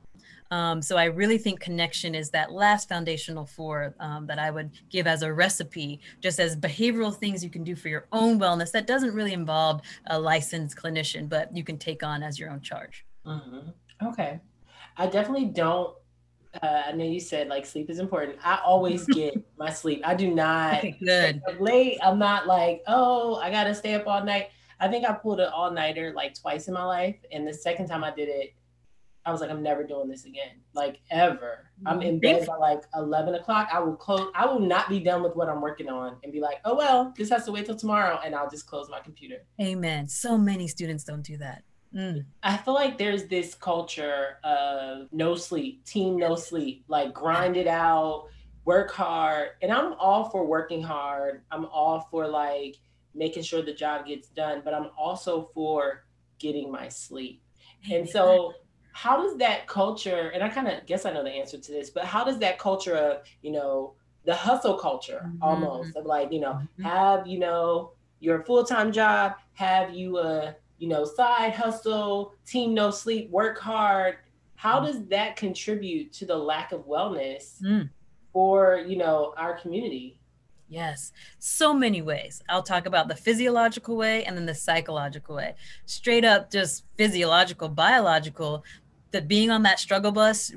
um, 0.51 0.81
so 0.81 0.97
I 0.97 1.05
really 1.05 1.37
think 1.37 1.59
connection 1.59 2.15
is 2.15 2.31
that 2.31 2.51
last 2.51 2.89
foundational 2.89 3.45
four 3.45 3.93
um, 3.99 4.25
that 4.27 4.39
I 4.39 4.49
would 4.49 4.71
give 4.89 5.05
as 5.05 5.21
a 5.21 5.31
recipe, 5.31 5.99
just 6.21 6.39
as 6.39 6.55
behavioral 6.55 7.15
things 7.15 7.43
you 7.43 7.49
can 7.49 7.63
do 7.63 7.75
for 7.75 7.87
your 7.87 8.07
own 8.11 8.39
wellness 8.39 8.71
that 8.71 8.87
doesn't 8.87 9.13
really 9.13 9.33
involve 9.33 9.81
a 10.07 10.19
licensed 10.19 10.75
clinician, 10.75 11.29
but 11.29 11.55
you 11.55 11.63
can 11.63 11.77
take 11.77 12.01
on 12.01 12.23
as 12.23 12.39
your 12.39 12.49
own 12.49 12.61
charge. 12.61 13.05
Mm-hmm. 13.25 14.07
Okay. 14.07 14.39
I 14.97 15.07
definitely 15.07 15.45
don't. 15.45 15.95
Uh, 16.61 16.83
I 16.87 16.91
know 16.93 17.05
you 17.05 17.19
said 17.19 17.47
like 17.47 17.65
sleep 17.65 17.89
is 17.89 17.99
important. 17.99 18.37
I 18.43 18.59
always 18.65 19.05
get 19.07 19.35
my 19.57 19.69
sleep. 19.69 20.01
I 20.03 20.15
do 20.15 20.33
not 20.33 20.79
okay, 20.79 20.97
good. 21.03 21.41
late. 21.59 21.99
I'm 22.01 22.19
not 22.19 22.47
like, 22.47 22.81
oh, 22.87 23.35
I 23.35 23.51
gotta 23.51 23.73
stay 23.75 23.93
up 23.93 24.07
all 24.07 24.23
night. 24.23 24.49
I 24.79 24.87
think 24.87 25.05
I 25.05 25.13
pulled 25.13 25.39
an 25.39 25.49
all 25.53 25.71
nighter 25.71 26.13
like 26.15 26.39
twice 26.39 26.67
in 26.67 26.73
my 26.73 26.85
life, 26.85 27.17
and 27.31 27.47
the 27.47 27.53
second 27.53 27.87
time 27.87 28.03
I 28.03 28.11
did 28.11 28.29
it, 28.29 28.53
I 29.25 29.31
was 29.31 29.41
like, 29.41 29.51
I'm 29.51 29.61
never 29.61 29.83
doing 29.83 30.07
this 30.07 30.25
again, 30.25 30.61
like 30.73 31.01
ever. 31.11 31.69
I'm 31.85 32.01
in 32.01 32.19
bed 32.19 32.47
by 32.47 32.55
like 32.55 32.81
11 32.95 33.35
o'clock. 33.35 33.69
I 33.71 33.79
will 33.79 33.95
close. 33.95 34.31
I 34.33 34.45
will 34.45 34.59
not 34.59 34.89
be 34.89 34.99
done 34.99 35.21
with 35.21 35.35
what 35.35 35.49
I'm 35.49 35.61
working 35.61 35.89
on 35.89 36.15
and 36.23 36.31
be 36.31 36.39
like, 36.39 36.59
oh 36.65 36.75
well, 36.75 37.13
this 37.17 37.29
has 37.29 37.45
to 37.45 37.51
wait 37.51 37.65
till 37.65 37.75
tomorrow, 37.75 38.19
and 38.25 38.33
I'll 38.33 38.49
just 38.49 38.65
close 38.65 38.89
my 38.89 38.99
computer. 39.01 39.45
Amen. 39.61 40.07
So 40.07 40.37
many 40.37 40.67
students 40.67 41.03
don't 41.03 41.21
do 41.21 41.37
that. 41.37 41.63
Mm. 41.93 42.25
I 42.43 42.57
feel 42.57 42.73
like 42.73 42.97
there's 42.97 43.25
this 43.25 43.55
culture 43.55 44.37
of 44.43 45.07
no 45.11 45.35
sleep, 45.35 45.83
team 45.85 46.17
no 46.17 46.35
sleep, 46.35 46.83
like 46.87 47.13
grind 47.13 47.57
it 47.57 47.67
out, 47.67 48.27
work 48.65 48.91
hard. 48.91 49.49
And 49.61 49.71
I'm 49.71 49.93
all 49.93 50.29
for 50.29 50.45
working 50.45 50.83
hard. 50.83 51.41
I'm 51.51 51.65
all 51.65 52.07
for 52.11 52.27
like 52.27 52.77
making 53.15 53.43
sure 53.43 53.61
the 53.61 53.73
job 53.73 54.05
gets 54.05 54.29
done, 54.29 54.61
but 54.63 54.73
I'm 54.73 54.89
also 54.97 55.49
for 55.53 56.05
getting 56.37 56.71
my 56.71 56.89
sleep. 56.89 57.41
And 57.91 58.07
so 58.07 58.53
how 58.91 59.21
does 59.21 59.37
that 59.37 59.67
culture 59.67 60.29
and 60.33 60.43
i 60.43 60.49
kind 60.49 60.67
of 60.67 60.85
guess 60.85 61.05
i 61.05 61.13
know 61.13 61.23
the 61.23 61.29
answer 61.29 61.57
to 61.57 61.71
this 61.71 61.89
but 61.91 62.03
how 62.05 62.23
does 62.23 62.39
that 62.39 62.57
culture 62.57 62.95
of 62.95 63.21
you 63.43 63.51
know 63.51 63.93
the 64.25 64.33
hustle 64.33 64.73
culture 64.77 65.21
Mhm. 65.25 65.37
almost 65.41 65.95
of 65.95 66.05
like 66.05 66.31
you 66.31 66.39
know 66.39 66.59
Mhm. 66.79 66.83
have 66.83 67.27
you 67.27 67.39
know 67.39 67.93
your 68.19 68.43
full-time 68.43 68.91
job 68.91 69.35
have 69.53 69.93
you 69.93 70.17
a 70.17 70.55
you 70.79 70.87
know 70.87 71.05
side 71.05 71.53
hustle 71.53 72.33
team 72.45 72.73
no 72.73 72.89
sleep 72.89 73.29
work 73.29 73.59
hard 73.59 74.17
how 74.55 74.79
does 74.79 75.05
that 75.07 75.35
contribute 75.35 76.11
to 76.13 76.25
the 76.25 76.35
lack 76.35 76.71
of 76.71 76.81
wellness 76.87 77.61
Mm. 77.61 77.89
for 78.33 78.77
you 78.87 78.97
know 78.97 79.33
our 79.37 79.53
community 79.59 80.15
Yes, 80.71 81.13
so 81.39 81.73
many 81.73 82.03
ways. 82.03 82.43
I'll 82.47 82.61
talk 82.61 82.85
about 82.85 83.07
the 83.07 83.15
physiological 83.15 83.97
way 83.97 84.23
and 84.25 84.37
then 84.37 84.45
the 84.45 84.53
psychological 84.53 85.35
way. 85.35 85.55
Straight 85.87 86.23
up, 86.23 86.51
just 86.51 86.85
physiological, 86.95 87.69
biological, 87.69 88.63
that 89.09 89.27
being 89.27 89.49
on 89.49 89.63
that 89.63 89.79
struggle 89.79 90.11
bus, 90.11 90.51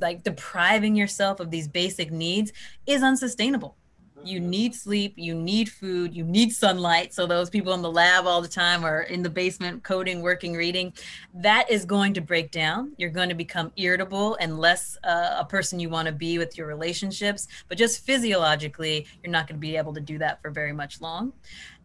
like 0.00 0.22
depriving 0.22 0.94
yourself 0.94 1.40
of 1.40 1.50
these 1.50 1.66
basic 1.66 2.12
needs, 2.12 2.52
is 2.86 3.02
unsustainable. 3.02 3.76
You 4.24 4.40
need 4.40 4.74
sleep, 4.74 5.14
you 5.16 5.34
need 5.34 5.70
food, 5.70 6.14
you 6.14 6.24
need 6.24 6.52
sunlight. 6.52 7.14
So, 7.14 7.26
those 7.26 7.48
people 7.48 7.72
in 7.72 7.82
the 7.82 7.90
lab 7.90 8.26
all 8.26 8.42
the 8.42 8.48
time 8.48 8.84
or 8.84 9.02
in 9.02 9.22
the 9.22 9.30
basement 9.30 9.82
coding, 9.84 10.22
working, 10.22 10.54
reading, 10.54 10.92
that 11.34 11.70
is 11.70 11.84
going 11.84 12.14
to 12.14 12.20
break 12.20 12.50
down. 12.50 12.92
You're 12.98 13.10
going 13.10 13.28
to 13.28 13.34
become 13.34 13.72
irritable 13.76 14.36
and 14.40 14.58
less 14.58 14.98
uh, 15.04 15.36
a 15.38 15.44
person 15.44 15.80
you 15.80 15.88
want 15.88 16.06
to 16.06 16.12
be 16.12 16.36
with 16.38 16.58
your 16.58 16.66
relationships. 16.66 17.48
But 17.68 17.78
just 17.78 18.04
physiologically, 18.04 19.06
you're 19.22 19.32
not 19.32 19.46
going 19.46 19.56
to 19.56 19.60
be 19.60 19.76
able 19.76 19.94
to 19.94 20.00
do 20.00 20.18
that 20.18 20.42
for 20.42 20.50
very 20.50 20.72
much 20.72 21.00
long. 21.00 21.32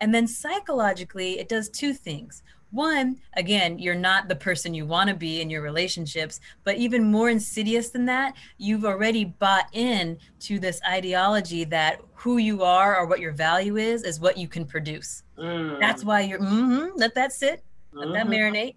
And 0.02 0.14
then 0.14 0.28
psychologically, 0.28 1.40
it 1.40 1.48
does 1.48 1.70
two 1.70 1.94
things. 1.94 2.44
One, 2.74 3.18
again, 3.36 3.78
you're 3.78 3.94
not 3.94 4.28
the 4.28 4.36
person 4.36 4.74
you 4.74 4.88
want 4.88 5.08
to 5.10 5.16
be 5.16 5.42
in 5.42 5.50
your 5.52 5.62
relationships, 5.62 6.40
but 6.64 6.76
even 6.76 7.12
more 7.12 7.30
insidious 7.30 7.92
than 7.92 8.06
that, 8.06 8.36
you've 8.58 8.84
already 8.84 9.26
bought 9.26 9.68
in 9.74 10.18
to 10.42 10.58
this 10.58 10.82
ideology 10.90 11.66
that 11.66 12.02
who 12.16 12.40
you 12.40 12.64
are 12.64 12.98
or 12.98 13.06
what 13.06 13.20
your 13.20 13.32
value 13.32 13.78
is 13.78 14.02
is 14.04 14.20
what 14.20 14.40
you 14.40 14.48
can 14.48 14.66
produce. 14.66 15.22
Mm. 15.38 15.80
That's 15.80 16.04
why 16.04 16.22
you're 16.22 16.40
mm-hmm, 16.40 16.98
let 16.98 17.14
that 17.14 17.32
sit, 17.32 17.64
let 17.94 18.12
that 18.14 18.26
Mhm. 18.26 18.34
marinate. 18.34 18.76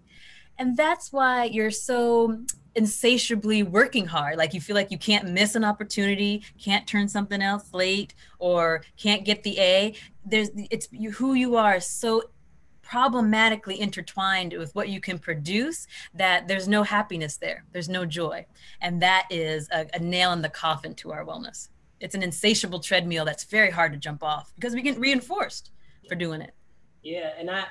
And 0.59 0.77
that's 0.77 1.11
why 1.11 1.45
you're 1.45 1.71
so 1.71 2.39
insatiably 2.75 3.63
working 3.63 4.05
hard. 4.05 4.37
Like 4.37 4.53
you 4.53 4.61
feel 4.61 4.75
like 4.75 4.91
you 4.91 4.97
can't 4.99 5.29
miss 5.29 5.55
an 5.55 5.63
opportunity, 5.63 6.43
can't 6.63 6.85
turn 6.87 7.07
something 7.07 7.41
else 7.41 7.73
late, 7.73 8.13
or 8.37 8.83
can't 8.97 9.25
get 9.25 9.41
the 9.41 9.59
A. 9.59 9.95
There's 10.23 10.49
it's 10.69 10.87
you, 10.91 11.11
who 11.11 11.33
you 11.33 11.55
are 11.55 11.79
so 11.79 12.21
problematically 12.87 13.79
intertwined 13.79 14.53
with 14.57 14.73
what 14.73 14.87
you 14.89 14.99
can 15.01 15.19
produce 15.19 15.87
that 16.13 16.47
there's 16.47 16.67
no 16.67 16.83
happiness 16.83 17.35
there. 17.37 17.65
There's 17.73 17.89
no 17.89 18.05
joy. 18.05 18.45
And 18.81 19.01
that 19.01 19.27
is 19.29 19.67
a, 19.71 19.87
a 19.93 19.99
nail 19.99 20.31
in 20.31 20.41
the 20.41 20.49
coffin 20.49 20.95
to 20.95 21.11
our 21.11 21.25
wellness. 21.25 21.67
It's 21.99 22.15
an 22.15 22.23
insatiable 22.23 22.79
treadmill 22.79 23.25
that's 23.25 23.43
very 23.43 23.71
hard 23.71 23.91
to 23.91 23.97
jump 23.99 24.23
off 24.23 24.53
because 24.55 24.73
we 24.73 24.81
get 24.81 24.97
reinforced 24.99 25.71
for 26.07 26.15
doing 26.15 26.41
it. 26.41 26.53
Yeah, 27.03 27.31
and 27.37 27.49
I 27.51 27.65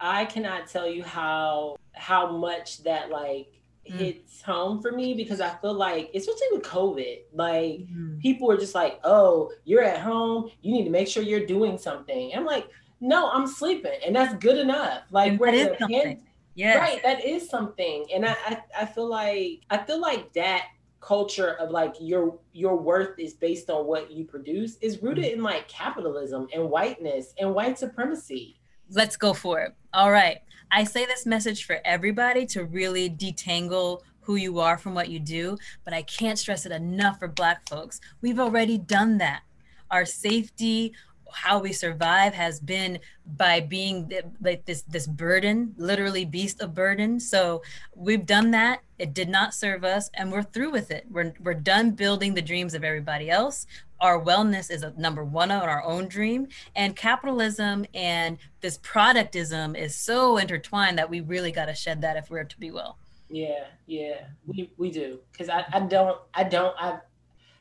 I 0.00 0.24
cannot 0.26 0.68
tell 0.68 0.88
you 0.88 1.02
how 1.02 1.76
how 1.94 2.30
much 2.36 2.82
that 2.84 3.10
like 3.10 3.48
Mm. 3.90 3.98
hits 3.98 4.40
home 4.42 4.80
for 4.80 4.92
me 4.92 5.12
because 5.14 5.40
I 5.40 5.50
feel 5.60 5.74
like 5.74 6.08
especially 6.14 6.46
with 6.52 6.62
COVID, 6.62 7.16
like 7.32 7.80
Mm-hmm. 7.80 8.18
people 8.20 8.48
are 8.48 8.56
just 8.56 8.76
like, 8.76 9.00
"Oh, 9.02 9.50
you're 9.64 9.82
at 9.82 9.98
home, 9.98 10.50
you 10.60 10.70
need 10.72 10.84
to 10.84 10.90
make 10.90 11.08
sure 11.08 11.20
you're 11.24 11.46
doing 11.46 11.76
something." 11.78 12.30
I'm 12.32 12.44
like, 12.44 12.68
"No, 13.02 13.30
I'm 13.30 13.46
sleeping, 13.46 13.98
and 14.06 14.16
that's 14.16 14.34
good 14.42 14.56
enough." 14.58 15.02
Like 15.10 15.38
that 15.38 15.54
is 15.54 15.66
in 15.66 15.66
a 15.66 15.76
pan- 15.76 15.78
something. 15.78 16.22
Yes. 16.54 16.76
Right, 16.76 17.02
that 17.02 17.24
is 17.24 17.48
something. 17.48 18.06
And 18.14 18.26
I, 18.26 18.36
I 18.46 18.62
I 18.80 18.86
feel 18.86 19.08
like 19.08 19.60
I 19.70 19.78
feel 19.78 20.00
like 20.00 20.32
that 20.34 20.68
culture 21.00 21.54
of 21.58 21.70
like 21.70 21.94
your 22.00 22.38
your 22.52 22.76
worth 22.76 23.18
is 23.18 23.34
based 23.34 23.68
on 23.68 23.86
what 23.86 24.10
you 24.10 24.24
produce 24.24 24.76
is 24.80 25.02
rooted 25.02 25.24
in 25.24 25.42
like 25.42 25.68
capitalism 25.68 26.46
and 26.54 26.70
whiteness 26.70 27.34
and 27.38 27.54
white 27.54 27.78
supremacy. 27.78 28.60
Let's 28.88 29.16
go 29.16 29.34
for 29.34 29.60
it. 29.60 29.74
All 29.92 30.10
right. 30.10 30.38
I 30.70 30.84
say 30.84 31.04
this 31.04 31.26
message 31.26 31.64
for 31.66 31.80
everybody 31.84 32.46
to 32.46 32.64
really 32.64 33.10
detangle 33.10 34.00
who 34.20 34.36
you 34.36 34.60
are 34.60 34.78
from 34.78 34.94
what 34.94 35.08
you 35.08 35.18
do, 35.18 35.58
but 35.84 35.92
I 35.92 36.02
can't 36.02 36.38
stress 36.38 36.64
it 36.64 36.72
enough 36.72 37.18
for 37.18 37.28
Black 37.28 37.68
folks. 37.68 38.00
We've 38.20 38.38
already 38.38 38.78
done 38.78 39.18
that. 39.18 39.42
Our 39.90 40.06
safety, 40.06 40.94
how 41.34 41.58
we 41.58 41.72
survive 41.72 42.34
has 42.34 42.60
been 42.60 42.98
by 43.36 43.60
being 43.60 44.10
like 44.40 44.64
this 44.64 44.82
this 44.82 45.06
burden 45.06 45.74
literally 45.76 46.24
beast 46.24 46.60
of 46.60 46.74
burden. 46.74 47.20
So 47.20 47.62
we've 47.94 48.26
done 48.26 48.50
that. 48.52 48.80
It 48.98 49.14
did 49.14 49.28
not 49.28 49.54
serve 49.54 49.84
us 49.84 50.10
and 50.14 50.30
we're 50.30 50.42
through 50.42 50.70
with 50.70 50.90
it. 50.90 51.06
We're, 51.10 51.32
we're 51.40 51.54
done 51.54 51.92
building 51.92 52.34
the 52.34 52.42
dreams 52.42 52.74
of 52.74 52.84
everybody 52.84 53.30
else. 53.30 53.66
Our 54.00 54.20
wellness 54.22 54.70
is 54.70 54.82
a 54.82 54.92
number 54.96 55.24
one 55.24 55.50
on 55.50 55.68
our 55.68 55.82
own 55.84 56.08
dream. 56.08 56.48
And 56.74 56.96
capitalism 56.96 57.86
and 57.94 58.38
this 58.60 58.78
productism 58.78 59.76
is 59.78 59.94
so 59.94 60.36
intertwined 60.36 60.98
that 60.98 61.10
we 61.10 61.20
really 61.20 61.52
got 61.52 61.66
to 61.66 61.74
shed 61.74 62.00
that 62.02 62.16
if 62.16 62.30
we're 62.30 62.44
to 62.44 62.60
be 62.60 62.70
well. 62.70 62.98
Yeah, 63.28 63.64
yeah, 63.86 64.26
we 64.46 64.70
we 64.76 64.90
do. 64.90 65.20
Because 65.32 65.48
I 65.48 65.64
I 65.72 65.80
don't 65.80 66.18
I 66.34 66.44
don't 66.44 66.74
I 66.78 66.98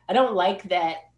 I 0.09 0.13
don't 0.13 0.33
like 0.33 0.63
that 0.63 1.10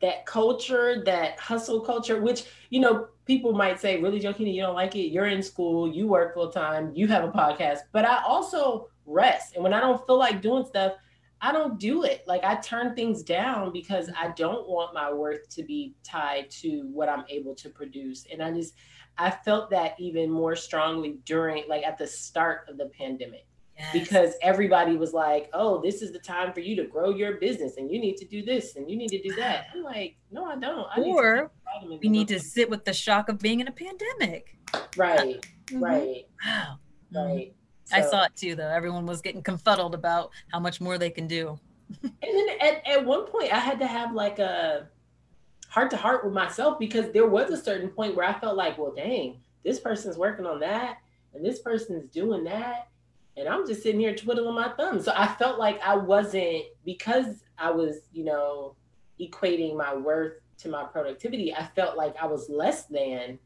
that 0.00 0.26
culture 0.26 1.02
that 1.04 1.38
hustle 1.40 1.80
culture 1.80 2.20
which 2.20 2.44
you 2.70 2.80
know 2.80 3.08
people 3.24 3.52
might 3.52 3.80
say 3.80 4.00
really 4.00 4.20
joking 4.20 4.46
you 4.46 4.62
don't 4.62 4.74
like 4.74 4.94
it? 4.96 5.12
You're 5.12 5.26
in 5.26 5.42
school 5.42 5.92
you 5.92 6.06
work 6.06 6.34
full 6.34 6.50
time 6.50 6.92
you 6.94 7.06
have 7.08 7.24
a 7.24 7.32
podcast. 7.32 7.80
But 7.92 8.04
I 8.04 8.22
also 8.24 8.88
rest. 9.06 9.54
And 9.54 9.62
when 9.62 9.72
I 9.72 9.80
don't 9.80 10.04
feel 10.06 10.18
like 10.18 10.42
doing 10.42 10.64
stuff 10.64 10.92
I 11.40 11.52
don't 11.52 11.78
do 11.78 12.02
it. 12.02 12.24
Like 12.26 12.42
I 12.44 12.56
turn 12.56 12.94
things 12.94 13.22
down 13.22 13.72
because 13.72 14.10
I 14.18 14.28
don't 14.28 14.68
want 14.68 14.94
my 14.94 15.12
worth 15.12 15.48
to 15.50 15.62
be 15.62 15.94
tied 16.02 16.50
to 16.62 16.88
what 16.92 17.08
I'm 17.08 17.24
able 17.28 17.54
to 17.56 17.68
produce. 17.68 18.26
And 18.32 18.42
I 18.42 18.52
just 18.52 18.74
I 19.18 19.30
felt 19.30 19.70
that 19.70 19.94
even 19.98 20.30
more 20.30 20.56
strongly 20.56 21.18
during 21.24 21.64
like 21.68 21.84
at 21.84 21.98
the 21.98 22.06
start 22.06 22.68
of 22.68 22.76
the 22.76 22.86
pandemic 22.86 23.46
Yes. 23.78 23.92
because 23.92 24.34
everybody 24.42 24.96
was 24.96 25.12
like, 25.12 25.48
"Oh, 25.52 25.80
this 25.80 26.02
is 26.02 26.10
the 26.12 26.18
time 26.18 26.52
for 26.52 26.60
you 26.60 26.74
to 26.76 26.84
grow 26.84 27.10
your 27.10 27.34
business, 27.36 27.76
and 27.76 27.90
you 27.90 28.00
need 28.00 28.16
to 28.16 28.24
do 28.24 28.44
this, 28.44 28.74
and 28.76 28.90
you 28.90 28.96
need 28.96 29.10
to 29.10 29.22
do 29.22 29.34
that." 29.36 29.66
I'm 29.74 29.82
like, 29.84 30.16
"No, 30.32 30.44
I 30.44 30.56
don't. 30.56 30.86
I 30.94 31.00
need 31.00 31.12
Or 31.12 31.50
take 31.80 32.00
we 32.02 32.08
need 32.08 32.28
to 32.28 32.40
sit 32.40 32.68
with 32.68 32.84
the 32.84 32.92
shock 32.92 33.28
of 33.28 33.38
being 33.38 33.60
in 33.60 33.68
a 33.68 33.72
pandemic 33.72 34.56
right, 34.96 35.46
Mhm. 35.66 35.80
right, 35.80 36.26
wow 36.44 36.78
right." 37.14 37.54
I 37.92 38.02
saw 38.02 38.24
it 38.24 38.36
too, 38.36 38.54
though. 38.54 38.68
Everyone 38.68 39.06
was 39.06 39.22
getting 39.22 39.42
confuddled 39.42 39.94
about 39.94 40.30
how 40.52 40.60
much 40.60 40.80
more 40.80 40.98
they 40.98 41.10
can 41.10 41.26
do. 41.26 41.58
And 42.02 42.12
then 42.22 42.48
at, 42.60 42.86
at 42.86 43.06
one 43.06 43.24
point, 43.26 43.50
I 43.52 43.58
had 43.58 43.78
to 43.78 43.86
have 43.86 44.12
like 44.12 44.38
a 44.38 44.88
heart 45.68 45.90
to 45.92 45.96
heart 45.96 46.24
with 46.24 46.34
myself 46.34 46.78
because 46.78 47.12
there 47.12 47.26
was 47.26 47.50
a 47.50 47.56
certain 47.56 47.88
point 47.88 48.14
where 48.14 48.26
I 48.26 48.38
felt 48.38 48.56
like, 48.56 48.76
well, 48.76 48.92
dang, 48.94 49.40
this 49.64 49.80
person's 49.80 50.18
working 50.18 50.44
on 50.44 50.60
that 50.60 50.98
and 51.32 51.44
this 51.44 51.60
person's 51.60 52.10
doing 52.10 52.44
that. 52.44 52.88
And 53.38 53.48
I'm 53.48 53.66
just 53.66 53.82
sitting 53.82 54.00
here 54.00 54.14
twiddling 54.14 54.54
my 54.54 54.70
thumbs. 54.70 55.04
So 55.04 55.12
I 55.14 55.28
felt 55.34 55.58
like 55.58 55.80
I 55.82 55.96
wasn't, 55.96 56.64
because 56.84 57.44
I 57.56 57.70
was, 57.70 58.00
you 58.12 58.24
know, 58.24 58.74
equating 59.20 59.76
my 59.76 59.94
worth 59.94 60.34
to 60.58 60.68
my 60.68 60.84
productivity, 60.84 61.54
I 61.54 61.66
felt 61.76 61.96
like 61.96 62.14
I 62.20 62.26
was 62.26 62.48
less 62.48 62.86
than. 62.86 63.38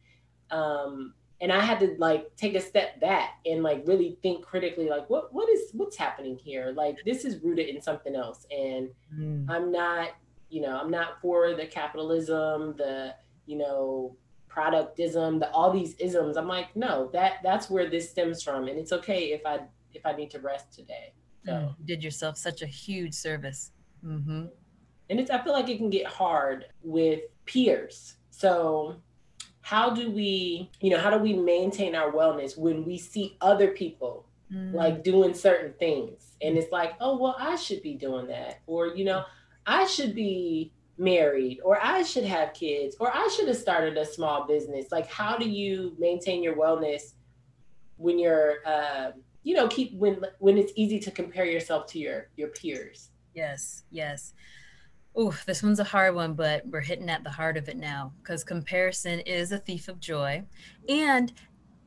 Um, 0.51 1.15
and 1.41 1.53
I 1.53 1.61
had 1.61 1.81
to 1.81 1.97
like 1.99 2.35
take 2.37 2.55
a 2.55 2.61
step 2.61 3.01
back 3.01 3.41
and 3.45 3.63
like 3.65 3.83
really 3.87 4.17
think 4.23 4.45
critically, 4.45 4.89
like 4.89 5.11
what 5.11 5.35
what 5.35 5.49
is 5.49 5.71
what's 5.73 5.97
happening 5.97 6.37
here? 6.37 6.73
Like 6.77 6.99
this 7.05 7.25
is 7.25 7.43
rooted 7.43 7.69
in 7.69 7.83
something 7.83 8.15
else. 8.15 8.47
And 8.51 8.91
I'm 9.51 9.73
not, 9.73 10.11
you 10.51 10.63
know, 10.63 10.79
I'm 10.79 10.91
not 10.91 11.21
for 11.21 11.55
the 11.55 11.67
capitalism, 11.67 12.77
the, 12.77 13.15
you 13.47 13.59
know, 13.59 14.17
productism, 14.49 15.41
the 15.41 15.51
all 15.51 15.73
these 15.73 15.95
isms. 15.95 16.37
I'm 16.37 16.47
like, 16.47 16.77
no, 16.77 17.11
that 17.13 17.39
that's 17.43 17.69
where 17.69 17.91
this 17.91 18.09
stems 18.09 18.41
from. 18.43 18.69
And 18.69 18.79
it's 18.79 18.93
okay 18.93 19.33
if 19.33 19.43
I 19.45 19.63
if 19.95 20.05
I 20.07 20.13
need 20.13 20.31
to 20.31 20.41
rest 20.41 20.73
today. 20.73 21.13
So 21.45 21.53
Mm, 21.53 21.75
you 21.79 21.85
did 21.85 22.05
yourself 22.05 22.37
such 22.37 22.63
a 22.63 22.67
huge 22.67 23.15
service. 23.15 23.73
hmm 24.03 24.47
and 25.11 25.21
it's 25.21 25.31
I 25.31 25.43
feel 25.45 25.53
like 25.53 25.69
it 25.69 25.77
can 25.79 25.91
get 25.91 26.07
hard 26.07 26.67
with 26.83 27.21
peers. 27.45 28.17
So 28.31 28.97
how 29.61 29.91
do 29.91 30.11
we, 30.11 30.71
you 30.81 30.91
know, 30.91 30.99
how 30.99 31.11
do 31.11 31.19
we 31.19 31.35
maintain 31.35 31.95
our 31.95 32.11
wellness 32.11 32.57
when 32.57 32.85
we 32.85 32.99
see 32.99 33.37
other 33.41 33.69
people 33.69 34.27
Mm. 34.53 34.75
like 34.75 35.03
doing 35.03 35.33
certain 35.33 35.73
things 35.79 36.37
and 36.43 36.59
it's 36.59 36.71
like 36.71 36.93
oh 37.01 37.17
well 37.17 37.35
i 37.39 37.57
should 37.57 37.81
be 37.83 37.95
doing 37.95 38.27
that 38.27 38.61
or 38.67 38.89
you 38.89 39.03
know 39.03 39.25
i 39.67 39.87
should 39.87 40.15
be 40.15 40.71
married 40.99 41.59
or 41.65 41.79
i 41.83 42.03
should 42.03 42.25
have 42.25 42.53
kids 42.53 42.95
or 43.01 43.11
i 43.15 43.27
should 43.35 43.49
have 43.49 43.57
started 43.57 43.97
a 43.97 44.05
small 44.05 44.47
business 44.47 44.93
like 44.93 45.07
how 45.11 45.39
do 45.39 45.49
you 45.49 45.97
maintain 45.99 46.43
your 46.43 46.55
wellness 46.55 47.15
when 47.97 48.19
you're 48.19 48.57
uh, 48.67 49.13
you 49.43 49.55
know 49.55 49.69
keep 49.69 49.93
when 49.95 50.21
when 50.39 50.57
it's 50.59 50.73
easy 50.77 50.99
to 50.99 51.11
compare 51.11 51.45
yourself 51.45 51.87
to 51.87 51.99
your 51.99 52.29
your 52.37 52.49
peers 52.49 53.11
Yes, 53.35 53.85
yes. 53.91 54.35
Ooh, 55.19 55.35
this 55.47 55.63
one's 55.63 55.81
a 55.81 55.85
hard 55.85 56.15
one, 56.15 56.35
but 56.35 56.67
we're 56.67 56.81
hitting 56.81 57.11
at 57.11 57.23
the 57.23 57.31
heart 57.31 57.57
of 57.57 57.69
it 57.69 57.77
now 57.77 58.13
because 58.23 58.45
comparison 58.45 59.21
is 59.21 59.53
a 59.53 59.59
thief 59.59 59.89
of 59.89 60.01
joy. 60.01 60.43
And 60.89 61.33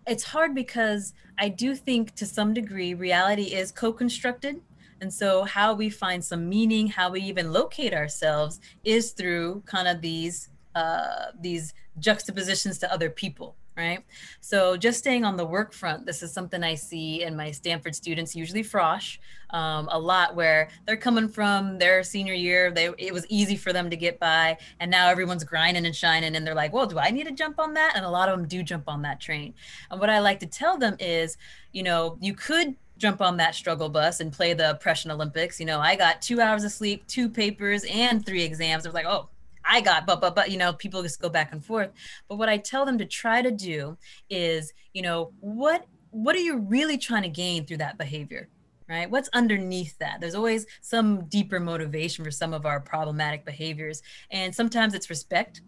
it's 0.06 0.24
hard 0.24 0.54
because 0.54 1.13
I 1.39 1.50
do 1.50 1.76
think 1.76 2.13
to 2.15 2.26
some 2.26 2.54
degree 2.54 2.94
reality 2.94 3.56
is 3.56 3.72
co 3.72 3.91
constructed. 3.91 4.62
And 5.02 5.13
so, 5.13 5.44
how 5.44 5.74
we 5.74 5.89
find 5.89 6.24
some 6.24 6.48
meaning, 6.48 6.88
how 6.88 7.12
we 7.12 7.22
even 7.22 7.52
locate 7.52 7.94
ourselves, 7.94 8.62
is 8.84 9.12
through 9.12 9.63
kind 9.65 9.88
of 9.88 10.02
these 10.02 10.50
uh, 10.76 11.32
these 11.39 11.74
juxtapositions 12.00 12.78
to 12.80 12.91
other 12.91 13.10
people 13.10 13.56
right? 13.78 14.04
So 14.42 14.78
just 14.78 15.00
staying 15.00 15.26
on 15.26 15.38
the 15.38 15.46
work 15.46 15.74
front, 15.74 16.06
this 16.06 16.24
is 16.24 16.32
something 16.32 16.64
I 16.64 16.76
see 16.76 17.24
in 17.24 17.36
my 17.36 17.52
Stanford 17.52 17.96
students, 17.96 18.36
usually 18.36 18.64
frosh, 18.64 19.18
um, 19.50 19.90
a 19.92 20.00
lot 20.00 20.36
where 20.36 20.70
they're 20.86 20.98
coming 20.98 21.28
from 21.28 21.78
their 21.78 22.04
senior 22.04 22.34
year. 22.34 22.72
They 22.72 22.90
it 22.98 23.14
was 23.14 23.26
easy 23.30 23.56
for 23.56 23.74
them 23.74 23.90
to 23.90 23.98
get 23.98 24.20
by, 24.20 24.58
and 24.80 24.90
now 24.90 25.10
everyone's 25.10 25.44
grinding 25.44 25.86
and 25.86 25.96
shining, 25.96 26.36
and 26.36 26.46
they're 26.46 26.56
like, 26.56 26.74
"Well, 26.74 26.88
do 26.88 27.00
I 27.00 27.12
need 27.12 27.28
to 27.28 27.32
jump 27.32 27.60
on 27.60 27.74
that?" 27.74 27.94
And 27.96 28.06
a 28.06 28.10
lot 28.10 28.30
of 28.30 28.38
them 28.38 28.48
do 28.48 28.64
jump 28.64 28.86
on 28.88 29.02
that 29.04 29.20
train. 29.20 29.54
And 29.92 30.00
what 30.00 30.10
I 30.10 30.20
like 30.20 30.40
to 30.40 30.48
tell 30.48 30.78
them 30.78 30.96
is, 31.00 31.38
you 31.72 31.84
know, 31.84 32.18
you 32.22 32.34
could 32.34 32.76
jump 32.98 33.22
on 33.22 33.38
that 33.38 33.56
struggle 33.56 33.90
bus 33.90 34.22
and 34.22 34.32
play 34.32 34.54
the 34.54 34.70
oppression 34.70 35.12
olympics 35.12 35.60
you 35.60 35.66
know 35.66 35.82
i 35.82 35.98
got 35.98 36.22
two 36.22 36.40
hours 36.40 36.64
of 36.64 36.72
sleep 36.72 37.06
two 37.08 37.28
papers 37.28 37.84
and 37.92 38.26
three 38.26 38.42
exams 38.42 38.86
i 38.86 38.90
was 38.90 38.94
like 38.94 39.06
oh 39.06 39.28
I 39.67 39.82
got, 39.82 40.06
but, 40.06 40.21
but, 40.21 40.36
but, 40.36 40.51
you 40.51 40.58
know, 40.58 40.73
people 40.73 41.01
just 41.01 41.21
go 41.21 41.30
back 41.30 41.51
and 41.51 41.63
forth. 41.63 41.91
But 42.28 42.38
what 42.38 42.49
I 42.49 42.58
tell 42.58 42.86
them 42.86 42.97
to 42.99 43.06
try 43.06 43.41
to 43.41 43.51
do 43.51 43.97
is, 44.30 44.73
you 44.93 45.01
know, 45.01 45.32
what, 45.39 45.86
what 46.12 46.36
are 46.36 46.39
you 46.39 46.58
really 46.60 46.97
trying 46.97 47.23
to 47.23 47.30
gain 47.30 47.65
through 47.65 47.78
that 47.78 47.97
behavior? 47.97 48.49
Right? 48.88 49.10
What's 49.10 49.30
underneath 49.34 49.97
that? 49.97 50.21
There's 50.21 50.36
always 50.36 50.67
some 50.82 51.25
deeper 51.25 51.60
motivation 51.60 52.23
for 52.23 52.30
some 52.30 52.54
of 52.54 52.67
our 52.67 52.80
problematic 52.80 53.43
behaviors. 53.43 54.04
And 54.30 54.54
sometimes 54.54 54.93
it's 54.93 55.10
respect. 55.10 55.62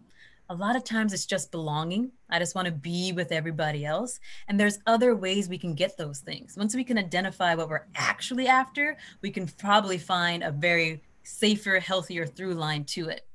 A 0.50 0.56
lot 0.56 0.76
of 0.76 0.84
times 0.84 1.14
it's 1.14 1.26
just 1.26 1.52
belonging. 1.52 2.12
I 2.30 2.38
just 2.38 2.54
want 2.54 2.68
to 2.68 2.72
be 2.72 3.12
with 3.12 3.32
everybody 3.32 3.86
else. 3.86 4.20
And 4.48 4.60
there's 4.60 4.80
other 4.86 5.16
ways 5.16 5.50
we 5.50 5.58
can 5.58 5.74
get 5.74 5.98
those 5.98 6.20
things. 6.20 6.56
Once 6.56 6.76
we 6.76 6.84
can 6.84 7.00
identify 7.00 7.56
what 7.56 7.70
we're 7.70 7.88
actually 7.96 8.48
after, 8.48 8.98
we 9.22 9.32
can 9.32 9.48
probably 9.48 9.98
find 9.98 10.44
a 10.44 10.52
very 10.52 11.02
safer, 11.24 11.80
healthier 11.80 12.26
through 12.28 12.54
line 12.54 12.86
to 12.86 13.10
it. 13.10 13.28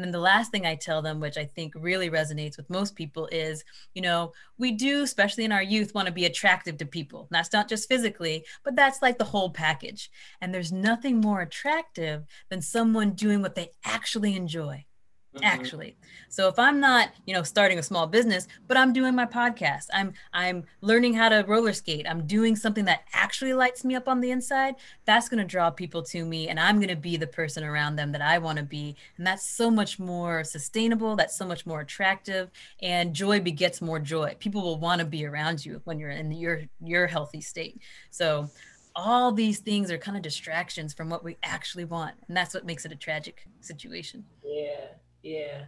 And 0.00 0.06
then 0.06 0.12
the 0.12 0.18
last 0.18 0.50
thing 0.50 0.64
I 0.64 0.76
tell 0.76 1.02
them, 1.02 1.20
which 1.20 1.36
I 1.36 1.44
think 1.44 1.74
really 1.76 2.08
resonates 2.08 2.56
with 2.56 2.70
most 2.70 2.96
people, 2.96 3.28
is 3.30 3.64
you 3.94 4.00
know, 4.00 4.32
we 4.56 4.72
do, 4.72 5.02
especially 5.02 5.44
in 5.44 5.52
our 5.52 5.62
youth, 5.62 5.94
want 5.94 6.06
to 6.06 6.12
be 6.12 6.24
attractive 6.24 6.78
to 6.78 6.86
people. 6.86 7.20
And 7.20 7.28
that's 7.36 7.52
not 7.52 7.68
just 7.68 7.86
physically, 7.86 8.46
but 8.64 8.74
that's 8.74 9.02
like 9.02 9.18
the 9.18 9.24
whole 9.24 9.50
package. 9.50 10.10
And 10.40 10.54
there's 10.54 10.72
nothing 10.72 11.20
more 11.20 11.42
attractive 11.42 12.24
than 12.48 12.62
someone 12.62 13.10
doing 13.10 13.42
what 13.42 13.56
they 13.56 13.72
actually 13.84 14.36
enjoy 14.36 14.86
mm-hmm. 15.34 15.44
actually. 15.44 15.96
So 16.28 16.48
if 16.48 16.58
i'm 16.58 16.78
not 16.78 17.10
you 17.26 17.34
know 17.34 17.42
starting 17.42 17.78
a 17.78 17.82
small 17.82 18.06
business 18.06 18.46
but 18.68 18.76
i'm 18.76 18.92
doing 18.92 19.16
my 19.16 19.26
podcast 19.26 19.86
i'm 19.92 20.12
i'm 20.32 20.64
learning 20.80 21.14
how 21.14 21.28
to 21.28 21.44
roller 21.48 21.72
skate 21.72 22.06
i'm 22.08 22.26
doing 22.26 22.54
something 22.54 22.84
that 22.84 23.02
actually 23.12 23.52
lights 23.52 23.84
me 23.84 23.96
up 23.96 24.08
on 24.08 24.20
the 24.20 24.30
inside 24.30 24.76
that's 25.06 25.28
going 25.28 25.38
to 25.38 25.44
draw 25.44 25.70
people 25.70 26.02
to 26.02 26.24
me 26.24 26.48
and 26.48 26.60
i'm 26.60 26.76
going 26.76 26.88
to 26.88 26.94
be 26.94 27.16
the 27.16 27.26
person 27.26 27.64
around 27.64 27.96
them 27.96 28.12
that 28.12 28.22
i 28.22 28.38
want 28.38 28.58
to 28.58 28.64
be 28.64 28.94
and 29.16 29.26
that's 29.26 29.44
so 29.44 29.70
much 29.70 29.98
more 29.98 30.44
sustainable 30.44 31.16
that's 31.16 31.36
so 31.36 31.44
much 31.44 31.66
more 31.66 31.80
attractive 31.80 32.50
and 32.80 33.14
joy 33.14 33.40
begets 33.40 33.80
more 33.80 33.98
joy. 33.98 34.34
People 34.38 34.62
will 34.62 34.78
want 34.78 35.00
to 35.00 35.06
be 35.06 35.24
around 35.24 35.64
you 35.64 35.80
when 35.84 35.98
you're 35.98 36.10
in 36.10 36.32
your 36.32 36.62
your 36.82 37.06
healthy 37.06 37.40
state. 37.40 37.80
So 38.10 38.48
all 38.96 39.32
these 39.32 39.60
things 39.60 39.90
are 39.90 39.98
kind 39.98 40.16
of 40.16 40.22
distractions 40.22 40.92
from 40.92 41.08
what 41.08 41.22
we 41.22 41.36
actually 41.42 41.84
want 41.84 42.16
and 42.26 42.36
that's 42.36 42.54
what 42.54 42.66
makes 42.66 42.84
it 42.84 42.92
a 42.92 42.96
tragic 42.96 43.46
situation. 43.60 44.24
Yeah 44.44 44.86
yeah. 45.22 45.64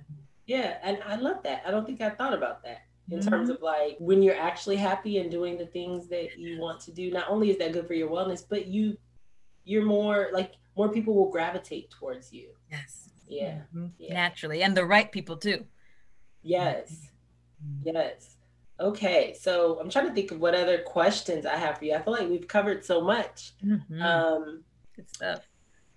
Yeah. 0.46 0.78
And 0.82 0.98
I 1.06 1.16
love 1.16 1.42
that. 1.44 1.62
I 1.66 1.70
don't 1.70 1.86
think 1.86 2.00
I 2.00 2.10
thought 2.10 2.34
about 2.34 2.62
that 2.64 2.82
in 3.10 3.18
mm-hmm. 3.18 3.28
terms 3.28 3.50
of 3.50 3.60
like 3.62 3.96
when 3.98 4.22
you're 4.22 4.38
actually 4.38 4.76
happy 4.76 5.18
and 5.18 5.30
doing 5.30 5.58
the 5.58 5.66
things 5.66 6.08
that 6.08 6.38
you 6.38 6.60
want 6.60 6.80
to 6.80 6.92
do. 6.92 7.10
Not 7.10 7.28
only 7.28 7.50
is 7.50 7.58
that 7.58 7.72
good 7.72 7.86
for 7.86 7.94
your 7.94 8.10
wellness, 8.10 8.44
but 8.48 8.66
you 8.66 8.96
you're 9.64 9.84
more 9.84 10.28
like 10.32 10.52
more 10.76 10.88
people 10.88 11.14
will 11.14 11.30
gravitate 11.30 11.90
towards 11.90 12.32
you. 12.32 12.48
Yes. 12.70 13.10
Yeah. 13.28 13.60
Mm-hmm. 13.74 13.86
yeah. 13.98 14.14
Naturally. 14.14 14.62
And 14.62 14.76
the 14.76 14.84
right 14.84 15.10
people 15.10 15.36
too. 15.36 15.64
Yes. 16.42 17.08
Mm-hmm. 17.64 17.96
Yes. 17.96 18.36
Okay, 18.80 19.36
so 19.38 19.78
I'm 19.78 19.88
trying 19.88 20.08
to 20.08 20.14
think 20.14 20.32
of 20.32 20.40
what 20.40 20.54
other 20.54 20.78
questions 20.78 21.46
I 21.46 21.56
have 21.56 21.78
for 21.78 21.84
you. 21.84 21.94
I 21.94 22.02
feel 22.02 22.14
like 22.14 22.28
we've 22.28 22.48
covered 22.48 22.84
so 22.84 23.00
much. 23.00 23.52
Mm-hmm. 23.64 24.02
Um, 24.02 24.64
Good 24.96 25.08
stuff. 25.08 25.48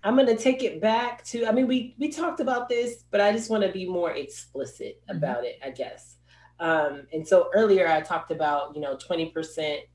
I'm 0.06 0.14
going 0.14 0.28
to 0.28 0.36
take 0.36 0.62
it 0.62 0.80
back 0.80 1.24
to, 1.24 1.46
I 1.46 1.50
mean, 1.50 1.66
we, 1.66 1.96
we 1.98 2.10
talked 2.10 2.38
about 2.38 2.68
this, 2.68 3.02
but 3.10 3.20
I 3.20 3.32
just 3.32 3.50
want 3.50 3.64
to 3.64 3.72
be 3.72 3.88
more 3.88 4.12
explicit 4.12 5.02
mm-hmm. 5.02 5.16
about 5.16 5.44
it, 5.44 5.58
I 5.64 5.70
guess. 5.70 6.18
Um, 6.60 7.08
and 7.12 7.26
so 7.26 7.50
earlier 7.52 7.88
I 7.88 8.02
talked 8.02 8.30
about, 8.30 8.76
you 8.76 8.80
know, 8.80 8.96
20% 8.96 9.34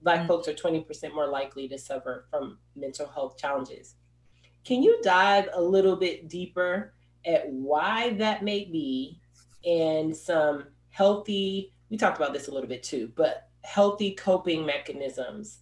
Black 0.01 0.19
mm-hmm. 0.19 0.27
folks 0.27 0.49
are 0.49 0.53
20% 0.53 1.15
more 1.15 1.27
likely 1.27 1.69
to 1.69 1.77
suffer 1.77 2.25
from 2.29 2.57
mental 2.75 3.07
health 3.07 3.37
challenges. 3.37 3.95
Can 4.65 4.83
you 4.83 4.99
dive 5.01 5.47
a 5.53 5.61
little 5.61 5.95
bit 5.95 6.27
deeper 6.27 6.93
at 7.25 7.49
why 7.49 8.09
that 8.15 8.43
may 8.43 8.65
be 8.65 9.17
and 9.65 10.13
some 10.13 10.65
healthy, 10.89 11.73
we 11.89 11.95
talked 11.95 12.17
about 12.17 12.33
this 12.33 12.49
a 12.49 12.51
little 12.51 12.69
bit 12.69 12.83
too, 12.83 13.13
but 13.15 13.47
healthy 13.63 14.11
coping 14.11 14.65
mechanisms 14.65 15.59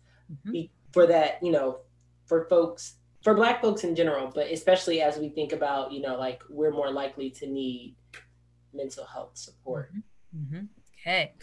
mm-hmm. 0.48 0.64
for 0.92 1.06
that, 1.06 1.38
you 1.44 1.52
know, 1.52 1.82
for 2.26 2.46
folks 2.46 2.96
for 3.24 3.34
black 3.34 3.62
folks 3.62 3.84
in 3.84 3.96
general 3.96 4.32
but 4.34 4.48
especially 4.52 5.02
as 5.02 5.18
we 5.18 5.30
think 5.30 5.54
about 5.54 5.92
you 5.92 6.02
know 6.02 6.18
like 6.18 6.42
we're 6.50 6.72
more 6.72 6.92
likely 6.92 7.30
to 7.30 7.48
need 7.48 7.96
mental 8.74 9.06
health 9.06 9.38
support 9.38 9.92
mm-hmm. 9.94 10.56
mm-hmm. 10.56 10.66
okay 11.00 11.34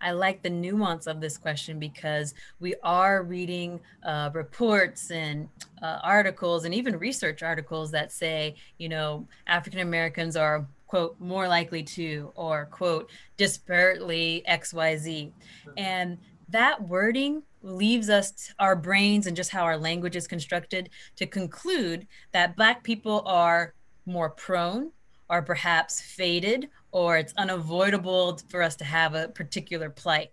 I 0.00 0.12
like 0.12 0.42
the 0.42 0.50
nuance 0.50 1.06
of 1.06 1.20
this 1.20 1.36
question 1.38 1.78
because 1.78 2.34
we 2.60 2.74
are 2.82 3.22
reading 3.22 3.80
uh, 4.04 4.30
reports 4.32 5.10
and 5.10 5.48
uh, 5.82 5.98
articles 6.02 6.64
and 6.64 6.74
even 6.74 6.98
research 6.98 7.42
articles 7.42 7.90
that 7.92 8.12
say, 8.12 8.56
you 8.78 8.88
know, 8.88 9.26
African 9.46 9.80
Americans 9.80 10.36
are, 10.36 10.66
quote, 10.86 11.18
more 11.18 11.48
likely 11.48 11.82
to, 11.82 12.30
or, 12.34 12.66
quote, 12.66 13.10
disparately 13.38 14.44
XYZ. 14.46 15.32
Mm-hmm. 15.32 15.70
And 15.76 16.18
that 16.48 16.88
wording 16.88 17.42
leaves 17.66 18.08
us 18.08 18.52
our 18.58 18.76
brains 18.76 19.26
and 19.26 19.36
just 19.36 19.50
how 19.50 19.64
our 19.64 19.76
language 19.76 20.16
is 20.16 20.26
constructed 20.26 20.90
to 21.16 21.26
conclude 21.26 22.06
that 22.32 22.56
black 22.56 22.82
people 22.82 23.22
are 23.26 23.74
more 24.06 24.30
prone 24.30 24.92
or 25.28 25.42
perhaps 25.42 26.00
faded 26.00 26.68
or 26.92 27.16
it's 27.18 27.34
unavoidable 27.36 28.38
for 28.48 28.62
us 28.62 28.76
to 28.76 28.84
have 28.84 29.14
a 29.14 29.28
particular 29.28 29.90
plight. 29.90 30.28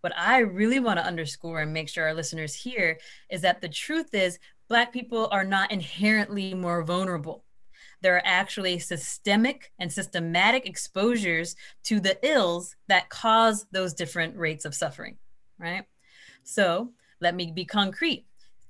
What 0.00 0.16
i 0.16 0.38
really 0.38 0.80
want 0.80 0.98
to 0.98 1.04
underscore 1.04 1.60
and 1.60 1.72
make 1.72 1.88
sure 1.88 2.04
our 2.04 2.14
listeners 2.14 2.54
hear 2.54 2.98
is 3.28 3.42
that 3.42 3.60
the 3.60 3.68
truth 3.68 4.14
is 4.14 4.38
black 4.68 4.92
people 4.92 5.28
are 5.30 5.44
not 5.44 5.72
inherently 5.72 6.54
more 6.54 6.82
vulnerable. 6.82 7.44
There 8.02 8.16
are 8.16 8.22
actually 8.24 8.78
systemic 8.78 9.72
and 9.78 9.92
systematic 9.92 10.64
exposures 10.64 11.54
to 11.84 12.00
the 12.00 12.18
ills 12.26 12.76
that 12.88 13.10
cause 13.10 13.66
those 13.72 13.92
different 13.92 14.36
rates 14.36 14.64
of 14.64 14.74
suffering 14.74 15.18
right 15.58 15.84
so 16.44 16.90
let 17.20 17.34
me 17.34 17.52
be 17.52 17.64
concrete. 17.64 18.26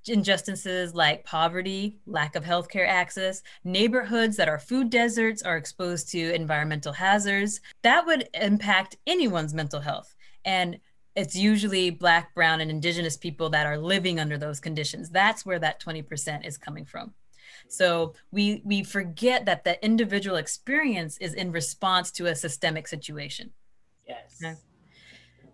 Injustices 0.06 0.94
like 0.94 1.24
poverty, 1.24 1.98
lack 2.06 2.34
of 2.34 2.44
healthcare 2.44 2.88
access, 2.88 3.42
neighborhoods 3.64 4.36
that 4.36 4.48
are 4.48 4.58
food 4.58 4.90
deserts 4.90 5.42
are 5.42 5.56
exposed 5.56 6.10
to 6.10 6.34
environmental 6.34 6.92
hazards, 6.92 7.60
that 7.82 8.06
would 8.06 8.28
impact 8.34 8.96
anyone's 9.06 9.54
mental 9.54 9.80
health. 9.80 10.14
And 10.44 10.80
it's 11.16 11.36
usually 11.36 11.90
Black, 11.90 12.34
Brown, 12.34 12.60
and 12.60 12.70
Indigenous 12.70 13.16
people 13.16 13.50
that 13.50 13.66
are 13.66 13.76
living 13.76 14.18
under 14.18 14.38
those 14.38 14.60
conditions. 14.60 15.10
That's 15.10 15.44
where 15.44 15.58
that 15.58 15.80
20% 15.80 16.46
is 16.46 16.56
coming 16.56 16.86
from. 16.86 17.12
So 17.68 18.14
we 18.30 18.62
we 18.64 18.82
forget 18.82 19.44
that 19.46 19.64
the 19.64 19.82
individual 19.84 20.36
experience 20.36 21.18
is 21.18 21.34
in 21.34 21.52
response 21.52 22.10
to 22.12 22.26
a 22.26 22.34
systemic 22.34 22.88
situation. 22.88 23.52
Yes. 24.08 24.40
Okay? 24.42 24.56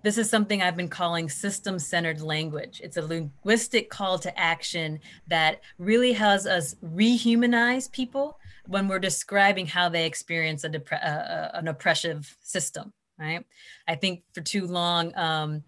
This 0.07 0.19
is 0.19 0.31
something 0.31 0.62
I've 0.62 0.77
been 0.77 0.87
calling 0.87 1.29
system 1.29 1.81
centered 1.81 2.21
language. 2.21 2.81
It's 2.81 2.97
a 2.97 3.03
linguistic 3.03 3.90
call 3.90 4.21
to 4.21 4.38
action 4.38 5.01
that 5.27 5.62
really 5.79 6.12
has 6.12 6.47
us 6.47 6.77
rehumanize 6.77 7.90
people 7.90 8.38
when 8.69 8.87
we're 8.87 9.01
describing 9.01 9.66
how 9.66 9.88
they 9.88 10.07
experience 10.07 10.62
a 10.62 10.69
uh, 10.71 11.07
uh, 11.09 11.51
an 11.55 11.66
oppressive 11.66 12.37
system, 12.40 12.92
right? 13.19 13.45
I 13.88 13.97
think 13.97 14.23
for 14.33 14.42
too 14.42 14.69
long, 14.69 15.12
um, 15.16 15.64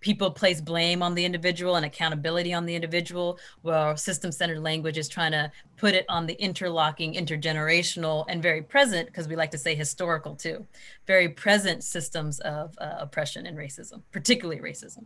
people 0.00 0.30
place 0.30 0.60
blame 0.60 1.02
on 1.02 1.14
the 1.14 1.24
individual 1.24 1.76
and 1.76 1.86
accountability 1.86 2.52
on 2.52 2.66
the 2.66 2.74
individual 2.74 3.38
while 3.62 3.96
system-centered 3.96 4.58
language 4.58 4.98
is 4.98 5.08
trying 5.08 5.32
to 5.32 5.50
put 5.76 5.94
it 5.94 6.04
on 6.08 6.26
the 6.26 6.34
interlocking 6.34 7.14
intergenerational 7.14 8.24
and 8.28 8.42
very 8.42 8.62
present 8.62 9.06
because 9.06 9.28
we 9.28 9.36
like 9.36 9.50
to 9.50 9.58
say 9.58 9.74
historical 9.74 10.34
too 10.34 10.66
very 11.06 11.28
present 11.28 11.84
systems 11.84 12.40
of 12.40 12.74
uh, 12.78 12.96
oppression 12.98 13.46
and 13.46 13.56
racism 13.56 14.02
particularly 14.10 14.60
racism. 14.60 15.04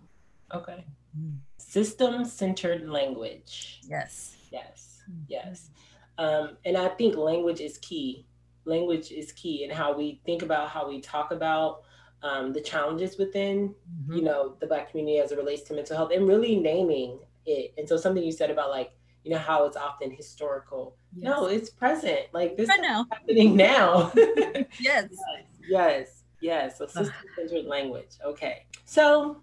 Okay. 0.53 0.85
Mm. 1.19 1.39
system-centered 1.59 2.89
language. 2.89 3.81
Yes. 3.89 4.37
Yes. 4.51 5.03
Yes. 5.29 5.71
Um, 6.19 6.57
and 6.65 6.77
i 6.77 6.89
think 6.89 7.17
language 7.17 7.61
is 7.61 7.79
key. 7.79 8.27
Language 8.65 9.11
is 9.11 9.33
key 9.33 9.65
in 9.65 9.71
how 9.71 9.97
we 9.97 10.21
think 10.25 10.43
about 10.43 10.69
how 10.69 10.89
we 10.89 11.01
talk 11.01 11.33
about 11.33 11.84
um, 12.25 12.53
the 12.53 12.61
challenges 12.61 13.19
within, 13.19 13.69
mm-hmm. 13.69 14.17
you 14.17 14.23
know, 14.23 14.57
the 14.59 14.67
Black 14.67 14.91
community 14.91 15.19
as 15.19 15.31
it 15.31 15.39
relates 15.39 15.63
to 15.63 15.75
mental 15.75 15.97
health 15.97 16.11
and 16.13 16.27
really 16.27 16.57
naming 16.57 17.21
it. 17.47 17.75
And 17.79 17.89
so 17.89 17.97
something 17.97 18.25
you 18.25 18.33
said 18.33 18.51
about 18.51 18.71
like 18.71 18.93
you 19.25 19.31
know 19.31 19.39
how 19.39 19.65
it's 19.65 19.77
often 19.77 20.11
historical. 20.11 20.97
Yes. 21.17 21.25
No, 21.25 21.47
it's 21.47 21.71
present. 21.71 22.27
Like 22.33 22.57
this 22.57 22.69
right 22.69 22.81
now. 22.81 23.07
happening 23.11 23.57
now. 23.57 24.13
yes. 24.81 25.09
Yes. 25.67 26.25
Yes. 26.41 26.79
So 26.79 26.87
system 26.87 27.13
centered 27.37 27.65
language. 27.65 28.11
Okay. 28.25 28.67
So 28.85 29.39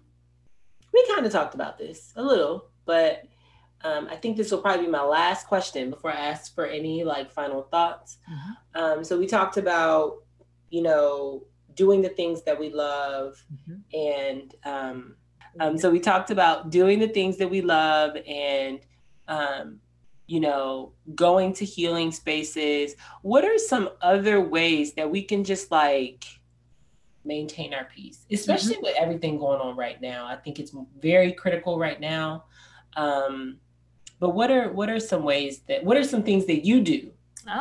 we 0.92 1.06
kind 1.12 1.26
of 1.26 1.32
talked 1.32 1.54
about 1.54 1.78
this 1.78 2.12
a 2.16 2.22
little, 2.22 2.70
but 2.84 3.24
um, 3.84 4.06
I 4.08 4.14
think 4.14 4.36
this 4.36 4.52
will 4.52 4.60
probably 4.60 4.86
be 4.86 4.90
my 4.90 5.02
last 5.02 5.48
question 5.48 5.90
before 5.90 6.12
I 6.12 6.28
ask 6.28 6.54
for 6.54 6.66
any 6.66 7.02
like 7.02 7.32
final 7.32 7.62
thoughts. 7.62 8.18
Mm-hmm. 8.30 8.80
Um, 8.80 9.04
so 9.04 9.18
we 9.18 9.26
talked 9.26 9.56
about, 9.56 10.18
you 10.70 10.82
know, 10.82 11.44
doing 11.74 12.02
the 12.02 12.08
things 12.08 12.42
that 12.42 12.58
we 12.58 12.72
love 12.72 13.42
mm-hmm. 13.52 13.80
and 13.96 14.54
um, 14.64 15.16
um, 15.60 15.78
so 15.78 15.90
we 15.90 16.00
talked 16.00 16.30
about 16.30 16.70
doing 16.70 16.98
the 16.98 17.08
things 17.08 17.36
that 17.36 17.48
we 17.48 17.60
love 17.60 18.16
and 18.26 18.80
um, 19.28 19.78
you 20.26 20.40
know 20.40 20.92
going 21.14 21.52
to 21.52 21.64
healing 21.64 22.12
spaces 22.12 22.94
what 23.22 23.44
are 23.44 23.58
some 23.58 23.90
other 24.00 24.40
ways 24.40 24.94
that 24.94 25.10
we 25.10 25.22
can 25.22 25.44
just 25.44 25.70
like 25.70 26.24
maintain 27.24 27.72
our 27.74 27.84
peace 27.84 28.24
especially 28.30 28.74
mm-hmm. 28.74 28.84
with 28.84 28.96
everything 28.98 29.38
going 29.38 29.60
on 29.60 29.76
right 29.76 30.00
now 30.00 30.26
i 30.26 30.36
think 30.36 30.58
it's 30.58 30.74
very 31.00 31.32
critical 31.32 31.78
right 31.78 32.00
now 32.00 32.44
um, 32.96 33.58
but 34.20 34.30
what 34.30 34.50
are 34.50 34.70
what 34.72 34.88
are 34.88 35.00
some 35.00 35.22
ways 35.22 35.60
that 35.68 35.84
what 35.84 35.96
are 35.96 36.04
some 36.04 36.22
things 36.22 36.46
that 36.46 36.64
you 36.64 36.80
do 36.80 37.10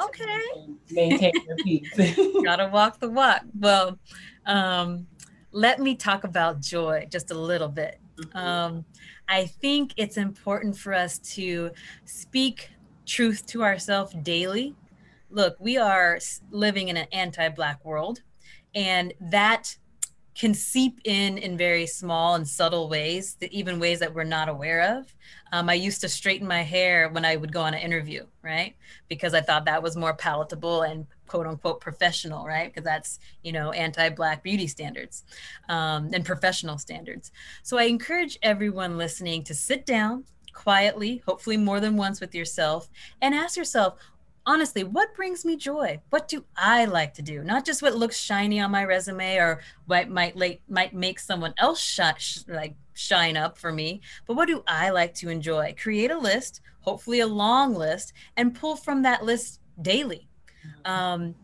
okay 0.04 0.68
maintain 0.92 1.32
your 1.48 1.56
peace 1.58 1.94
gotta 2.44 2.70
walk 2.72 3.00
the 3.00 3.10
walk 3.10 3.42
well 3.60 3.98
um, 4.46 5.08
let 5.52 5.80
me 5.80 5.96
talk 5.96 6.24
about 6.24 6.62
joy 6.62 7.08
just 7.10 7.32
a 7.32 7.34
little 7.34 7.68
bit. 7.68 8.00
Mm-hmm. 8.18 8.38
Um, 8.38 8.86
I 9.28 9.46
think 9.46 9.94
it's 9.98 10.18
important 10.18 10.78
for 10.78 10.94
us 10.94 11.20
to 11.36 11.72
speak 12.06 12.70
truth 13.06 13.46
to 13.48 13.64
ourselves 13.64 14.14
daily. 14.22 14.76
Look, 15.30 15.56
we 15.60 15.78
are 15.78 16.20
living 16.50 16.90
in 16.90 16.98
an 16.98 17.08
anti 17.12 17.50
Black 17.50 17.84
world, 17.86 18.22
and 18.76 19.14
that 19.20 19.78
can 20.34 20.54
seep 20.54 21.00
in 21.04 21.38
in 21.38 21.58
very 21.58 21.86
small 21.86 22.36
and 22.36 22.48
subtle 22.48 22.88
ways, 22.88 23.36
that 23.40 23.52
even 23.52 23.80
ways 23.80 24.00
that 24.00 24.14
we're 24.14 24.24
not 24.24 24.48
aware 24.48 24.98
of. 24.98 25.14
Um, 25.52 25.70
I 25.70 25.74
used 25.74 26.02
to 26.02 26.10
straighten 26.10 26.48
my 26.48 26.62
hair 26.62 27.10
when 27.10 27.26
I 27.26 27.36
would 27.36 27.52
go 27.52 27.62
on 27.62 27.74
an 27.74 27.82
interview, 27.82 28.26
right? 28.42 28.76
Because 29.10 29.34
I 29.34 29.42
thought 29.42 29.66
that 29.66 29.84
was 29.84 29.98
more 29.98 30.14
palatable 30.14 30.84
and 30.84 31.06
quote 31.28 31.48
unquote 31.48 31.82
professional, 31.82 32.46
right? 32.46 32.74
Because 32.74 32.86
that's, 32.86 33.20
you 33.44 33.52
know, 33.52 33.72
anti 33.72 34.10
Black 34.10 34.42
beauty 34.42 34.68
standards 34.68 35.24
um, 35.68 36.10
and 36.14 36.26
professional 36.26 36.78
standards. 36.78 37.32
So 37.64 37.78
I 37.78 37.84
encourage 37.84 38.40
everyone 38.42 38.98
listening 38.98 39.44
to 39.46 39.54
sit 39.54 39.86
down 39.86 40.24
quietly, 40.54 41.22
hopefully 41.26 41.58
more 41.58 41.80
than 41.80 41.98
once 41.98 42.22
with 42.22 42.36
yourself, 42.36 42.90
and 43.22 43.36
ask 43.36 43.58
yourself, 43.58 43.96
honestly, 44.46 44.84
what 44.84 45.16
brings 45.16 45.46
me 45.46 45.56
joy? 45.56 46.00
What 46.10 46.28
do 46.28 46.44
I 46.56 46.86
like 46.86 47.14
to 47.16 47.22
do? 47.22 47.44
Not 47.44 47.66
just 47.66 47.82
what 47.82 47.96
looks 47.96 48.18
shiny 48.18 48.60
on 48.60 48.72
my 48.72 48.86
resume 48.86 49.38
or 49.38 49.62
what 49.86 50.10
might 50.10 50.36
like 50.36 50.62
might 50.68 50.94
make 50.94 51.20
someone 51.20 51.54
else 51.58 51.80
sh- 51.80 52.40
like 52.48 52.76
shine 52.94 53.38
up 53.38 53.58
for 53.58 53.72
me, 53.72 54.02
but 54.26 54.36
what 54.36 54.48
do 54.48 54.64
I 54.68 54.90
like 54.90 55.14
to 55.16 55.30
enjoy? 55.30 55.76
Create 55.82 56.12
a 56.12 56.18
list, 56.18 56.62
hopefully 56.82 57.20
a 57.20 57.28
long 57.28 57.74
list, 57.74 58.14
and 58.38 58.56
pull 58.56 58.76
from 58.76 59.04
that 59.04 59.24
list 59.24 59.60
daily. 59.82 60.28
Um, 60.86 61.36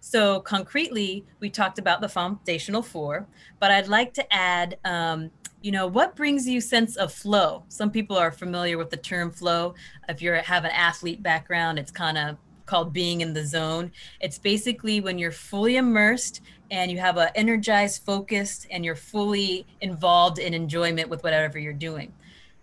so 0.00 0.40
concretely, 0.40 1.24
we 1.40 1.48
talked 1.48 1.78
about 1.78 2.00
the 2.00 2.08
foundational 2.08 2.82
four, 2.82 3.26
but 3.58 3.70
I'd 3.70 3.88
like 3.88 4.12
to 4.14 4.32
add, 4.34 4.76
um, 4.84 5.30
you 5.62 5.72
know, 5.72 5.86
what 5.86 6.14
brings 6.14 6.46
you 6.46 6.60
sense 6.60 6.96
of 6.96 7.10
flow? 7.10 7.64
Some 7.68 7.90
people 7.90 8.16
are 8.18 8.30
familiar 8.30 8.76
with 8.76 8.90
the 8.90 8.98
term 8.98 9.30
flow. 9.30 9.74
If 10.08 10.20
you 10.20 10.32
have 10.32 10.64
an 10.64 10.72
athlete 10.72 11.22
background, 11.22 11.78
it's 11.78 11.90
kind 11.90 12.18
of 12.18 12.36
called 12.66 12.92
being 12.92 13.20
in 13.20 13.34
the 13.34 13.44
zone. 13.44 13.92
It's 14.20 14.38
basically 14.38 15.00
when 15.00 15.18
you're 15.18 15.32
fully 15.32 15.76
immersed 15.76 16.40
and 16.70 16.90
you 16.90 16.98
have 16.98 17.16
an 17.16 17.28
energized, 17.34 18.04
focused, 18.04 18.66
and 18.70 18.84
you're 18.84 18.94
fully 18.94 19.66
involved 19.80 20.38
in 20.38 20.54
enjoyment 20.54 21.08
with 21.08 21.22
whatever 21.22 21.58
you're 21.58 21.72
doing. 21.72 22.12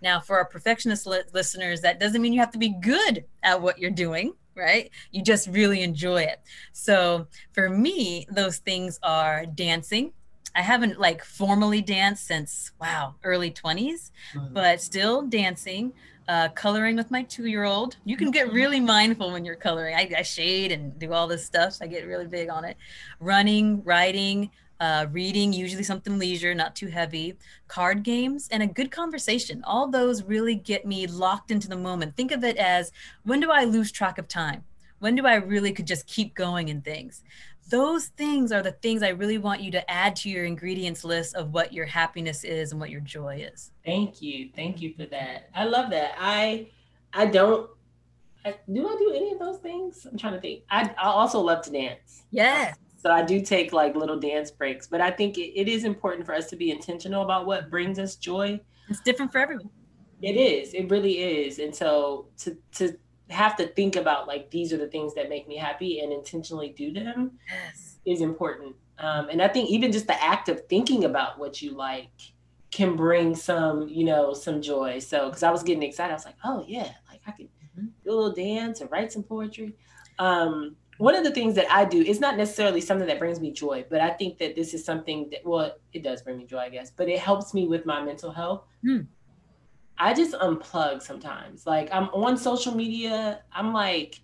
Now, 0.01 0.19
for 0.19 0.37
our 0.37 0.45
perfectionist 0.45 1.05
li- 1.05 1.21
listeners, 1.33 1.81
that 1.81 1.99
doesn't 1.99 2.21
mean 2.21 2.33
you 2.33 2.39
have 2.39 2.51
to 2.51 2.57
be 2.57 2.75
good 2.81 3.25
at 3.43 3.61
what 3.61 3.79
you're 3.79 3.91
doing 3.91 4.33
right? 4.55 4.89
You 5.11 5.23
just 5.23 5.47
really 5.47 5.81
enjoy 5.81 6.23
it. 6.23 6.41
So 6.73 7.27
for 7.53 7.69
me, 7.69 8.27
those 8.29 8.57
things 8.57 8.99
are 9.03 9.45
dancing. 9.45 10.13
I 10.55 10.61
haven't 10.61 10.99
like 10.99 11.23
formally 11.23 11.81
danced 11.81 12.27
since 12.27 12.71
wow, 12.79 13.15
early 13.23 13.51
20s, 13.51 14.11
mm-hmm. 14.33 14.53
but 14.53 14.81
still 14.81 15.21
dancing, 15.23 15.93
uh, 16.27 16.49
coloring 16.49 16.95
with 16.95 17.11
my 17.11 17.23
two 17.23 17.45
year 17.45 17.63
old. 17.63 17.97
You 18.05 18.17
can 18.17 18.31
get 18.31 18.51
really 18.53 18.79
mindful 18.79 19.31
when 19.31 19.45
you're 19.45 19.55
coloring. 19.55 19.95
I, 19.95 20.09
I 20.17 20.21
shade 20.21 20.71
and 20.71 20.97
do 20.97 21.13
all 21.13 21.27
this 21.27 21.45
stuff. 21.45 21.73
So 21.73 21.85
I 21.85 21.87
get 21.87 22.05
really 22.05 22.27
big 22.27 22.49
on 22.49 22.65
it. 22.65 22.77
Running, 23.19 23.83
writing, 23.83 24.51
uh, 24.79 25.05
reading, 25.11 25.53
usually 25.53 25.83
something 25.83 26.17
leisure, 26.17 26.55
not 26.55 26.75
too 26.75 26.87
heavy, 26.87 27.37
card 27.67 28.01
games, 28.01 28.47
and 28.51 28.63
a 28.63 28.67
good 28.67 28.89
conversation. 28.91 29.63
All 29.63 29.87
those 29.87 30.23
really 30.23 30.55
get 30.55 30.85
me 30.85 31.05
locked 31.05 31.51
into 31.51 31.67
the 31.67 31.77
moment. 31.77 32.15
Think 32.15 32.31
of 32.31 32.43
it 32.43 32.57
as 32.57 32.91
when 33.23 33.39
do 33.39 33.51
I 33.51 33.65
lose 33.65 33.91
track 33.91 34.17
of 34.17 34.27
time? 34.27 34.63
When 34.97 35.15
do 35.15 35.25
I 35.25 35.35
really 35.35 35.71
could 35.71 35.87
just 35.87 36.07
keep 36.07 36.35
going 36.35 36.69
in 36.69 36.81
things? 36.81 37.23
Those 37.71 38.07
things 38.07 38.51
are 38.51 38.61
the 38.61 38.73
things 38.73 39.01
I 39.01 39.09
really 39.09 39.37
want 39.37 39.61
you 39.61 39.71
to 39.71 39.89
add 39.89 40.15
to 40.17 40.29
your 40.29 40.45
ingredients 40.45 41.03
list 41.03 41.35
of 41.35 41.53
what 41.53 41.73
your 41.73 41.85
happiness 41.85 42.43
is 42.43 42.71
and 42.71 42.79
what 42.81 42.89
your 42.89 43.01
joy 43.01 43.47
is. 43.51 43.71
Thank 43.85 44.21
you. 44.21 44.49
Thank 44.55 44.81
you 44.81 44.93
for 44.93 45.05
that. 45.05 45.49
I 45.55 45.63
love 45.63 45.89
that. 45.91 46.13
I 46.19 46.67
I 47.13 47.25
don't 47.25 47.69
I, 48.43 48.55
do 48.71 48.87
I 48.87 48.95
do 48.97 49.13
any 49.15 49.31
of 49.31 49.39
those 49.39 49.59
things? 49.59 50.05
I'm 50.09 50.17
trying 50.17 50.33
to 50.33 50.41
think. 50.41 50.63
I, 50.69 50.93
I 50.97 51.05
also 51.05 51.39
love 51.39 51.63
to 51.63 51.71
dance. 51.71 52.23
Yes. 52.31 52.75
So 52.97 53.09
I 53.11 53.23
do 53.23 53.41
take 53.41 53.73
like 53.73 53.95
little 53.95 54.19
dance 54.19 54.51
breaks, 54.51 54.87
but 54.87 55.01
I 55.01 55.09
think 55.09 55.37
it, 55.37 55.59
it 55.59 55.67
is 55.67 55.83
important 55.85 56.25
for 56.25 56.35
us 56.35 56.49
to 56.49 56.55
be 56.55 56.71
intentional 56.71 57.23
about 57.23 57.45
what 57.45 57.69
brings 57.69 57.99
us 57.99 58.15
joy. 58.15 58.59
It's 58.89 59.01
different 59.01 59.31
for 59.31 59.39
everyone. 59.39 59.69
It 60.21 60.35
is. 60.35 60.73
It 60.73 60.89
really 60.89 61.19
is. 61.19 61.59
And 61.59 61.75
so 61.75 62.27
to 62.39 62.57
to 62.73 62.97
have 63.31 63.55
to 63.57 63.67
think 63.67 63.95
about 63.95 64.27
like 64.27 64.49
these 64.51 64.73
are 64.73 64.77
the 64.77 64.87
things 64.87 65.13
that 65.15 65.29
make 65.29 65.47
me 65.47 65.57
happy 65.57 65.99
and 65.99 66.11
intentionally 66.11 66.69
do 66.69 66.91
them 66.91 67.31
yes. 67.49 67.97
is 68.05 68.21
important. 68.21 68.75
Um, 68.99 69.29
and 69.29 69.41
I 69.41 69.47
think 69.47 69.69
even 69.69 69.91
just 69.91 70.07
the 70.07 70.23
act 70.23 70.49
of 70.49 70.67
thinking 70.67 71.05
about 71.05 71.39
what 71.39 71.61
you 71.61 71.71
like 71.71 72.11
can 72.69 72.95
bring 72.95 73.35
some, 73.35 73.87
you 73.87 74.05
know, 74.05 74.33
some 74.33 74.61
joy. 74.61 74.99
So 74.99 75.27
because 75.27 75.43
I 75.43 75.51
was 75.51 75.63
getting 75.63 75.83
excited, 75.83 76.11
I 76.11 76.15
was 76.15 76.25
like, 76.25 76.37
oh 76.43 76.63
yeah, 76.67 76.91
like 77.09 77.21
I 77.27 77.31
could 77.31 77.47
mm-hmm. 77.47 77.87
do 78.03 78.11
a 78.11 78.13
little 78.13 78.33
dance 78.33 78.81
or 78.81 78.87
write 78.87 79.11
some 79.11 79.23
poetry. 79.23 79.75
Um, 80.19 80.75
one 80.97 81.15
of 81.15 81.23
the 81.23 81.31
things 81.31 81.55
that 81.55 81.65
I 81.71 81.83
do 81.83 81.99
is 81.99 82.19
not 82.19 82.37
necessarily 82.37 82.79
something 82.79 83.07
that 83.07 83.17
brings 83.17 83.39
me 83.39 83.51
joy, 83.51 83.85
but 83.89 84.01
I 84.01 84.11
think 84.11 84.37
that 84.37 84.55
this 84.55 84.73
is 84.75 84.85
something 84.85 85.29
that, 85.31 85.39
well, 85.43 85.75
it 85.93 86.03
does 86.03 86.21
bring 86.21 86.37
me 86.37 86.45
joy, 86.45 86.59
I 86.59 86.69
guess, 86.69 86.91
but 86.91 87.09
it 87.09 87.17
helps 87.17 87.55
me 87.55 87.67
with 87.67 87.87
my 87.87 88.03
mental 88.03 88.31
health. 88.31 88.65
Hmm. 88.85 88.99
I 90.01 90.13
just 90.13 90.33
unplug 90.33 91.01
sometimes. 91.01 91.65
Like 91.65 91.89
I'm 91.91 92.05
on 92.09 92.37
social 92.37 92.75
media, 92.75 93.41
I'm 93.51 93.71
like 93.73 94.21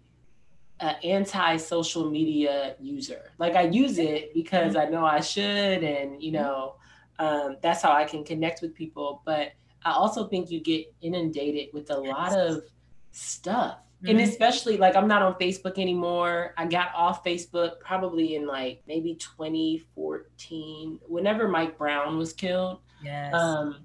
an 0.79 0.95
anti 1.03 1.57
social 1.57 2.09
media 2.09 2.75
user. 2.79 3.31
Like 3.37 3.55
I 3.55 3.63
use 3.63 3.97
it 3.97 4.33
because 4.33 4.75
I 4.75 4.85
know 4.85 5.05
I 5.05 5.19
should, 5.19 5.83
and 5.83 6.21
you 6.21 6.31
know, 6.31 6.75
um, 7.19 7.57
that's 7.61 7.81
how 7.81 7.91
I 7.91 8.05
can 8.05 8.23
connect 8.23 8.61
with 8.61 8.73
people. 8.75 9.21
But 9.25 9.53
I 9.85 9.91
also 9.91 10.27
think 10.27 10.49
you 10.49 10.59
get 10.59 10.93
inundated 11.01 11.69
with 11.73 11.91
a 11.91 11.97
lot 11.97 12.35
of 12.35 12.63
stuff 13.11 13.77
Mm-hmm. 14.03 14.09
And 14.09 14.21
especially 14.21 14.77
like 14.77 14.95
I'm 14.95 15.07
not 15.07 15.23
on 15.23 15.33
Facebook 15.35 15.79
anymore. 15.79 16.53
I 16.55 16.67
got 16.67 16.89
off 16.95 17.23
Facebook 17.23 17.79
probably 17.79 18.35
in 18.35 18.45
like 18.45 18.83
maybe 18.87 19.15
2014, 19.15 20.99
whenever 21.07 21.47
Mike 21.47 21.79
Brown 21.79 22.17
was 22.17 22.31
killed. 22.31 22.79
Yes. 23.03 23.33
Um, 23.33 23.79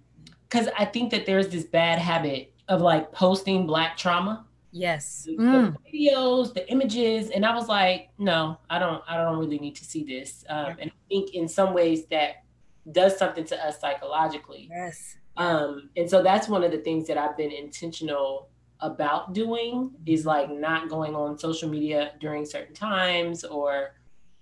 because 0.53 0.69
I 0.79 0.85
think 0.85 1.11
that 1.13 1.25
there's 1.25 1.49
this 1.49 1.65
bad 1.65 1.99
habit 1.99 2.53
of 2.69 2.83
like 2.83 3.11
posting 3.13 3.67
black 3.67 3.97
trauma. 3.97 4.45
Yes. 4.71 5.25
The, 5.25 5.37
mm. 5.37 5.77
the 5.83 5.91
videos, 5.91 6.53
the 6.53 6.71
images, 6.71 7.31
and 7.31 7.45
I 7.45 7.55
was 7.55 7.69
like, 7.69 8.11
no, 8.19 8.59
I 8.69 8.79
don't, 8.79 9.03
I 9.09 9.17
don't 9.17 9.39
really 9.39 9.59
need 9.59 9.77
to 9.77 9.85
see 9.85 10.05
this. 10.05 10.45
Um, 10.49 10.67
yeah. 10.67 10.75
and 10.81 10.91
I 10.91 10.95
think 11.09 11.35
in 11.35 11.49
some 11.49 11.73
ways 11.73 12.07
that 12.07 12.45
does 12.91 13.17
something 13.17 13.45
to 13.45 13.67
us 13.67 13.81
psychologically. 13.81 14.69
Yes. 14.71 15.17
Um, 15.37 15.91
and 15.97 16.09
so 16.09 16.23
that's 16.23 16.49
one 16.49 16.65
of 16.65 16.71
the 16.71 16.79
things 16.79 17.07
that 17.09 17.17
I've 17.17 17.37
been 17.37 17.53
intentional 17.53 18.51
about 18.81 19.33
doing 19.33 19.93
is 20.05 20.27
like 20.27 20.51
not 20.51 20.91
going 20.91 21.15
on 21.15 21.39
social 21.39 21.69
media 21.69 22.13
during 22.21 22.45
certain 22.45 22.75
times 22.75 23.45
or 23.45 23.95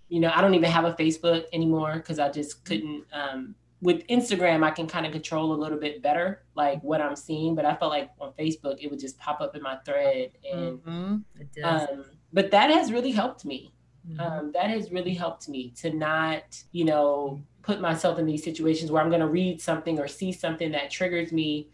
you 0.09 0.19
know 0.19 0.33
i 0.35 0.41
don't 0.41 0.55
even 0.55 0.71
have 0.71 0.87
a 0.87 0.95
facebook 0.95 1.45
anymore 1.53 1.97
because 1.97 2.19
i 2.19 2.27
just 2.31 2.65
couldn't 2.65 3.05
um, 3.13 3.55
with 3.83 4.07
instagram 4.09 4.65
i 4.65 4.71
can 4.71 4.87
kind 4.87 5.07
of 5.07 5.13
control 5.13 5.53
a 5.53 5.59
little 5.59 5.79
bit 5.79 6.03
better 6.03 6.43
like 6.55 6.81
what 6.83 7.01
i'm 7.01 7.17
seeing 7.17 7.55
but 7.55 7.65
i 7.65 7.75
felt 7.75 7.91
like 7.91 8.11
on 8.21 8.33
facebook 8.39 8.79
it 8.81 8.91
would 8.91 9.01
just 9.01 9.19
pop 9.19 9.41
up 9.41 9.57
in 9.57 9.63
my 9.63 9.77
thread 9.85 10.31
and 10.51 10.79
mm-hmm. 10.79 11.65
um, 11.65 12.05
but 12.33 12.51
that 12.51 12.71
has 12.71 12.93
really 12.93 13.13
helped 13.13 13.45
me 13.45 13.73
mm-hmm. 14.09 14.21
um, 14.21 14.53
that 14.53 14.71
has 14.71 14.91
really 14.91 15.15
helped 15.15 15.49
me 15.49 15.71
to 15.71 15.91
not 15.93 16.43
you 16.73 16.85
know 16.85 17.41
put 17.63 17.81
myself 17.81 18.19
in 18.19 18.27
these 18.27 18.45
situations 18.45 18.91
where 18.91 19.03
i'm 19.03 19.09
going 19.09 19.21
to 19.21 19.29
read 19.29 19.61
something 19.61 19.99
or 19.99 20.09
see 20.09 20.33
something 20.33 20.73
that 20.73 20.91
triggers 20.91 21.33
me 21.33 21.69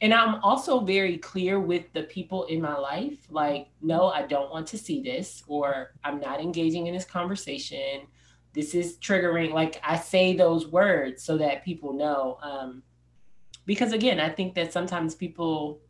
and 0.00 0.14
I'm 0.14 0.36
also 0.42 0.80
very 0.80 1.18
clear 1.18 1.58
with 1.58 1.92
the 1.92 2.04
people 2.04 2.44
in 2.44 2.60
my 2.60 2.76
life 2.76 3.18
like, 3.30 3.68
no, 3.82 4.08
I 4.08 4.22
don't 4.22 4.50
want 4.50 4.68
to 4.68 4.78
see 4.78 5.02
this, 5.02 5.42
or 5.48 5.92
I'm 6.04 6.20
not 6.20 6.40
engaging 6.40 6.86
in 6.86 6.94
this 6.94 7.04
conversation. 7.04 8.02
This 8.54 8.74
is 8.74 8.96
triggering. 8.98 9.52
Like, 9.52 9.80
I 9.84 9.96
say 9.96 10.34
those 10.34 10.66
words 10.66 11.22
so 11.22 11.38
that 11.38 11.64
people 11.64 11.92
know. 11.92 12.38
Um, 12.42 12.82
because 13.66 13.92
again, 13.92 14.18
I 14.20 14.30
think 14.30 14.54
that 14.54 14.72
sometimes 14.72 15.14
people 15.14 15.80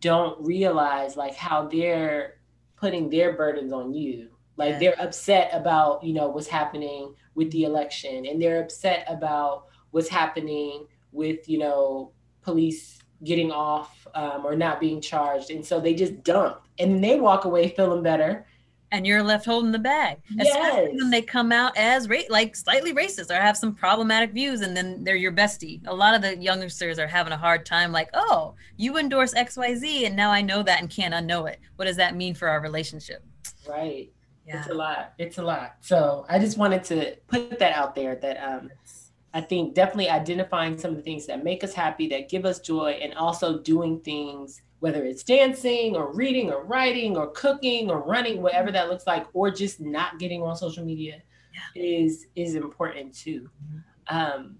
don't 0.00 0.44
realize 0.44 1.16
like 1.16 1.34
how 1.34 1.66
they're 1.68 2.38
putting 2.76 3.10
their 3.10 3.36
burdens 3.36 3.72
on 3.72 3.92
you. 3.92 4.28
Like, 4.56 4.72
yeah. 4.72 4.78
they're 4.78 5.00
upset 5.00 5.50
about, 5.52 6.02
you 6.02 6.14
know, 6.14 6.28
what's 6.28 6.48
happening 6.48 7.14
with 7.34 7.50
the 7.50 7.64
election, 7.64 8.24
and 8.24 8.40
they're 8.40 8.62
upset 8.62 9.04
about 9.08 9.66
what's 9.90 10.08
happening 10.08 10.86
with, 11.12 11.48
you 11.48 11.58
know, 11.58 12.12
police 12.42 12.98
getting 13.24 13.50
off 13.50 14.06
um, 14.14 14.44
or 14.44 14.54
not 14.54 14.80
being 14.80 15.00
charged. 15.00 15.50
And 15.50 15.64
so 15.64 15.80
they 15.80 15.94
just 15.94 16.22
dump 16.22 16.60
and 16.78 17.02
they 17.02 17.18
walk 17.18 17.44
away 17.44 17.68
feeling 17.68 18.02
better. 18.02 18.46
And 18.92 19.06
you're 19.06 19.22
left 19.22 19.46
holding 19.46 19.72
the 19.72 19.78
bag. 19.78 20.18
Yes. 20.30 20.46
Especially 20.48 20.96
when 20.96 21.10
they 21.10 21.22
come 21.22 21.50
out 21.50 21.76
as 21.76 22.08
ra- 22.08 22.20
like 22.28 22.54
slightly 22.54 22.94
racist 22.94 23.30
or 23.30 23.40
have 23.40 23.56
some 23.56 23.74
problematic 23.74 24.32
views 24.32 24.60
and 24.60 24.76
then 24.76 25.02
they're 25.02 25.16
your 25.16 25.32
bestie. 25.32 25.80
A 25.86 25.94
lot 25.94 26.14
of 26.14 26.22
the 26.22 26.36
youngsters 26.36 26.98
are 26.98 27.08
having 27.08 27.32
a 27.32 27.36
hard 27.36 27.66
time, 27.66 27.90
like, 27.90 28.08
oh, 28.14 28.54
you 28.76 28.96
endorse 28.96 29.34
XYZ 29.34 30.06
and 30.06 30.14
now 30.14 30.30
I 30.30 30.40
know 30.40 30.62
that 30.62 30.80
and 30.80 30.88
can't 30.88 31.14
unknow 31.14 31.50
it. 31.50 31.58
What 31.76 31.86
does 31.86 31.96
that 31.96 32.14
mean 32.14 32.34
for 32.34 32.48
our 32.48 32.60
relationship? 32.60 33.24
Right. 33.68 34.12
Yeah. 34.46 34.60
It's 34.60 34.68
a 34.68 34.74
lot. 34.74 35.12
It's 35.18 35.38
a 35.38 35.42
lot. 35.42 35.76
So 35.80 36.24
I 36.28 36.38
just 36.38 36.56
wanted 36.56 36.84
to 36.84 37.16
put 37.26 37.58
that 37.58 37.72
out 37.76 37.96
there 37.96 38.14
that 38.14 38.36
um, 38.36 38.70
I 39.34 39.40
think 39.40 39.74
definitely 39.74 40.08
identifying 40.08 40.78
some 40.78 40.92
of 40.92 40.96
the 40.96 41.02
things 41.02 41.26
that 41.26 41.42
make 41.42 41.64
us 41.64 41.74
happy, 41.74 42.08
that 42.08 42.28
give 42.28 42.46
us 42.46 42.60
joy, 42.60 42.98
and 43.02 43.12
also 43.14 43.58
doing 43.58 44.00
things, 44.00 44.62
whether 44.80 45.04
it's 45.04 45.22
dancing 45.22 45.96
or 45.96 46.12
reading 46.12 46.52
or 46.52 46.64
writing 46.64 47.16
or 47.16 47.28
cooking 47.28 47.90
or 47.90 48.00
running, 48.00 48.42
whatever 48.42 48.70
that 48.72 48.88
looks 48.88 49.06
like, 49.06 49.26
or 49.32 49.50
just 49.50 49.80
not 49.80 50.18
getting 50.18 50.42
on 50.42 50.56
social 50.56 50.84
media 50.84 51.22
yeah. 51.54 51.82
is 51.82 52.26
is 52.36 52.54
important 52.54 53.14
too. 53.14 53.48
Mm-hmm. 53.64 54.16
Um, 54.16 54.56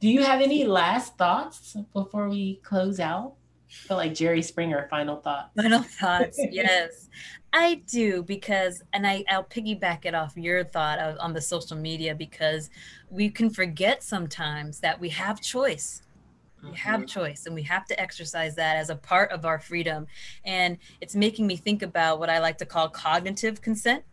do 0.00 0.08
you 0.08 0.22
have 0.22 0.40
any 0.40 0.64
last 0.64 1.16
thoughts 1.16 1.76
before 1.92 2.28
we 2.28 2.56
close 2.62 3.00
out? 3.00 3.34
I 3.68 3.72
feel 3.72 3.96
like 3.96 4.14
Jerry 4.14 4.42
Springer, 4.42 4.88
final 4.90 5.16
thoughts. 5.16 5.50
Final 5.56 5.82
thoughts, 5.82 6.40
yes. 6.50 7.08
I 7.52 7.82
do 7.86 8.22
because, 8.22 8.82
and 8.92 9.06
I, 9.06 9.24
I'll 9.28 9.44
piggyback 9.44 10.06
it 10.06 10.14
off 10.14 10.36
your 10.36 10.64
thought 10.64 10.98
of, 10.98 11.16
on 11.20 11.34
the 11.34 11.40
social 11.40 11.76
media 11.76 12.14
because 12.14 12.70
we 13.10 13.28
can 13.28 13.50
forget 13.50 14.02
sometimes 14.02 14.80
that 14.80 14.98
we 14.98 15.08
have 15.10 15.40
choice. 15.40 16.02
We 16.62 16.76
have 16.76 17.00
mm-hmm. 17.00 17.06
choice 17.06 17.46
and 17.46 17.54
we 17.54 17.62
have 17.62 17.86
to 17.86 18.00
exercise 18.00 18.54
that 18.56 18.76
as 18.76 18.90
a 18.90 18.96
part 18.96 19.32
of 19.32 19.44
our 19.44 19.58
freedom. 19.58 20.06
And 20.44 20.78
it's 21.00 21.14
making 21.14 21.46
me 21.46 21.56
think 21.56 21.82
about 21.82 22.18
what 22.18 22.30
I 22.30 22.38
like 22.38 22.58
to 22.58 22.66
call 22.66 22.88
cognitive 22.88 23.60
consent. 23.60 24.04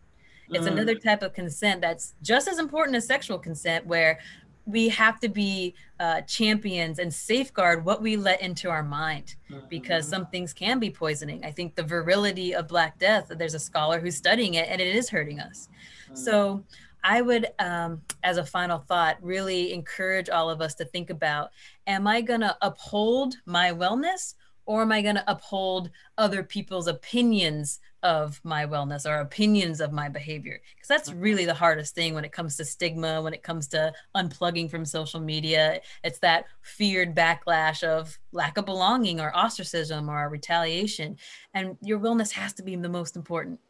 It's 0.50 0.66
mm. 0.66 0.72
another 0.72 0.94
type 0.94 1.22
of 1.22 1.34
consent 1.34 1.82
that's 1.82 2.14
just 2.22 2.48
as 2.48 2.58
important 2.58 2.96
as 2.96 3.06
sexual 3.06 3.38
consent, 3.38 3.86
where 3.86 4.18
we 4.64 4.88
have 4.90 5.18
to 5.20 5.28
be 5.28 5.74
uh, 5.98 6.20
champions 6.22 6.98
and 6.98 7.12
safeguard 7.12 7.84
what 7.84 8.02
we 8.02 8.16
let 8.16 8.40
into 8.42 8.68
our 8.68 8.82
mind 8.82 9.34
because 9.68 10.04
mm-hmm. 10.04 10.14
some 10.14 10.26
things 10.26 10.52
can 10.52 10.78
be 10.78 10.90
poisoning. 10.90 11.42
I 11.42 11.50
think 11.50 11.74
the 11.74 11.82
virility 11.82 12.54
of 12.54 12.68
Black 12.68 12.98
Death, 12.98 13.32
there's 13.34 13.54
a 13.54 13.58
scholar 13.58 13.98
who's 13.98 14.16
studying 14.16 14.54
it 14.54 14.68
and 14.68 14.78
it 14.80 14.94
is 14.94 15.08
hurting 15.08 15.40
us. 15.40 15.68
So 16.12 16.64
I 17.02 17.22
would, 17.22 17.46
um, 17.58 18.02
as 18.22 18.36
a 18.36 18.44
final 18.44 18.78
thought, 18.78 19.16
really 19.22 19.72
encourage 19.72 20.28
all 20.28 20.50
of 20.50 20.60
us 20.60 20.74
to 20.74 20.84
think 20.84 21.10
about 21.10 21.50
am 21.88 22.06
I 22.06 22.20
going 22.20 22.42
to 22.42 22.56
uphold 22.62 23.36
my 23.46 23.72
wellness 23.72 24.34
or 24.66 24.82
am 24.82 24.92
I 24.92 25.00
going 25.00 25.14
to 25.14 25.30
uphold 25.30 25.90
other 26.18 26.42
people's 26.42 26.88
opinions 26.88 27.80
of 28.02 28.38
my 28.44 28.66
wellness 28.66 29.06
or 29.06 29.16
opinions 29.16 29.80
of 29.80 29.94
my 29.94 30.10
behavior? 30.10 30.60
Because 30.74 30.88
that's 30.88 31.08
mm-hmm. 31.08 31.20
really 31.20 31.44
the 31.46 31.54
hardest 31.54 31.94
thing 31.94 32.14
when 32.14 32.26
it 32.26 32.32
comes 32.32 32.56
to 32.56 32.66
stigma, 32.66 33.22
when 33.22 33.32
it 33.32 33.42
comes 33.42 33.66
to 33.68 33.94
unplugging 34.14 34.70
from 34.70 34.84
social 34.84 35.20
media. 35.20 35.80
It's 36.04 36.18
that 36.18 36.44
feared 36.60 37.16
backlash 37.16 37.82
of 37.82 38.18
lack 38.30 38.58
of 38.58 38.66
belonging 38.66 39.20
or 39.20 39.34
ostracism 39.34 40.10
or 40.10 40.28
retaliation. 40.28 41.16
And 41.54 41.78
your 41.80 41.98
wellness 41.98 42.32
has 42.32 42.52
to 42.54 42.62
be 42.62 42.76
the 42.76 42.90
most 42.90 43.16
important. 43.16 43.60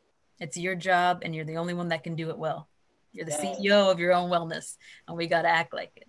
It's 0.40 0.56
your 0.56 0.74
job, 0.74 1.20
and 1.22 1.34
you're 1.34 1.44
the 1.44 1.56
only 1.56 1.74
one 1.74 1.88
that 1.88 2.04
can 2.04 2.16
do 2.16 2.30
it 2.30 2.38
well. 2.38 2.68
You're 3.12 3.24
the. 3.24 3.32
CEO 3.32 3.90
of 3.90 3.98
your 3.98 4.12
own 4.12 4.30
wellness, 4.30 4.76
and 5.06 5.16
we 5.16 5.26
got 5.26 5.42
to 5.42 5.48
act 5.48 5.72
like 5.72 5.92
it. 5.96 6.07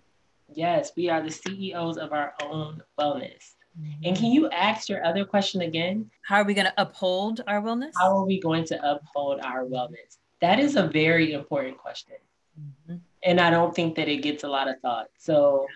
Yes, 0.54 0.92
we 0.96 1.08
are 1.08 1.22
the 1.22 1.30
CEOs 1.30 1.96
of 1.96 2.12
our 2.12 2.34
own 2.42 2.82
wellness. 2.98 3.54
Mm-hmm. 3.80 4.04
And 4.04 4.16
can 4.16 4.32
you 4.32 4.48
ask 4.50 4.88
your 4.88 5.04
other 5.04 5.24
question 5.24 5.62
again? 5.62 6.10
How 6.22 6.36
are 6.36 6.44
we 6.44 6.54
going 6.54 6.66
to 6.66 6.74
uphold 6.76 7.40
our 7.46 7.62
wellness? 7.62 7.92
How 7.96 8.16
are 8.16 8.24
we 8.24 8.40
going 8.40 8.64
to 8.66 8.90
uphold 8.90 9.40
our 9.42 9.64
wellness? 9.64 10.18
That 10.40 10.58
is 10.58 10.76
a 10.76 10.86
very 10.86 11.32
important 11.32 11.78
question. 11.78 12.16
Mm-hmm. 12.58 12.96
And 13.22 13.40
I 13.40 13.50
don't 13.50 13.74
think 13.74 13.94
that 13.96 14.08
it 14.08 14.18
gets 14.18 14.44
a 14.44 14.48
lot 14.48 14.68
of 14.68 14.80
thought. 14.80 15.08
So, 15.18 15.66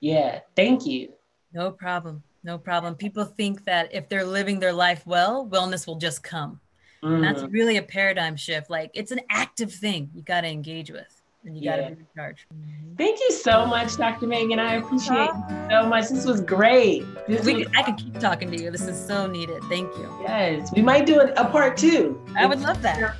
yeah, 0.00 0.40
thank 0.54 0.86
you. 0.86 1.12
No 1.52 1.70
problem. 1.70 2.22
No 2.44 2.58
problem. 2.58 2.94
People 2.94 3.24
think 3.24 3.64
that 3.64 3.94
if 3.94 4.08
they're 4.08 4.24
living 4.24 4.60
their 4.60 4.72
life 4.72 5.06
well, 5.06 5.46
wellness 5.46 5.86
will 5.86 5.96
just 5.96 6.22
come. 6.22 6.60
Mm-hmm. 7.02 7.22
That's 7.22 7.42
really 7.44 7.76
a 7.76 7.82
paradigm 7.82 8.36
shift. 8.36 8.70
Like 8.70 8.90
it's 8.94 9.10
an 9.10 9.20
active 9.30 9.72
thing 9.72 10.10
you 10.14 10.22
got 10.22 10.42
to 10.42 10.48
engage 10.48 10.90
with 10.90 11.21
and 11.44 11.56
you 11.56 11.64
got 11.64 11.76
to 11.76 11.82
be 11.82 11.88
in 11.92 12.06
charge. 12.14 12.46
Mm-hmm. 12.54 12.94
Thank 12.96 13.20
you 13.20 13.32
so 13.32 13.66
much, 13.66 13.96
Dr. 13.96 14.26
Meag-gan. 14.26 14.58
I 14.58 14.74
appreciate 14.74 15.26
you 15.26 15.68
so 15.70 15.86
much. 15.86 16.08
This 16.08 16.24
was 16.24 16.40
great. 16.40 17.04
This 17.26 17.44
we, 17.44 17.54
was- 17.54 17.66
I 17.76 17.82
could 17.82 17.96
keep 17.96 18.18
talking 18.18 18.50
to 18.50 18.62
you. 18.62 18.70
This 18.70 18.86
is 18.86 19.02
so 19.06 19.26
needed. 19.26 19.62
Thank 19.64 19.96
you. 19.96 20.08
Yes, 20.22 20.70
we 20.72 20.82
might 20.82 21.06
do 21.06 21.20
a, 21.20 21.32
a 21.34 21.44
part 21.46 21.76
two. 21.76 22.20
I 22.36 22.46
would 22.46 22.60
love 22.60 22.80
that. 22.82 23.16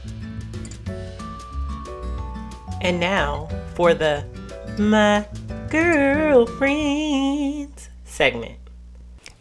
And 2.81 2.99
now 3.01 3.49
for 3.75 3.95
the 3.95 4.25
My 4.79 5.27
girlfriend 5.71 6.69
segment. 8.05 8.59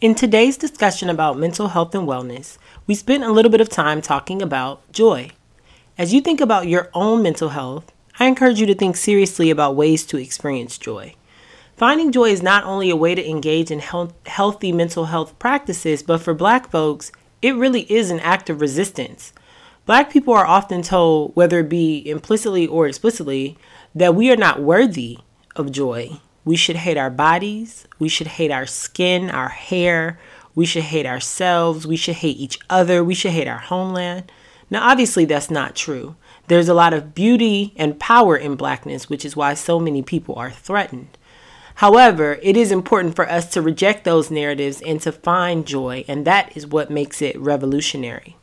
In 0.00 0.14
today's 0.16 0.56
discussion 0.56 1.08
about 1.08 1.38
mental 1.38 1.68
health 1.68 1.94
and 1.94 2.08
wellness, 2.08 2.58
we 2.86 2.94
spent 2.96 3.22
a 3.22 3.30
little 3.30 3.50
bit 3.50 3.60
of 3.60 3.68
time 3.68 4.00
talking 4.00 4.42
about 4.42 4.90
joy. 4.90 5.30
As 5.96 6.12
you 6.12 6.20
think 6.20 6.40
about 6.40 6.66
your 6.66 6.90
own 6.94 7.22
mental 7.22 7.50
health, 7.50 7.91
I 8.18 8.26
encourage 8.26 8.60
you 8.60 8.66
to 8.66 8.74
think 8.74 8.96
seriously 8.96 9.50
about 9.50 9.76
ways 9.76 10.04
to 10.06 10.18
experience 10.18 10.78
joy. 10.78 11.14
Finding 11.76 12.12
joy 12.12 12.30
is 12.30 12.42
not 12.42 12.64
only 12.64 12.90
a 12.90 12.96
way 12.96 13.14
to 13.14 13.28
engage 13.28 13.70
in 13.70 13.78
health, 13.78 14.14
healthy 14.26 14.70
mental 14.70 15.06
health 15.06 15.38
practices, 15.38 16.02
but 16.02 16.18
for 16.18 16.34
black 16.34 16.70
folks, 16.70 17.10
it 17.40 17.56
really 17.56 17.90
is 17.92 18.10
an 18.10 18.20
act 18.20 18.50
of 18.50 18.60
resistance. 18.60 19.32
Black 19.84 20.12
people 20.12 20.34
are 20.34 20.46
often 20.46 20.82
told, 20.82 21.34
whether 21.34 21.60
it 21.60 21.68
be 21.68 22.08
implicitly 22.08 22.66
or 22.66 22.86
explicitly, 22.86 23.56
that 23.94 24.14
we 24.14 24.30
are 24.30 24.36
not 24.36 24.62
worthy 24.62 25.18
of 25.56 25.72
joy. 25.72 26.20
We 26.44 26.56
should 26.56 26.76
hate 26.76 26.96
our 26.96 27.10
bodies, 27.10 27.86
we 27.98 28.08
should 28.08 28.26
hate 28.26 28.50
our 28.50 28.66
skin, 28.66 29.30
our 29.30 29.48
hair, 29.48 30.20
we 30.54 30.66
should 30.66 30.84
hate 30.84 31.06
ourselves, 31.06 31.86
we 31.86 31.96
should 31.96 32.16
hate 32.16 32.36
each 32.36 32.58
other, 32.68 33.02
we 33.02 33.14
should 33.14 33.32
hate 33.32 33.48
our 33.48 33.58
homeland. 33.58 34.30
Now, 34.70 34.88
obviously, 34.88 35.24
that's 35.24 35.50
not 35.50 35.74
true. 35.74 36.16
There's 36.52 36.68
a 36.68 36.74
lot 36.74 36.92
of 36.92 37.14
beauty 37.14 37.72
and 37.78 37.98
power 37.98 38.36
in 38.36 38.56
blackness, 38.56 39.08
which 39.08 39.24
is 39.24 39.34
why 39.34 39.54
so 39.54 39.80
many 39.80 40.02
people 40.02 40.34
are 40.34 40.50
threatened. 40.50 41.16
However, 41.76 42.38
it 42.42 42.58
is 42.58 42.70
important 42.70 43.16
for 43.16 43.26
us 43.26 43.50
to 43.54 43.62
reject 43.62 44.04
those 44.04 44.30
narratives 44.30 44.82
and 44.82 45.00
to 45.00 45.12
find 45.12 45.66
joy, 45.66 46.04
and 46.06 46.26
that 46.26 46.54
is 46.54 46.66
what 46.66 46.90
makes 46.90 47.22
it 47.22 47.40
revolutionary. 47.40 48.36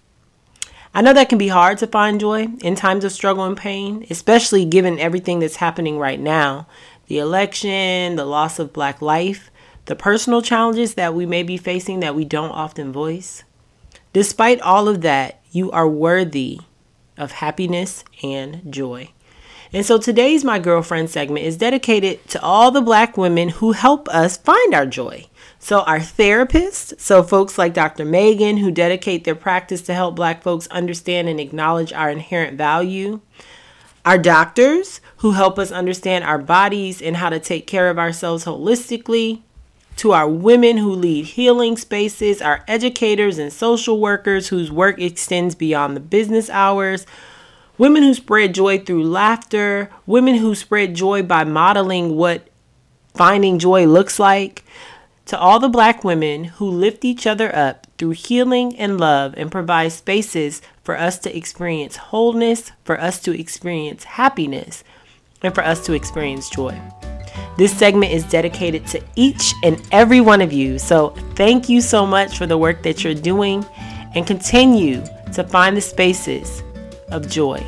I 0.92 1.04
know 1.04 1.14
that 1.14 1.30
can 1.30 1.38
be 1.38 1.50
hard 1.50 1.78
to 1.78 1.86
find 1.86 2.20
joy 2.20 2.48
in 2.64 2.74
times 2.74 3.06
of 3.06 3.12
struggle 3.12 3.46
and 3.46 3.56
pain, 3.56 4.08
especially 4.10 4.66
given 4.66 4.98
everything 4.98 5.38
that's 5.38 5.58
happening 5.58 6.00
right 6.00 6.20
now 6.20 6.66
the 7.06 7.20
election, 7.20 8.16
the 8.16 8.26
loss 8.26 8.58
of 8.58 8.74
black 8.74 9.04
life, 9.04 9.52
the 9.86 9.96
personal 9.96 10.42
challenges 10.42 10.96
that 10.96 11.14
we 11.14 11.28
may 11.28 11.44
be 11.44 11.58
facing 11.58 12.00
that 12.00 12.16
we 12.16 12.26
don't 12.26 12.50
often 12.50 12.92
voice. 12.92 13.44
Despite 14.14 14.60
all 14.62 14.88
of 14.88 15.02
that, 15.02 15.44
you 15.52 15.70
are 15.70 15.88
worthy 15.88 16.62
of 17.20 17.34
happiness 17.34 18.04
and 18.24 18.62
joy. 18.72 19.12
And 19.72 19.86
so 19.86 20.00
today's 20.00 20.44
My 20.44 20.58
Girlfriend 20.58 21.12
segment 21.12 21.46
is 21.46 21.58
dedicated 21.58 22.28
to 22.30 22.42
all 22.42 22.72
the 22.72 22.82
black 22.82 23.18
women 23.18 23.50
who 23.50 23.74
help 23.74 24.10
us 24.10 24.38
find 24.38 24.74
our 24.74 24.88
joy. 24.88 25.28
So, 25.62 25.82
our 25.82 26.00
therapists, 26.00 26.98
so 27.00 27.22
folks 27.22 27.58
like 27.58 27.74
Dr. 27.74 28.06
Meag-gan, 28.06 28.58
who 28.58 28.72
dedicate 28.72 29.26
their 29.26 29.36
practice 29.36 29.82
to 29.84 29.94
help 29.94 30.16
black 30.16 30.42
folks 30.42 30.68
understand 30.68 31.28
and 31.28 31.40
acknowledge 31.40 31.92
our 31.92 32.10
inherent 32.10 32.58
value. 32.58 33.20
Our 34.06 34.18
doctors, 34.18 35.02
who 35.18 35.32
help 35.32 35.60
us 35.60 35.72
understand 35.72 36.24
our 36.24 36.38
bodies 36.38 37.02
and 37.02 37.18
how 37.18 37.30
to 37.30 37.40
take 37.40 37.68
care 37.68 37.90
of 37.90 38.00
ourselves 38.00 38.46
holistically 38.46 39.42
to 40.00 40.14
our 40.14 40.30
women 40.30 40.78
who 40.78 40.94
lead 40.94 41.26
healing 41.26 41.76
spaces, 41.76 42.42
our 42.42 42.64
educators 42.70 43.38
and 43.38 43.52
social 43.52 44.00
workers 44.00 44.48
whose 44.48 44.72
work 44.72 44.98
extends 44.98 45.56
beyond 45.56 45.94
the 45.94 46.00
business 46.00 46.50
hours, 46.50 47.06
women 47.78 48.02
who 48.02 48.14
spread 48.14 48.56
joy 48.56 48.80
through 48.80 49.04
laughter, 49.04 49.90
women 50.06 50.36
who 50.36 50.56
spread 50.56 50.96
joy 50.96 51.22
by 51.22 51.44
modeling 51.44 52.16
what 52.16 52.48
finding 53.14 53.60
joy 53.60 53.86
looks 53.86 54.20
like, 54.20 54.64
to 55.26 55.38
all 55.38 55.60
the 55.60 55.68
black 55.68 56.02
women 56.06 56.46
who 56.46 56.66
lift 56.66 57.04
each 57.04 57.28
other 57.28 57.54
up 57.54 57.86
through 57.98 58.12
healing 58.12 58.74
and 58.78 59.02
love 59.02 59.34
and 59.36 59.52
provide 59.52 59.92
spaces 59.92 60.62
for 60.82 60.98
us 60.98 61.20
to 61.20 61.36
experience 61.36 61.98
wholeness, 61.98 62.72
for 62.86 62.98
us 63.02 63.20
to 63.20 63.38
experience 63.38 64.06
happiness, 64.06 64.82
and 65.42 65.54
for 65.54 65.62
us 65.62 65.86
to 65.86 65.92
experience 65.92 66.50
joy. 66.50 66.80
This 67.60 67.78
segment 67.78 68.14
is 68.14 68.24
dedicated 68.24 68.88
to 68.88 69.04
each 69.18 69.54
and 69.66 69.86
every 69.92 70.22
one 70.22 70.40
of 70.40 70.54
you. 70.54 70.80
So, 70.80 71.10
thank 71.36 71.68
you 71.68 71.82
so 71.82 72.06
much 72.06 72.38
for 72.38 72.48
the 72.48 72.58
work 72.58 72.84
that 72.84 73.04
you're 73.04 73.14
doing 73.14 73.66
and 74.16 74.26
continue 74.26 75.04
to 75.34 75.44
find 75.44 75.76
the 75.76 75.82
spaces 75.82 76.64
of 77.12 77.30
joy. 77.30 77.62